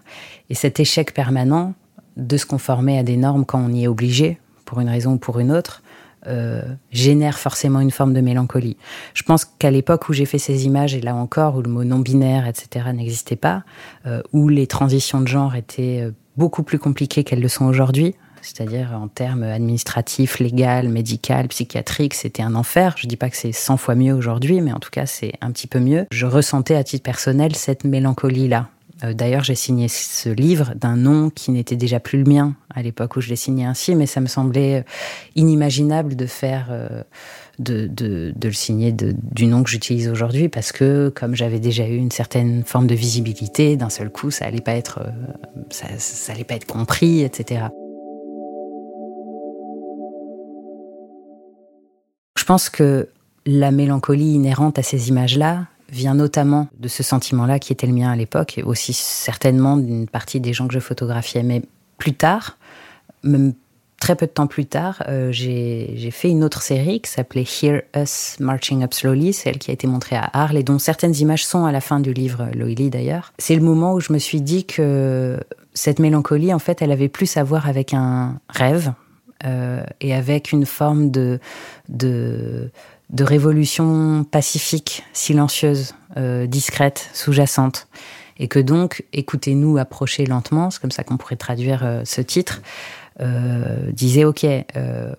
Et 0.50 0.56
cet 0.56 0.80
échec 0.80 1.14
permanent 1.14 1.74
de 2.18 2.38
se 2.38 2.46
conformer 2.46 3.00
à 3.00 3.04
des 3.04 3.18
normes 3.18 3.46
quand 3.46 3.60
on 3.60 3.74
y 3.74 3.84
est 3.84 3.88
obligé, 3.88 4.40
pour 4.66 4.80
une 4.80 4.90
raison 4.90 5.14
ou 5.14 5.18
pour 5.18 5.40
une 5.40 5.52
autre, 5.52 5.82
euh, 6.28 6.62
génère 6.92 7.40
forcément 7.40 7.80
une 7.80 7.92
forme 7.92 8.14
de 8.14 8.22
mélancolie. 8.22 8.78
Je 9.14 9.24
pense 9.24 9.46
qu'à 9.46 9.72
l'époque 9.72 10.10
où 10.10 10.14
j'ai 10.14 10.26
fait 10.26 10.38
ces 10.38 10.66
images, 10.66 10.94
et 10.94 11.02
là 11.02 11.16
encore, 11.16 11.56
où 11.56 11.62
le 11.62 11.70
mot 11.70 11.84
non-binaire, 11.84 12.46
etc., 12.46 12.88
n'existait 12.94 13.38
pas, 13.38 13.64
euh, 14.06 14.22
où 14.32 14.50
les 14.50 14.68
transitions 14.68 15.22
de 15.22 15.28
genre 15.28 15.56
étaient 15.56 16.02
euh, 16.04 16.12
beaucoup 16.38 16.62
plus 16.62 16.78
compliquées 16.78 17.24
qu'elles 17.24 17.42
le 17.42 17.48
sont 17.48 17.66
aujourd'hui, 17.66 18.16
c'est-à-dire 18.42 18.92
en 18.94 19.08
termes 19.08 19.44
administratifs, 19.44 20.40
légal, 20.40 20.90
médical, 20.90 21.48
psychiatrique, 21.48 22.14
c'était 22.14 22.44
un 22.44 22.56
enfer. 22.56 22.96
Je 22.98 23.08
dis 23.08 23.18
pas 23.18 23.30
que 23.30 23.38
c'est 23.38 23.52
100 23.52 23.78
fois 23.78 23.96
mieux 23.96 24.14
aujourd'hui, 24.14 24.62
mais 24.62 24.72
en 24.72 24.80
tout 24.80 24.92
cas, 24.92 25.06
c'est 25.06 25.34
un 25.42 25.52
petit 25.52 25.68
peu 25.68 25.80
mieux. 25.80 26.06
Je 26.12 26.26
ressentais 26.26 26.76
à 26.76 26.84
titre 26.84 27.04
personnel 27.04 27.56
cette 27.56 27.84
mélancolie-là. 27.84 28.70
Euh, 29.04 29.14
d'ailleurs, 29.14 29.44
j'ai 29.44 29.56
signé 29.56 29.88
ce 29.88 30.30
livre 30.30 30.74
d'un 30.76 30.98
nom 30.98 31.30
qui 31.30 31.52
n'était 31.52 31.76
déjà 31.76 32.00
plus 32.00 32.24
le 32.24 32.30
mien 32.30 32.56
à 32.74 32.82
l'époque 32.82 33.16
où 33.16 33.22
je 33.22 33.30
l'ai 33.30 33.36
signé 33.36 33.66
ainsi, 33.66 33.96
mais 33.96 34.06
ça 34.06 34.20
me 34.22 34.28
semblait 34.28 34.84
inimaginable 35.36 36.16
de 36.16 36.26
faire, 36.26 36.68
euh, 36.70 37.04
de, 37.60 37.88
de, 37.88 38.34
de, 38.36 38.48
le 38.48 38.54
signer 38.54 38.92
du 38.92 39.48
nom 39.48 39.64
que 39.64 39.70
j'utilise 39.70 40.10
aujourd'hui, 40.10 40.50
parce 40.50 40.72
que 40.72 41.10
comme 41.10 41.36
j'avais 41.36 41.60
déjà 41.60 41.88
eu 41.88 41.96
une 41.96 42.12
certaine 42.12 42.64
forme 42.64 42.88
de 42.88 42.96
visibilité, 42.96 43.78
d'un 43.78 43.90
seul 43.90 44.10
coup, 44.10 44.32
ça 44.32 44.46
allait 44.46 44.62
pas 44.62 44.74
être, 44.74 45.00
euh, 45.00 45.12
ça, 45.70 45.88
ça 45.98 46.34
allait 46.34 46.44
pas 46.44 46.56
être 46.56 46.68
compris, 46.68 47.22
etc. 47.22 47.68
pense 52.46 52.70
que 52.70 53.10
la 53.46 53.72
mélancolie 53.72 54.34
inhérente 54.34 54.80
à 54.80 54.84
ces 54.84 55.10
images-là 55.10 55.66
vient 55.92 56.14
notamment 56.14 56.68
de 56.80 56.88
ce 56.88 57.04
sentiment-là 57.04 57.60
qui 57.60 57.74
était 57.74 57.88
le 57.88 57.94
mien 57.94 58.12
à 58.12 58.16
l'époque, 58.16 58.58
et 58.58 58.64
aussi 58.64 58.94
certainement 58.94 59.78
d'une 59.78 60.08
partie 60.08 60.40
des 60.40 60.54
gens 60.54 60.68
que 60.68 60.74
je 60.74 60.80
photographiais. 60.80 61.44
Mais 61.44 61.64
plus 61.98 62.14
tard, 62.14 62.58
même 63.24 63.54
très 64.00 64.16
peu 64.16 64.26
de 64.28 64.32
temps 64.32 64.48
plus 64.48 64.66
tard, 64.66 65.04
euh, 65.08 65.32
j'ai 65.32 66.10
fait 66.12 66.30
une 66.30 66.44
autre 66.44 66.62
série 66.62 67.02
qui 67.02 67.12
s'appelait 67.12 67.44
Hear 67.44 67.82
Us 67.96 68.38
Marching 68.40 68.84
Up 68.84 68.94
Slowly, 68.94 69.34
celle 69.34 69.58
qui 69.58 69.72
a 69.72 69.74
été 69.74 69.88
montrée 69.88 70.16
à 70.16 70.30
Arles 70.34 70.58
et 70.58 70.64
dont 70.64 70.80
certaines 70.80 71.16
images 71.16 71.46
sont 71.46 71.66
à 71.66 71.72
la 71.72 71.82
fin 71.82 72.00
du 72.00 72.14
livre 72.14 72.50
Loïli 72.54 72.90
d'ailleurs. 72.90 73.34
C'est 73.40 73.56
le 73.56 73.62
moment 73.62 73.94
où 73.94 74.00
je 74.00 74.14
me 74.14 74.20
suis 74.20 74.42
dit 74.42 74.66
que 74.66 75.40
cette 75.74 76.00
mélancolie, 76.00 76.54
en 76.54 76.60
fait, 76.60 76.82
elle 76.82 76.92
avait 76.92 77.10
plus 77.10 77.38
à 77.38 77.44
voir 77.44 77.68
avec 77.68 77.94
un 77.94 78.40
rêve 78.50 78.94
euh, 79.46 79.84
et 80.02 80.14
avec 80.14 80.52
une 80.52 80.66
forme 80.66 81.12
de, 81.12 81.40
de, 81.88 82.72
de 83.10 83.24
révolution 83.24 84.24
pacifique, 84.24 85.04
silencieuse, 85.14 85.96
euh, 86.18 86.46
discrète, 86.48 87.10
sous-jacente. 87.14 87.88
Et 88.38 88.48
que 88.48 88.60
donc, 88.60 89.04
écoutez-nous 89.12 89.78
approcher 89.78 90.26
lentement, 90.26 90.70
c'est 90.70 90.80
comme 90.80 90.92
ça 90.92 91.04
qu'on 91.04 91.18
pourrait 91.18 91.36
traduire 91.36 91.84
euh, 91.84 92.02
ce 92.06 92.22
titre, 92.22 92.62
euh, 93.20 93.92
disait, 93.92 94.24
OK, 94.24 94.46
euh, 94.46 95.14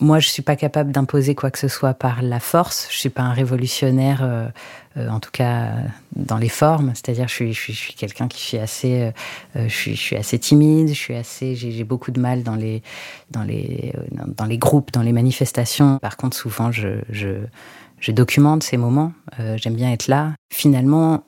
moi, 0.00 0.20
je 0.20 0.28
suis 0.28 0.42
pas 0.42 0.54
capable 0.54 0.92
d'imposer 0.92 1.34
quoi 1.34 1.50
que 1.50 1.58
ce 1.58 1.66
soit 1.66 1.94
par 1.94 2.22
la 2.22 2.38
force. 2.38 2.86
Je 2.90 2.98
suis 2.98 3.08
pas 3.08 3.22
un 3.22 3.32
révolutionnaire, 3.32 4.20
euh, 4.22 4.46
euh, 4.96 5.08
en 5.08 5.18
tout 5.18 5.30
cas 5.32 5.72
dans 6.14 6.36
les 6.36 6.48
formes. 6.48 6.92
C'est-à-dire, 6.94 7.26
je 7.26 7.34
suis, 7.34 7.52
je 7.52 7.60
suis, 7.60 7.74
suis 7.74 7.94
quelqu'un 7.94 8.28
qui 8.28 8.40
suis 8.40 8.58
assez, 8.58 9.02
euh, 9.02 9.10
je, 9.66 9.74
suis, 9.74 9.96
je 9.96 10.00
suis 10.00 10.16
assez 10.16 10.38
timide. 10.38 10.88
Je 10.88 10.94
suis 10.94 11.14
assez, 11.14 11.56
j'ai 11.56 11.84
beaucoup 11.84 12.12
de 12.12 12.20
mal 12.20 12.44
dans 12.44 12.54
les, 12.54 12.82
dans 13.32 13.42
les, 13.42 13.92
dans 14.12 14.46
les 14.46 14.58
groupes, 14.58 14.92
dans 14.92 15.02
les 15.02 15.12
manifestations. 15.12 15.98
Par 15.98 16.16
contre, 16.16 16.36
souvent, 16.36 16.70
je, 16.70 17.00
je, 17.10 17.30
je 17.98 18.12
documente 18.12 18.62
ces 18.62 18.76
moments. 18.76 19.12
J'aime 19.56 19.74
bien 19.74 19.90
être 19.92 20.06
là. 20.06 20.34
Finalement, 20.52 21.24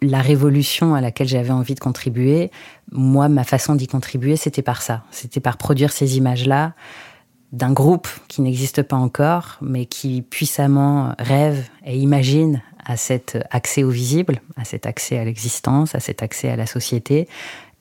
la 0.00 0.20
révolution 0.20 0.94
à 0.94 1.00
laquelle 1.00 1.28
j'avais 1.28 1.50
envie 1.50 1.74
de 1.74 1.80
contribuer, 1.80 2.50
moi, 2.92 3.28
ma 3.28 3.44
façon 3.44 3.74
d'y 3.74 3.88
contribuer, 3.88 4.36
c'était 4.36 4.62
par 4.62 4.82
ça. 4.82 5.02
C'était 5.10 5.40
par 5.40 5.56
produire 5.56 5.92
ces 5.92 6.18
images-là 6.18 6.74
d'un 7.52 7.72
groupe 7.72 8.08
qui 8.28 8.42
n'existe 8.42 8.82
pas 8.82 8.96
encore, 8.96 9.58
mais 9.60 9.86
qui 9.86 10.22
puissamment 10.22 11.14
rêve 11.18 11.68
et 11.84 11.96
imagine 11.96 12.62
à 12.84 12.96
cet 12.96 13.38
accès 13.50 13.84
au 13.84 13.90
visible, 13.90 14.40
à 14.56 14.64
cet 14.64 14.86
accès 14.86 15.18
à 15.18 15.24
l'existence, 15.24 15.94
à 15.94 16.00
cet 16.00 16.22
accès 16.22 16.48
à 16.48 16.56
la 16.56 16.66
société. 16.66 17.28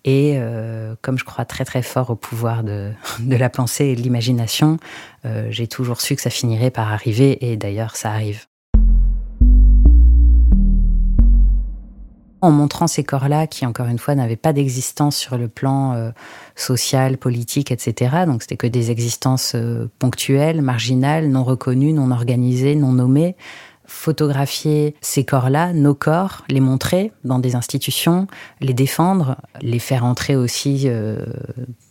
Et 0.03 0.34
euh, 0.36 0.95
comme 1.01 1.17
je 1.17 1.24
crois 1.24 1.45
très 1.45 1.63
très 1.63 1.82
fort 1.82 2.09
au 2.09 2.15
pouvoir 2.15 2.63
de, 2.63 2.91
de 3.19 3.36
la 3.36 3.49
pensée 3.49 3.86
et 3.86 3.95
de 3.95 4.01
l'imagination, 4.01 4.78
euh, 5.26 5.47
j'ai 5.49 5.67
toujours 5.67 6.01
su 6.01 6.15
que 6.15 6.22
ça 6.22 6.30
finirait 6.30 6.72
par 6.72 6.91
arriver, 6.91 7.51
et 7.51 7.57
d'ailleurs 7.57 7.95
ça 7.95 8.11
arrive. 8.11 8.45
En 12.42 12.52
montrant 12.52 12.88
ces 12.88 13.04
corps-là 13.04 13.48
qui, 13.48 13.66
encore 13.66 13.88
une 13.88 14.00
fois, 14.00 14.16
n'avaient 14.16 14.36
pas 14.36 14.54
d'existence 14.54 15.16
sur 15.16 15.38
le 15.38 15.48
plan 15.48 15.94
euh, 15.94 16.12
social, 16.56 17.18
politique, 17.18 17.72
etc. 17.72 18.26
Donc 18.26 18.42
c'était 18.42 18.58
que 18.58 18.68
des 18.68 18.92
existences 18.92 19.54
euh, 19.56 19.89
ponctuelles, 20.00 20.62
marginales, 20.62 21.30
non 21.30 21.44
reconnues, 21.44 21.94
non 21.94 22.12
organisées, 22.12 22.76
non 22.76 22.94
nommées. 22.94 23.36
Photographier 23.86 24.96
ces 25.02 25.26
corps-là, 25.26 25.74
nos 25.74 25.94
corps, 25.94 26.44
les 26.50 26.62
montrer 26.62 27.12
dans 27.24 27.39
des 27.39 27.56
institutions, 27.56 28.28
les 28.62 28.74
défendre, 28.74 29.36
les 29.62 29.80
faire 29.80 30.06
entrer 30.06 30.36
aussi 30.36 30.84
euh, 30.86 31.26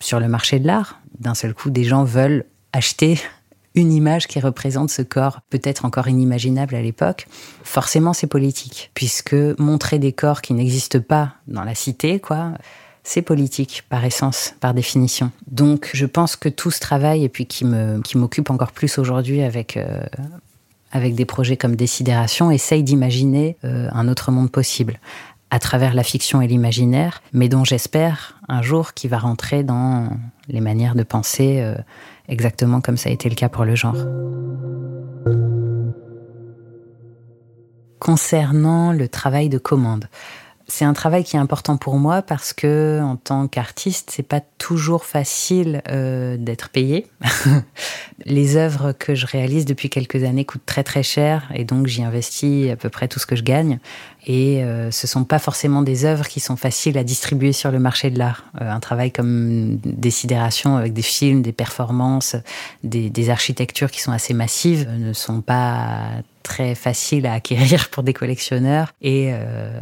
sur 0.01 0.19
le 0.19 0.29
marché 0.29 0.59
de 0.59 0.67
l'art. 0.67 1.01
D'un 1.19 1.35
seul 1.35 1.55
coup, 1.55 1.71
des 1.71 1.85
gens 1.85 2.05
veulent 2.05 2.47
acheter 2.73 3.21
une 3.75 3.93
image 3.93 4.27
qui 4.27 4.41
représente 4.41 4.91
ce 4.91 5.03
corps 5.03 5.41
peut-être 5.51 5.85
encore 5.85 6.09
inimaginable 6.09 6.75
à 6.75 6.83
l'époque, 6.83 7.27
forcément 7.62 8.12
c'est 8.12 8.27
politique, 8.27 8.91
puisque 8.95 9.35
montrer 9.59 9.99
des 9.99 10.12
corps 10.12 10.43
qui 10.43 10.55
n'existent 10.55 11.01
pas 11.01 11.35
dans 11.47 11.62
la 11.62 11.75
cité, 11.75 12.18
quoi, 12.18 12.53
c'est 13.03 13.23
politique 13.23 13.85
par 13.89 14.05
essence, 14.05 14.55
par 14.61 14.75
définition. 14.75 15.31
Donc 15.51 15.91
je 15.95 16.07
pense 16.07 16.37
que 16.37 16.49
tout 16.49 16.71
ce 16.71 16.81
travail, 16.81 17.25
et 17.25 17.29
puis 17.29 17.47
qui 17.47 17.64
me 17.64 18.01
qui 18.03 18.18
m'occupe 18.18 18.51
encore 18.51 18.73
plus 18.73 18.99
aujourd'hui 18.99 19.43
avec 19.43 19.77
euh, 19.77 20.03
avec 20.93 21.14
des 21.14 21.25
projets 21.25 21.57
comme 21.57 21.77
Décidération, 21.77 22.51
essaye 22.51 22.83
d'imaginer 22.83 23.57
euh, 23.64 23.89
un 23.93 24.09
autre 24.09 24.33
monde 24.33 24.51
possible 24.51 24.99
à 25.51 25.59
travers 25.59 25.95
la 25.95 26.05
fiction 26.05 26.41
et 26.41 26.47
l'imaginaire, 26.47 27.23
mais 27.33 27.49
dont 27.49 27.64
j'espère 27.64 28.39
un 28.49 28.62
jour 28.62 28.95
qu'il 28.95 29.11
va 29.11 29.18
rentrer 29.18 29.64
dans 29.64 30.11
les 30.49 30.61
manières 30.61 30.95
de 30.95 31.03
penser 31.03 31.61
euh, 31.61 31.75
exactement 32.31 32.81
comme 32.81 32.97
ça 32.97 33.11
a 33.11 33.12
été 33.12 33.28
le 33.28 33.35
cas 33.35 33.49
pour 33.49 33.64
le 33.64 33.74
genre. 33.74 33.97
Concernant 37.99 38.93
le 38.93 39.09
travail 39.09 39.51
de 39.51 39.59
commande, 39.59 40.07
c'est 40.71 40.85
un 40.85 40.93
travail 40.93 41.25
qui 41.25 41.37
est 41.37 41.41
important 41.41 41.77
pour 41.77 41.97
moi 41.97 42.23
parce 42.23 42.53
que 42.53 43.01
en 43.03 43.16
tant 43.16 43.49
qu'artiste, 43.49 44.11
c'est 44.14 44.27
pas 44.27 44.41
toujours 44.59 45.05
facile 45.05 45.83
euh, 45.89 46.37
d'être 46.37 46.68
payé. 46.71 47.07
les 48.25 48.57
œuvres 48.57 48.93
que 48.93 49.14
je 49.14 49.27
réalise 49.27 49.64
depuis 49.64 49.91
quelques 49.91 50.23
années 50.25 50.45
coûtent 50.45 50.66
très 50.66 50.85
très 50.85 51.03
cher 51.03 51.51
et 51.55 51.64
donc 51.64 51.87
j'y 51.87 52.03
investis 52.03 52.71
à 52.71 52.77
peu 52.77 52.89
près 52.89 53.09
tout 53.09 53.18
ce 53.18 53.27
que 53.27 53.37
je 53.37 53.43
gagne. 53.43 53.79
Et 54.27 54.62
euh, 54.62 54.91
ce 54.91 55.07
sont 55.07 55.25
pas 55.25 55.39
forcément 55.39 55.83
des 55.83 56.05
œuvres 56.05 56.29
qui 56.29 56.41
sont 56.41 56.57
faciles 56.57 56.99
à 56.99 57.05
distribuer 57.05 57.53
sur 57.53 57.71
le 57.71 57.79
marché 57.79 58.11
de 58.11 58.18
l'art. 58.18 58.45
Euh, 58.61 58.71
un 58.71 58.81
travail 58.81 59.11
comme 59.11 59.79
Décidération 59.79 60.77
avec 60.77 60.93
des 60.93 61.03
films, 61.03 61.43
des 61.43 61.53
performances, 61.53 62.37
des, 62.85 63.11
des 63.11 63.31
architectures 63.31 63.91
qui 63.91 64.01
sont 64.01 64.12
assez 64.12 64.35
massives 64.35 64.89
ne 64.91 65.12
sont 65.12 65.41
pas 65.41 66.23
très 66.43 66.74
faciles 66.74 67.26
à 67.26 67.34
acquérir 67.34 67.88
pour 67.91 68.03
des 68.03 68.12
collectionneurs 68.12 68.93
et 69.01 69.30
euh, 69.32 69.80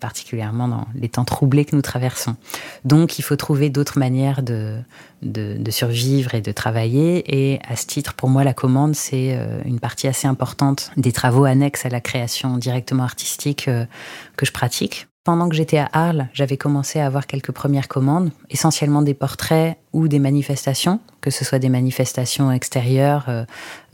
particulièrement 0.00 0.68
dans 0.68 0.86
les 0.94 1.08
temps 1.08 1.24
troublés 1.24 1.64
que 1.64 1.74
nous 1.74 1.82
traversons. 1.82 2.36
Donc 2.84 3.18
il 3.18 3.22
faut 3.22 3.36
trouver 3.36 3.70
d'autres 3.70 3.98
manières 3.98 4.42
de, 4.42 4.78
de, 5.22 5.56
de, 5.58 5.70
survivre 5.70 6.34
et 6.34 6.40
de 6.40 6.52
travailler 6.52 7.52
et 7.52 7.60
à 7.66 7.76
ce 7.76 7.86
titre 7.86 8.14
pour 8.14 8.28
moi 8.28 8.44
la 8.44 8.54
commande 8.54 8.94
c'est 8.94 9.34
euh, 9.36 9.60
une 9.64 9.80
partie 9.80 10.08
assez 10.08 10.26
importante 10.26 10.90
des 10.96 11.12
travaux 11.12 11.44
annexes 11.44 11.86
à 11.86 11.88
la 11.88 12.00
création 12.00 12.58
directement 12.58 13.04
artistique 13.04 13.68
euh, 13.68 13.86
que 14.36 14.46
je 14.46 14.52
pratique. 14.52 15.08
Pendant 15.28 15.50
que 15.50 15.54
j'étais 15.54 15.76
à 15.76 15.90
Arles, 15.92 16.28
j'avais 16.32 16.56
commencé 16.56 17.00
à 17.00 17.04
avoir 17.04 17.26
quelques 17.26 17.52
premières 17.52 17.86
commandes, 17.86 18.30
essentiellement 18.48 19.02
des 19.02 19.12
portraits 19.12 19.76
ou 19.92 20.08
des 20.08 20.20
manifestations, 20.20 21.00
que 21.20 21.30
ce 21.30 21.44
soit 21.44 21.58
des 21.58 21.68
manifestations 21.68 22.50
extérieures, 22.50 23.26
euh, 23.28 23.44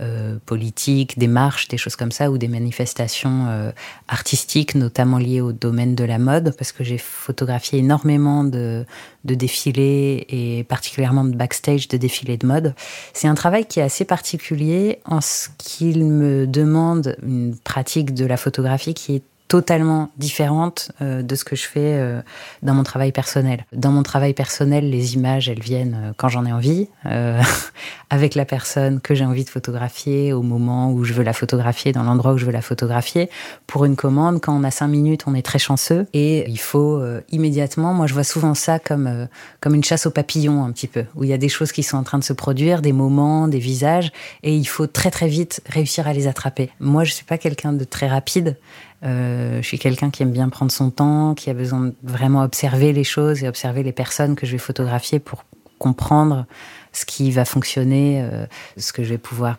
euh, 0.00 0.36
politiques, 0.46 1.18
des 1.18 1.26
marches, 1.26 1.66
des 1.66 1.76
choses 1.76 1.96
comme 1.96 2.12
ça, 2.12 2.30
ou 2.30 2.38
des 2.38 2.46
manifestations 2.46 3.46
euh, 3.48 3.72
artistiques, 4.06 4.76
notamment 4.76 5.18
liées 5.18 5.40
au 5.40 5.50
domaine 5.50 5.96
de 5.96 6.04
la 6.04 6.20
mode, 6.20 6.54
parce 6.56 6.70
que 6.70 6.84
j'ai 6.84 6.98
photographié 6.98 7.80
énormément 7.80 8.44
de, 8.44 8.86
de 9.24 9.34
défilés 9.34 10.26
et 10.28 10.62
particulièrement 10.62 11.24
de 11.24 11.34
backstage 11.34 11.88
de 11.88 11.96
défilés 11.96 12.36
de 12.36 12.46
mode. 12.46 12.76
C'est 13.12 13.26
un 13.26 13.34
travail 13.34 13.66
qui 13.66 13.80
est 13.80 13.82
assez 13.82 14.04
particulier 14.04 15.00
en 15.04 15.20
ce 15.20 15.48
qu'il 15.58 16.04
me 16.04 16.46
demande 16.46 17.16
une 17.24 17.56
pratique 17.56 18.14
de 18.14 18.24
la 18.24 18.36
photographie 18.36 18.94
qui 18.94 19.16
est 19.16 19.22
totalement 19.48 20.10
différente 20.16 20.90
euh, 21.02 21.22
de 21.22 21.34
ce 21.34 21.44
que 21.44 21.54
je 21.54 21.64
fais 21.64 21.94
euh, 21.94 22.22
dans 22.62 22.74
mon 22.74 22.82
travail 22.82 23.12
personnel. 23.12 23.66
Dans 23.72 23.92
mon 23.92 24.02
travail 24.02 24.32
personnel, 24.32 24.88
les 24.88 25.14
images, 25.14 25.48
elles 25.48 25.60
viennent 25.60 25.98
euh, 26.02 26.12
quand 26.16 26.28
j'en 26.28 26.46
ai 26.46 26.52
envie, 26.52 26.88
avec 28.10 28.34
la 28.34 28.44
personne 28.44 29.00
que 29.00 29.14
j'ai 29.14 29.24
envie 29.24 29.44
de 29.44 29.50
photographier, 29.50 30.32
au 30.32 30.42
moment 30.42 30.90
où 30.90 31.04
je 31.04 31.12
veux 31.12 31.22
la 31.22 31.32
photographier, 31.32 31.92
dans 31.92 32.02
l'endroit 32.02 32.32
où 32.32 32.38
je 32.38 32.46
veux 32.46 32.52
la 32.52 32.62
photographier. 32.62 33.28
Pour 33.66 33.84
une 33.84 33.96
commande, 33.96 34.40
quand 34.40 34.56
on 34.56 34.64
a 34.64 34.70
cinq 34.70 34.88
minutes, 34.88 35.24
on 35.26 35.34
est 35.34 35.42
très 35.42 35.58
chanceux 35.58 36.06
et 36.12 36.48
il 36.48 36.58
faut 36.58 37.02
immédiatement, 37.30 37.92
moi 37.92 38.06
je 38.06 38.14
vois 38.14 38.24
souvent 38.24 38.54
ça 38.54 38.78
comme, 38.78 39.28
comme 39.60 39.74
une 39.74 39.84
chasse 39.84 40.06
aux 40.06 40.10
papillons 40.10 40.64
un 40.64 40.70
petit 40.72 40.86
peu, 40.86 41.04
où 41.14 41.24
il 41.24 41.30
y 41.30 41.32
a 41.32 41.38
des 41.38 41.48
choses 41.48 41.72
qui 41.72 41.82
sont 41.82 41.96
en 41.96 42.02
train 42.04 42.18
de 42.18 42.24
se 42.24 42.32
produire, 42.32 42.80
des 42.80 42.92
moments, 42.92 43.48
des 43.48 43.58
visages, 43.58 44.12
et 44.42 44.54
il 44.54 44.66
faut 44.66 44.86
très 44.86 45.10
très 45.10 45.28
vite 45.28 45.60
réussir 45.66 46.06
à 46.06 46.12
les 46.12 46.26
attraper. 46.26 46.70
Moi 46.80 47.04
je 47.04 47.12
suis 47.12 47.24
pas 47.24 47.38
quelqu'un 47.38 47.72
de 47.72 47.84
très 47.84 48.08
rapide, 48.08 48.56
euh, 49.04 49.60
je 49.60 49.66
suis 49.66 49.78
quelqu'un 49.78 50.10
qui 50.10 50.22
aime 50.22 50.30
bien 50.30 50.48
prendre 50.48 50.72
son 50.72 50.90
temps, 50.90 51.34
qui 51.34 51.50
a 51.50 51.54
besoin 51.54 51.80
de 51.80 51.94
vraiment 52.02 52.42
observer 52.42 52.92
les 52.92 53.04
choses 53.04 53.42
et 53.44 53.48
observer 53.48 53.82
les 53.82 53.92
personnes 53.92 54.34
que 54.34 54.46
je 54.46 54.52
vais 54.52 54.58
photographier 54.58 55.18
pour 55.18 55.44
comprendre 55.78 56.46
ce 56.92 57.04
qui 57.04 57.30
va 57.30 57.44
fonctionner, 57.44 58.22
euh, 58.22 58.46
ce 58.76 58.92
que 58.92 59.02
je 59.02 59.10
vais 59.10 59.18
pouvoir 59.18 59.58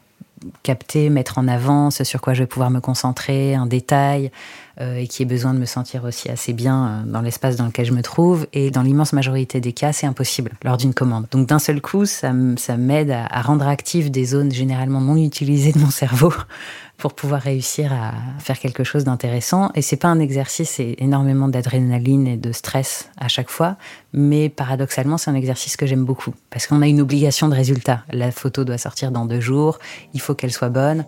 capter, 0.63 1.09
mettre 1.09 1.37
en 1.37 1.47
avant, 1.47 1.91
ce 1.91 2.03
sur 2.03 2.21
quoi 2.21 2.33
je 2.33 2.43
vais 2.43 2.47
pouvoir 2.47 2.69
me 2.69 2.79
concentrer, 2.79 3.55
un 3.55 3.65
détail, 3.65 4.31
et 4.79 5.07
qui 5.07 5.23
ait 5.23 5.25
besoin 5.25 5.53
de 5.53 5.59
me 5.59 5.65
sentir 5.65 6.03
aussi 6.03 6.29
assez 6.29 6.51
bien 6.51 6.87
euh, 6.87 7.11
dans 7.11 7.21
l'espace 7.21 7.55
dans 7.55 7.65
lequel 7.65 7.85
je 7.85 7.93
me 7.93 8.01
trouve. 8.01 8.45
Et 8.51 8.71
dans 8.71 8.81
l'immense 8.81 9.13
majorité 9.13 9.61
des 9.61 9.73
cas, 9.73 9.93
c'est 9.93 10.05
impossible 10.05 10.51
lors 10.63 10.77
d'une 10.77 10.93
commande. 10.93 11.27
Donc 11.31 11.47
d'un 11.47 11.59
seul 11.59 11.81
coup, 11.81 12.05
ça, 12.05 12.33
m'aide 12.33 13.11
à, 13.11 13.25
à, 13.25 13.41
rendre 13.41 13.67
actives 13.67 14.11
des 14.11 14.25
zones 14.25 14.51
généralement 14.51 14.99
non 14.99 15.15
utilisées 15.15 15.71
de 15.71 15.79
mon 15.79 15.89
cerveau 15.89 16.33
pour 16.97 17.13
pouvoir 17.13 17.41
réussir 17.41 17.93
à 17.93 18.13
faire 18.39 18.59
quelque 18.59 18.83
chose 18.83 19.05
d'intéressant. 19.05 19.71
Et 19.75 19.81
c'est 19.81 19.95
pas 19.95 20.09
un 20.09 20.19
exercice, 20.19 20.71
c'est 20.71 20.95
énormément 20.97 21.47
d'adrénaline 21.47 22.27
et 22.27 22.37
de 22.37 22.51
stress 22.51 23.09
à 23.17 23.27
chaque 23.27 23.49
fois. 23.49 23.77
Mais 24.13 24.49
paradoxalement, 24.49 25.17
c'est 25.17 25.31
un 25.31 25.35
exercice 25.35 25.77
que 25.77 25.85
j'aime 25.85 26.03
beaucoup 26.03 26.33
parce 26.49 26.67
qu'on 26.67 26.81
a 26.81 26.87
une 26.87 27.01
obligation 27.01 27.47
de 27.47 27.55
résultat. 27.55 28.03
La 28.11 28.31
photo 28.31 28.63
doit 28.63 28.77
sortir 28.77 29.11
dans 29.11 29.25
deux 29.25 29.41
jours. 29.41 29.79
Il 30.13 30.21
faut 30.21 30.35
qu'elle 30.35 30.51
soit 30.51 30.69
bonne. 30.69 31.05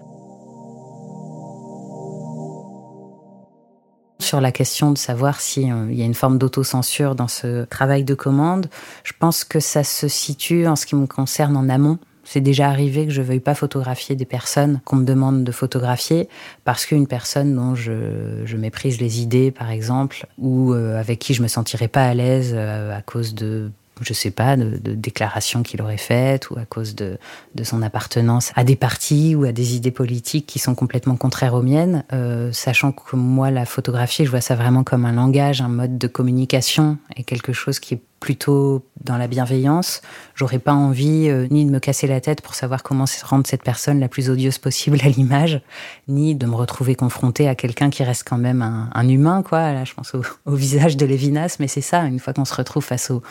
Sur 4.19 4.41
la 4.41 4.51
question 4.51 4.91
de 4.91 4.97
savoir 4.97 5.39
s'il 5.39 5.71
euh, 5.71 5.91
y 5.91 6.01
a 6.01 6.05
une 6.05 6.13
forme 6.13 6.37
d'autocensure 6.37 7.15
dans 7.15 7.27
ce 7.27 7.65
travail 7.65 8.03
de 8.03 8.13
commande, 8.13 8.67
je 9.03 9.13
pense 9.17 9.43
que 9.43 9.59
ça 9.59 9.83
se 9.83 10.07
situe 10.07 10.67
en 10.67 10.75
ce 10.75 10.85
qui 10.85 10.95
me 10.95 11.07
concerne 11.07 11.55
en 11.55 11.69
amont. 11.69 11.99
C'est 12.23 12.41
déjà 12.41 12.67
arrivé 12.67 13.05
que 13.05 13.13
je 13.13 13.21
veuille 13.21 13.39
pas 13.39 13.55
photographier 13.55 14.17
des 14.17 14.25
personnes 14.25 14.81
qu'on 14.83 14.97
me 14.97 15.05
demande 15.05 15.45
de 15.45 15.51
photographier 15.53 16.27
parce 16.65 16.85
qu'une 16.85 17.07
personne 17.07 17.55
dont 17.55 17.73
je, 17.73 18.41
je, 18.43 18.57
méprise 18.57 18.99
les 18.99 19.21
idées, 19.21 19.49
par 19.49 19.71
exemple, 19.71 20.27
ou 20.37 20.73
euh, 20.73 20.99
avec 20.99 21.19
qui 21.19 21.33
je 21.33 21.41
me 21.41 21.47
sentirais 21.47 21.87
pas 21.87 22.03
à 22.03 22.13
l'aise 22.13 22.51
euh, 22.53 22.97
à 22.97 23.01
cause 23.01 23.33
de 23.33 23.71
je 24.01 24.13
sais 24.13 24.31
pas, 24.31 24.55
de, 24.55 24.77
de 24.77 24.93
déclarations 24.93 25.63
qu'il 25.63 25.81
aurait 25.81 25.97
faites 25.97 26.49
ou 26.49 26.57
à 26.57 26.65
cause 26.65 26.95
de, 26.95 27.17
de, 27.55 27.63
son 27.63 27.81
appartenance 27.81 28.51
à 28.55 28.63
des 28.63 28.75
partis 28.75 29.35
ou 29.35 29.43
à 29.43 29.51
des 29.51 29.75
idées 29.75 29.91
politiques 29.91 30.45
qui 30.45 30.59
sont 30.59 30.75
complètement 30.75 31.15
contraires 31.15 31.53
aux 31.53 31.61
miennes, 31.61 32.03
euh, 32.13 32.51
sachant 32.51 32.91
que 32.91 33.15
moi, 33.15 33.51
la 33.51 33.65
photographie, 33.65 34.25
je 34.25 34.29
vois 34.29 34.41
ça 34.41 34.55
vraiment 34.55 34.83
comme 34.83 35.05
un 35.05 35.13
langage, 35.13 35.61
un 35.61 35.67
mode 35.67 35.97
de 35.97 36.07
communication 36.07 36.97
et 37.15 37.23
quelque 37.23 37.53
chose 37.53 37.79
qui 37.79 37.95
est 37.95 38.01
plutôt 38.19 38.83
dans 39.03 39.17
la 39.17 39.27
bienveillance. 39.27 40.01
J'aurais 40.35 40.59
pas 40.59 40.73
envie 40.73 41.29
euh, 41.29 41.47
ni 41.51 41.65
de 41.65 41.69
me 41.69 41.79
casser 41.79 42.07
la 42.07 42.19
tête 42.19 42.41
pour 42.41 42.55
savoir 42.55 42.83
comment 42.83 43.05
rendre 43.23 43.45
cette 43.45 43.63
personne 43.63 43.99
la 43.99 44.07
plus 44.07 44.29
odieuse 44.29 44.57
possible 44.57 44.97
à 45.03 45.09
l'image, 45.09 45.61
ni 46.07 46.35
de 46.35 46.45
me 46.45 46.55
retrouver 46.55 46.95
confrontée 46.95 47.47
à 47.47 47.55
quelqu'un 47.55 47.89
qui 47.89 48.03
reste 48.03 48.27
quand 48.27 48.37
même 48.37 48.61
un, 48.61 49.07
humain, 49.07 49.43
quoi. 49.43 49.71
Là, 49.73 49.85
je 49.85 49.93
pense 49.93 50.13
au, 50.15 50.21
au 50.45 50.55
visage 50.55 50.97
de 50.97 51.05
Lévinas, 51.05 51.57
mais 51.59 51.67
c'est 51.67 51.81
ça. 51.81 52.03
Une 52.05 52.19
fois 52.19 52.33
qu'on 52.33 52.45
se 52.45 52.55
retrouve 52.55 52.83
face 52.83 53.11
au, 53.11 53.21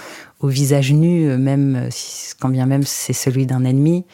au 0.41 0.49
visage 0.49 0.93
nu, 0.93 1.29
euh, 1.29 1.39
même 1.39 1.89
si, 1.91 2.35
quand 2.41 2.49
bien 2.49 2.67
même 2.67 2.83
c'est 2.85 3.13
celui 3.13 3.47
d'un 3.47 3.65
ennemi, 3.65 4.05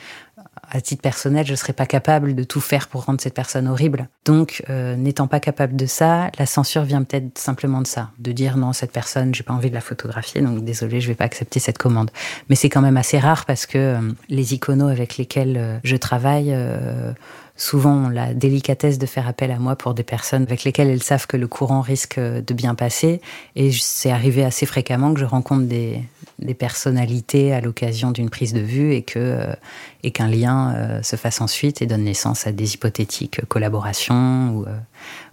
à 0.71 0.81
titre 0.81 1.03
personnel, 1.03 1.47
je 1.47 1.53
ne 1.53 1.57
serais 1.57 1.73
pas 1.73 1.87
capable 1.87 2.35
de 2.35 2.45
tout 2.45 2.61
faire 2.61 2.89
pour 2.89 3.05
rendre 3.05 3.21
cette 3.21 3.35
personne 3.35 3.69
horrible. 3.69 4.09
Donc, 4.25 4.63
euh, 4.71 4.97
n'étant 4.97 5.27
pas 5.27 5.41
capable 5.41 5.77
de 5.77 5.87
ça, 5.87 6.31
la 6.39 6.47
censure 6.47 6.85
vient 6.85 7.03
peut-être 7.03 7.37
simplement 7.37 7.83
de 7.83 7.87
ça, 7.87 8.11
de 8.19 8.33
dire 8.33 8.57
non, 8.57 8.73
cette 8.73 8.93
personne, 8.93 9.35
j'ai 9.35 9.43
pas 9.43 9.53
envie 9.53 9.69
de 9.69 9.75
la 9.75 9.81
photographier, 9.81 10.41
donc 10.41 10.65
désolé, 10.65 11.01
je 11.01 11.09
vais 11.09 11.15
pas 11.15 11.25
accepter 11.25 11.61
cette 11.61 11.79
commande. 11.79 12.11
Mais 12.49 12.57
c'est 12.57 12.69
quand 12.69 12.81
même 12.81 12.97
assez 12.97 13.19
rare 13.19 13.45
parce 13.45 13.67
que 13.67 13.79
euh, 13.79 14.01
les 14.29 14.55
iconos 14.55 14.89
avec 14.89 15.17
lesquels 15.17 15.57
euh, 15.57 15.79
je 15.85 15.97
travaille 15.97 16.53
euh, 16.53 17.13
souvent 17.57 18.09
la 18.09 18.35
délicatesse 18.35 18.99
de 18.99 19.07
faire 19.07 19.29
appel 19.29 19.51
à 19.51 19.59
moi 19.59 19.77
pour 19.77 19.95
des 19.95 20.03
personnes 20.03 20.43
avec 20.43 20.65
lesquelles 20.65 20.89
elles 20.89 21.03
savent 21.03 21.27
que 21.27 21.37
le 21.37 21.47
courant 21.47 21.81
risque 21.81 22.19
de 22.19 22.55
bien 22.55 22.75
passer. 22.75 23.21
Et 23.57 23.71
c'est 23.73 24.11
arrivé 24.11 24.45
assez 24.45 24.67
fréquemment 24.67 25.15
que 25.15 25.21
je 25.21 25.25
rencontre 25.25 25.67
des, 25.67 26.01
des 26.39 26.55
personnalités 26.55 27.53
à 27.53 27.61
l'occasion 27.61 28.11
d'une 28.11 28.31
prise 28.31 28.53
de 28.53 28.61
vue 28.61 28.95
et 28.95 29.03
que 29.03 29.19
euh, 29.19 29.55
et 30.03 30.11
qu'un 30.11 30.29
lien 30.29 30.75
euh, 30.75 31.03
se 31.03 31.17
fasse 31.17 31.41
ensuite 31.41 31.81
et 31.83 31.87
donne 31.87 32.05
naissance 32.05 32.47
à 32.47 32.53
des 32.53 32.75
hypothétiques 32.75 33.45
collaborations 33.47 34.57
ou 34.57 34.65
euh, 34.67 34.77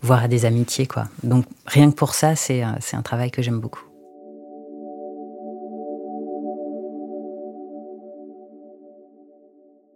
voire 0.02 0.24
à 0.24 0.28
des 0.28 0.46
amitiés 0.46 0.86
quoi. 0.86 1.08
Donc 1.24 1.46
rien 1.66 1.90
que 1.90 1.96
pour 1.96 2.14
ça, 2.14 2.36
c'est 2.36 2.62
un 2.62 3.02
travail 3.02 3.32
que 3.32 3.42
j'aime 3.42 3.60
beaucoup. 3.60 3.89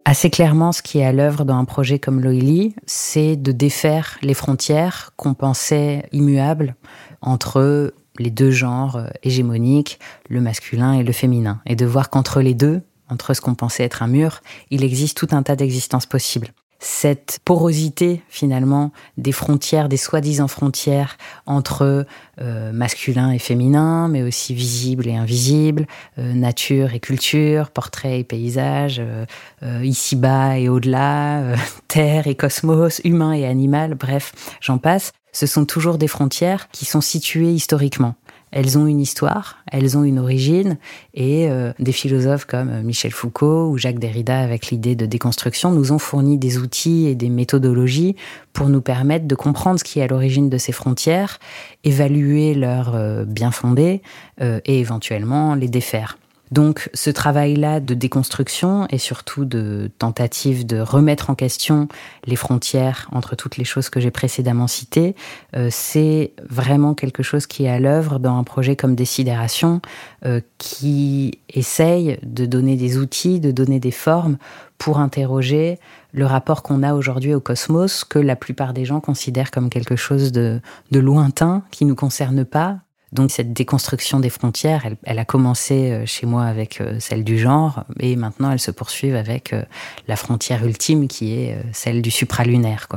Assez 0.06 0.30
clairement, 0.30 0.74
ce 0.74 0.82
qui 0.82 1.00
est 1.00 1.06
à 1.06 1.14
l'œuvre 1.14 1.46
dans 1.46 1.56
un 1.56 1.64
projet 1.64 1.98
comme 1.98 2.20
Loïli, 2.20 2.76
c'est 2.86 3.38
de 3.38 3.54
défaire 3.54 4.18
les 4.22 4.34
frontières 4.34 5.12
qu'on 5.16 5.34
pensait 5.34 6.08
immuables 6.12 6.76
entre 7.22 7.94
les 8.20 8.30
deux 8.30 8.52
genres 8.52 9.08
hégémoniques, 9.24 10.00
le 10.30 10.42
masculin 10.42 10.94
et 10.94 11.04
le 11.04 11.14
féminin, 11.14 11.62
et 11.66 11.78
de 11.78 11.86
voir 11.86 12.10
qu'entre 12.10 12.42
les 12.42 12.54
deux, 12.54 12.82
entre 13.10 13.34
ce 13.34 13.42
qu'on 13.42 13.56
pensait 13.56 13.84
être 13.84 14.04
un 14.04 14.08
mur, 14.08 14.42
il 14.72 14.84
existe 14.84 15.18
tout 15.18 15.30
un 15.32 15.42
tas 15.42 15.56
d'existences 15.56 16.06
possibles 16.06 16.50
cette 16.84 17.40
porosité 17.46 18.22
finalement 18.28 18.92
des 19.18 19.32
frontières, 19.32 19.88
des 19.88 19.96
soi-disant 19.98 20.50
frontières 20.50 21.18
entre 21.46 22.06
euh, 22.42 22.72
masculin 22.74 23.32
et 23.32 23.40
féminin, 23.40 24.10
mais 24.10 24.22
aussi 24.22 24.54
visible 24.54 25.08
et 25.08 25.16
invisible, 25.16 25.88
euh, 26.20 26.34
nature 26.34 26.94
et 26.94 27.00
culture, 27.00 27.70
portrait 27.70 28.20
et 28.20 28.24
paysage, 28.26 28.98
euh, 29.00 29.26
euh 29.64 29.86
ici-bas 29.86 30.60
et 30.60 30.68
au-delà, 30.68 31.40
euh, 31.40 31.56
terre 31.88 32.28
et 32.28 32.36
cosmos, 32.36 33.00
humain 33.06 33.32
et 33.32 33.46
animal, 33.46 33.96
bref, 33.96 34.34
j'en 34.60 34.78
passe. 34.78 35.14
Ce 35.32 35.48
sont 35.48 35.66
toujours 35.66 35.98
des 35.98 36.10
frontières 36.10 36.68
qui 36.72 36.84
sont 36.86 37.02
situées 37.02 37.54
historiquement 37.54 38.16
elles 38.54 38.78
ont 38.78 38.86
une 38.86 39.00
histoire, 39.00 39.58
elles 39.72 39.98
ont 39.98 40.04
une 40.04 40.20
origine, 40.20 40.78
et 41.16 41.50
euh, 41.50 41.74
des 41.80 41.92
philosophes 41.92 42.46
comme 42.46 42.70
euh, 42.70 42.84
Michel 42.84 43.12
Foucault 43.12 43.70
ou 43.70 43.78
Jacques 43.78 43.98
Derrida, 43.98 44.40
avec 44.40 44.68
l'idée 44.68 44.96
de 44.96 45.08
déconstruction, 45.08 45.72
nous 45.72 45.92
ont 45.92 45.98
fourni 45.98 46.38
des 46.38 46.60
outils 46.60 47.08
et 47.08 47.16
des 47.16 47.30
méthodologies 47.30 48.16
pour 48.54 48.70
nous 48.70 48.82
permettre 48.82 49.28
de 49.28 49.36
comprendre 49.36 49.80
ce 49.80 49.84
qui 49.84 50.00
est 50.00 50.04
à 50.04 50.08
l'origine 50.08 50.50
de 50.50 50.58
ces 50.60 50.72
frontières, 50.72 51.40
évaluer 51.84 52.54
leurs 52.54 52.94
euh, 52.96 53.26
bien 53.26 53.50
fondés 53.52 54.04
euh, 54.42 54.60
et 54.66 54.80
éventuellement 54.80 55.56
les 55.56 55.68
défaire. 55.68 56.18
Donc 56.54 56.92
ce 56.94 57.10
travail-là 57.10 57.80
de 57.80 57.96
déconstruction 57.96 58.86
et 58.92 59.00
surtout 59.00 59.44
de 59.44 59.90
tentative 59.98 60.68
de 60.68 60.80
remettre 60.80 61.32
en 61.32 61.36
question 61.36 61.88
les 62.26 62.36
frontières 62.36 63.10
entre 63.12 63.36
toutes 63.36 63.58
les 63.58 63.64
choses 63.64 63.90
que 63.90 64.00
j'ai 64.00 64.12
précédemment 64.12 64.68
citées, 64.68 65.16
euh, 65.56 65.70
c'est 65.72 66.34
vraiment 66.48 66.94
quelque 66.94 67.24
chose 67.24 67.48
qui 67.48 67.66
est 67.66 67.70
à 67.70 67.80
l'œuvre 67.80 68.20
dans 68.20 68.38
un 68.38 68.44
projet 68.44 68.76
comme 68.76 68.94
Décidération 68.94 69.82
euh, 70.26 70.42
qui 70.60 71.40
essaye 71.50 72.20
de 72.22 72.46
donner 72.46 72.76
des 72.76 73.00
outils, 73.00 73.40
de 73.40 73.50
donner 73.50 73.80
des 73.80 73.90
formes 73.90 74.38
pour 74.78 75.00
interroger 75.00 75.80
le 76.12 76.28
rapport 76.28 76.62
qu'on 76.62 76.84
a 76.84 76.94
aujourd'hui 76.94 77.34
au 77.34 77.40
cosmos 77.40 78.04
que 78.04 78.20
la 78.20 78.36
plupart 78.36 78.74
des 78.74 78.86
gens 78.86 79.00
considèrent 79.00 79.50
comme 79.50 79.72
quelque 79.72 79.96
chose 79.96 80.32
de, 80.32 80.62
lointain, 80.92 81.64
qui 81.72 81.86
nous 81.86 81.96
concerne 81.96 82.46
pas, 82.46 82.78
donc 83.14 83.32
cette 83.32 83.54
déconstruction 83.54 84.20
des 84.20 84.30
frontières, 84.30 84.86
elle, 85.04 85.20
a 85.20 85.26
commencé 85.26 85.92
euh, 85.92 86.06
chez 86.06 86.26
moi 86.26 86.44
avec 86.46 86.82
euh, 86.82 86.98
celle 87.00 87.24
du 87.24 87.38
genre, 87.38 87.84
et 88.00 88.16
maintenant 88.16 88.52
elle 88.52 88.60
se 88.60 88.72
poursuit 88.72 89.16
avec 89.16 89.54
euh, 89.54 89.64
la 90.08 90.16
frontière 90.16 90.66
ultime 90.66 91.08
qui 91.08 91.34
est 91.34 91.58
celle 91.72 92.02
du 92.02 92.12
supralunaire. 92.12 92.88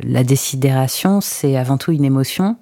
La 0.00 0.24
décidération, 0.24 1.20
c'est 1.20 1.56
avant 1.56 1.76
tout 1.76 1.92
une 1.92 2.04
émotion, 2.04 2.56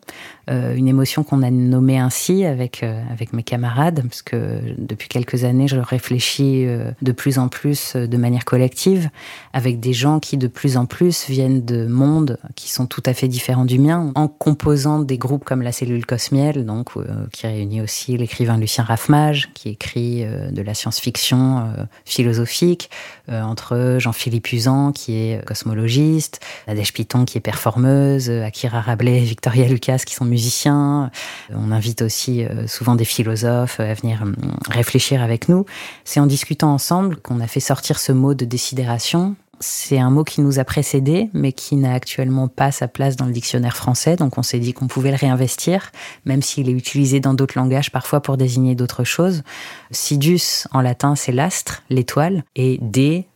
une 0.48 0.88
émotion 0.88 1.24
qu'on 1.24 1.42
a 1.42 1.50
nommée 1.50 1.98
ainsi 1.98 2.44
avec 2.44 2.82
euh, 2.82 3.02
avec 3.10 3.32
mes 3.32 3.42
camarades, 3.42 4.02
parce 4.08 4.22
que 4.22 4.60
depuis 4.78 5.08
quelques 5.08 5.44
années, 5.44 5.68
je 5.68 5.76
réfléchis 5.76 6.64
euh, 6.66 6.90
de 7.02 7.12
plus 7.12 7.38
en 7.38 7.48
plus 7.48 7.94
euh, 7.96 8.06
de 8.06 8.16
manière 8.16 8.44
collective, 8.44 9.10
avec 9.52 9.80
des 9.80 9.92
gens 9.92 10.20
qui 10.20 10.36
de 10.36 10.46
plus 10.46 10.76
en 10.76 10.86
plus 10.86 11.28
viennent 11.28 11.64
de 11.64 11.86
mondes 11.86 12.38
qui 12.54 12.70
sont 12.70 12.86
tout 12.86 13.02
à 13.06 13.14
fait 13.14 13.28
différents 13.28 13.64
du 13.64 13.78
mien, 13.78 14.12
en 14.14 14.28
composant 14.28 14.98
des 15.00 15.18
groupes 15.18 15.44
comme 15.44 15.62
la 15.62 15.72
cellule 15.72 16.04
Cosmiel, 16.06 16.64
donc 16.64 16.90
euh, 16.96 17.04
qui 17.32 17.46
réunit 17.46 17.80
aussi 17.80 18.16
l'écrivain 18.16 18.58
Lucien 18.58 18.84
Raffmage, 18.84 19.50
qui 19.54 19.70
écrit 19.70 20.24
euh, 20.24 20.50
de 20.50 20.62
la 20.62 20.74
science-fiction 20.74 21.72
philosophique, 22.04 22.90
entre 23.28 23.96
Jean-Philippe 23.98 24.52
Usan, 24.52 24.92
qui 24.92 25.14
est 25.14 25.44
cosmologiste, 25.44 26.40
Nadège 26.66 26.92
Piton, 26.92 27.24
qui 27.24 27.38
est 27.38 27.40
performeuse, 27.40 28.30
Akira 28.30 28.80
Rabelais, 28.80 29.20
Victoria 29.20 29.66
Lucas, 29.66 29.98
qui 30.06 30.14
sont 30.14 30.24
musiciens. 30.36 31.10
On 31.50 31.72
invite 31.72 32.02
aussi 32.02 32.44
euh, 32.44 32.66
souvent 32.66 32.94
des 32.94 33.06
philosophes 33.06 33.80
à 33.80 33.94
venir 33.94 34.22
hum, 34.22 34.36
réfléchir 34.68 35.22
avec 35.22 35.48
nous. 35.48 35.64
C'est 36.04 36.20
en 36.20 36.26
discutant 36.26 36.72
ensemble 36.72 37.16
qu'on 37.16 37.40
a 37.40 37.46
fait 37.46 37.60
sortir 37.60 37.98
ce 37.98 38.12
mot 38.12 38.34
de 38.34 38.44
décidération. 38.44 39.34
C'est 39.58 39.98
un 39.98 40.10
mot 40.10 40.22
qui 40.22 40.42
nous 40.42 40.58
a 40.58 40.64
précédé, 40.64 41.30
mais 41.32 41.52
qui 41.52 41.76
n'a 41.76 41.94
actuellement 41.94 42.48
pas 42.48 42.70
sa 42.70 42.88
place 42.88 43.16
dans 43.16 43.24
le 43.24 43.32
dictionnaire 43.32 43.74
français. 43.74 44.14
Donc 44.16 44.36
on 44.36 44.42
s'est 44.42 44.58
dit 44.58 44.74
qu'on 44.74 44.88
pouvait 44.88 45.10
le 45.10 45.16
réinvestir, 45.16 45.90
même 46.26 46.42
s'il 46.42 46.68
est 46.68 46.78
utilisé 46.84 47.20
dans 47.20 47.32
d'autres 47.32 47.58
langages 47.58 47.90
parfois 47.90 48.20
pour 48.20 48.36
désigner 48.36 48.74
d'autres 48.74 49.04
choses. 49.04 49.42
Sidus 49.90 50.66
en 50.72 50.82
latin 50.82 51.16
c'est 51.16 51.32
l'astre, 51.32 51.82
l'étoile, 51.88 52.44
et 52.54 52.78
dé 52.82 53.26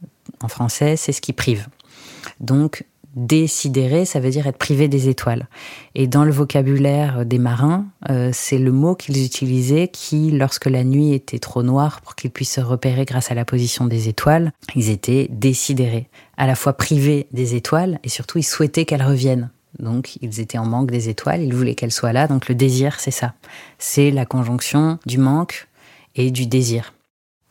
en 0.42 0.48
français 0.48 0.96
c'est 0.96 1.12
ce 1.12 1.22
qui 1.22 1.32
prive. 1.32 1.68
Donc 2.40 2.84
décidérer, 3.14 4.04
ça 4.04 4.20
veut 4.20 4.30
dire 4.30 4.46
être 4.46 4.58
privé 4.58 4.88
des 4.88 5.08
étoiles. 5.08 5.48
Et 5.94 6.06
dans 6.06 6.24
le 6.24 6.30
vocabulaire 6.30 7.26
des 7.26 7.38
marins, 7.38 7.86
euh, 8.08 8.30
c'est 8.32 8.58
le 8.58 8.72
mot 8.72 8.94
qu'ils 8.94 9.24
utilisaient 9.24 9.88
qui, 9.88 10.30
lorsque 10.30 10.66
la 10.66 10.84
nuit 10.84 11.12
était 11.12 11.38
trop 11.38 11.62
noire 11.62 12.00
pour 12.02 12.14
qu'ils 12.14 12.30
puissent 12.30 12.54
se 12.54 12.60
repérer 12.60 13.04
grâce 13.04 13.30
à 13.30 13.34
la 13.34 13.44
position 13.44 13.86
des 13.86 14.08
étoiles, 14.08 14.52
ils 14.76 14.90
étaient 14.90 15.28
décidérés, 15.30 16.08
à 16.36 16.46
la 16.46 16.54
fois 16.54 16.72
privés 16.72 17.26
des 17.32 17.54
étoiles 17.54 17.98
et 18.04 18.08
surtout 18.08 18.38
ils 18.38 18.44
souhaitaient 18.44 18.84
qu'elles 18.84 19.02
reviennent. 19.02 19.50
Donc 19.78 20.16
ils 20.20 20.40
étaient 20.40 20.58
en 20.58 20.66
manque 20.66 20.90
des 20.90 21.08
étoiles, 21.08 21.42
ils 21.42 21.54
voulaient 21.54 21.74
qu'elles 21.74 21.92
soient 21.92 22.12
là. 22.12 22.26
Donc 22.26 22.48
le 22.48 22.54
désir, 22.54 23.00
c'est 23.00 23.10
ça. 23.10 23.34
C'est 23.78 24.10
la 24.10 24.26
conjonction 24.26 24.98
du 25.06 25.18
manque 25.18 25.68
et 26.16 26.30
du 26.30 26.46
désir. 26.46 26.92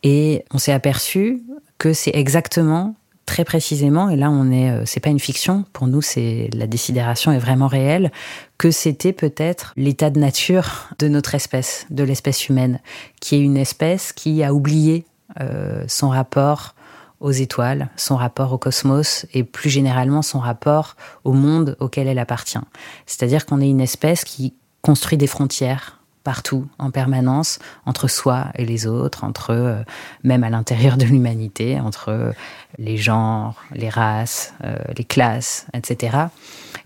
Et 0.04 0.44
on 0.54 0.58
s'est 0.58 0.74
aperçu 0.74 1.42
que 1.78 1.94
c'est 1.94 2.16
exactement 2.16 2.96
très 3.30 3.46
précisément, 3.46 4.10
et 4.10 4.16
là 4.16 4.32
on 4.32 4.50
est, 4.52 4.72
euh, 4.72 4.84
c'est 4.88 5.00
pas 5.00 5.12
une 5.12 5.20
fiction, 5.20 5.64
pour 5.72 5.86
nous 5.86 6.02
c'est 6.02 6.50
la 6.52 6.66
décidération 6.66 7.32
est 7.32 7.38
vraiment 7.38 7.68
réelle, 7.68 8.12
que 8.58 8.72
c'était 8.72 9.14
peut-être 9.14 9.72
l'état 9.78 10.10
de 10.10 10.20
nature 10.20 10.90
de 10.98 11.08
notre 11.08 11.36
espèce, 11.36 11.86
de 11.92 12.04
l'espèce 12.04 12.50
humaine, 12.50 12.80
qui 13.22 13.36
est 13.36 13.40
une 13.40 13.56
espèce 13.56 14.14
qui 14.14 14.44
a 14.44 14.52
oublié 14.52 15.06
euh, 15.42 15.84
son 15.88 16.10
rapport 16.10 16.74
aux 17.20 17.30
étoiles, 17.30 17.90
son 17.98 18.16
rapport 18.16 18.52
au 18.52 18.58
cosmos 18.58 19.28
et 19.36 19.44
plus 19.44 19.70
généralement 19.70 20.24
son 20.24 20.40
rapport 20.40 20.96
au 21.24 21.34
monde 21.34 21.78
auquel 21.80 22.08
elle 22.08 22.18
appartient. 22.18 22.58
C'est-à-dire 23.06 23.46
qu'on 23.46 23.62
est 23.62 23.70
une 23.70 23.82
espèce 23.82 24.24
qui 24.24 24.56
construit 24.82 25.20
des 25.20 25.28
frontières 25.28 25.99
partout, 26.30 26.68
en 26.78 26.92
permanence, 26.92 27.58
entre 27.88 28.08
soi 28.08 28.50
et 28.54 28.64
les 28.64 28.86
autres, 28.86 29.24
entre 29.24 29.50
euh, 29.50 29.82
même 30.24 30.44
à 30.44 30.52
l'intérieur 30.52 30.96
de 30.96 31.04
l'humanité, 31.06 31.80
entre 31.80 32.10
euh, 32.10 32.32
les 32.78 32.98
genres, 32.98 33.56
les 33.74 33.90
races, 33.90 34.54
euh, 34.64 34.78
les 34.96 35.06
classes, 35.06 35.66
etc. 35.74 36.18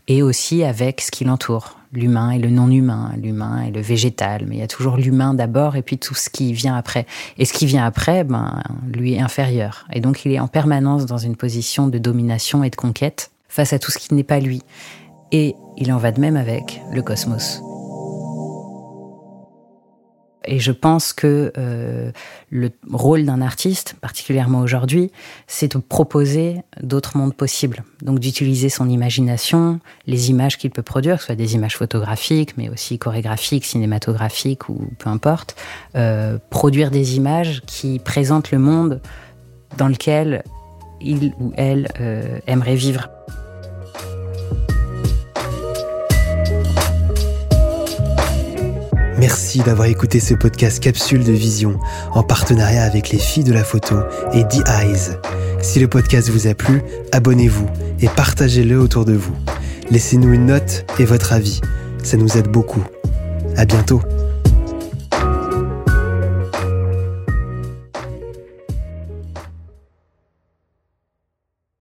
Et 0.07 0.23
aussi 0.23 0.63
avec 0.63 1.01
ce 1.01 1.11
qui 1.11 1.25
l'entoure, 1.25 1.77
l'humain 1.91 2.31
et 2.31 2.39
le 2.39 2.49
non-humain, 2.49 3.11
l'humain 3.21 3.63
et 3.63 3.71
le 3.71 3.81
végétal. 3.81 4.45
Mais 4.47 4.55
il 4.55 4.59
y 4.59 4.63
a 4.63 4.67
toujours 4.67 4.95
l'humain 4.95 5.33
d'abord 5.33 5.75
et 5.75 5.81
puis 5.81 5.97
tout 5.97 6.15
ce 6.15 6.29
qui 6.29 6.53
vient 6.53 6.77
après. 6.77 7.05
Et 7.37 7.43
ce 7.43 7.51
qui 7.51 7.65
vient 7.65 7.85
après, 7.85 8.23
ben, 8.23 8.63
lui 8.93 9.15
est 9.15 9.19
inférieur. 9.19 9.85
Et 9.91 9.99
donc 9.99 10.23
il 10.23 10.31
est 10.31 10.39
en 10.39 10.47
permanence 10.47 11.05
dans 11.05 11.17
une 11.17 11.35
position 11.35 11.87
de 11.87 11.97
domination 11.97 12.63
et 12.63 12.69
de 12.69 12.77
conquête 12.77 13.31
face 13.49 13.73
à 13.73 13.79
tout 13.79 13.91
ce 13.91 13.97
qui 13.97 14.13
n'est 14.13 14.23
pas 14.23 14.39
lui. 14.39 14.61
Et 15.33 15.53
il 15.75 15.91
en 15.91 15.97
va 15.97 16.13
de 16.13 16.21
même 16.21 16.37
avec 16.37 16.81
le 16.93 17.01
cosmos. 17.01 17.61
Et 20.45 20.59
je 20.59 20.71
pense 20.71 21.13
que 21.13 21.51
euh, 21.57 22.11
le 22.49 22.71
rôle 22.91 23.25
d'un 23.25 23.41
artiste, 23.41 23.95
particulièrement 24.01 24.59
aujourd'hui, 24.59 25.11
c'est 25.47 25.75
de 25.75 25.81
proposer 25.81 26.61
d'autres 26.81 27.17
mondes 27.17 27.33
possibles. 27.33 27.83
Donc 28.01 28.19
d'utiliser 28.19 28.69
son 28.69 28.89
imagination, 28.89 29.79
les 30.07 30.29
images 30.29 30.57
qu'il 30.57 30.71
peut 30.71 30.83
produire, 30.83 31.15
que 31.15 31.21
ce 31.21 31.27
soit 31.27 31.35
des 31.35 31.55
images 31.55 31.77
photographiques, 31.77 32.57
mais 32.57 32.69
aussi 32.69 32.97
chorégraphiques, 32.97 33.65
cinématographiques 33.65 34.69
ou 34.69 34.89
peu 34.99 35.09
importe, 35.09 35.55
euh, 35.95 36.37
produire 36.49 36.91
des 36.91 37.15
images 37.15 37.61
qui 37.65 37.99
présentent 37.99 38.51
le 38.51 38.59
monde 38.59 39.01
dans 39.77 39.87
lequel 39.87 40.43
il 41.01 41.33
ou 41.39 41.51
elle 41.55 41.89
euh, 41.99 42.39
aimerait 42.47 42.75
vivre. 42.75 43.09
Merci 49.23 49.59
d'avoir 49.59 49.87
écouté 49.87 50.19
ce 50.19 50.33
podcast 50.33 50.83
Capsule 50.83 51.23
de 51.23 51.31
Vision 51.31 51.79
en 52.11 52.23
partenariat 52.23 52.83
avec 52.83 53.09
les 53.09 53.17
filles 53.17 53.45
de 53.45 53.53
la 53.53 53.63
photo 53.63 53.95
et 54.33 54.43
The 54.43 54.67
Eyes. 54.67 55.17
Si 55.61 55.79
le 55.79 55.87
podcast 55.87 56.29
vous 56.29 56.45
a 56.47 56.53
plu, 56.53 56.81
abonnez-vous 57.13 57.65
et 58.01 58.09
partagez-le 58.09 58.77
autour 58.77 59.05
de 59.05 59.13
vous. 59.13 59.33
Laissez-nous 59.89 60.33
une 60.33 60.47
note 60.47 60.85
et 60.99 61.05
votre 61.05 61.31
avis, 61.31 61.61
ça 62.03 62.17
nous 62.17 62.37
aide 62.37 62.49
beaucoup. 62.49 62.83
À 63.55 63.63
bientôt. 63.63 64.01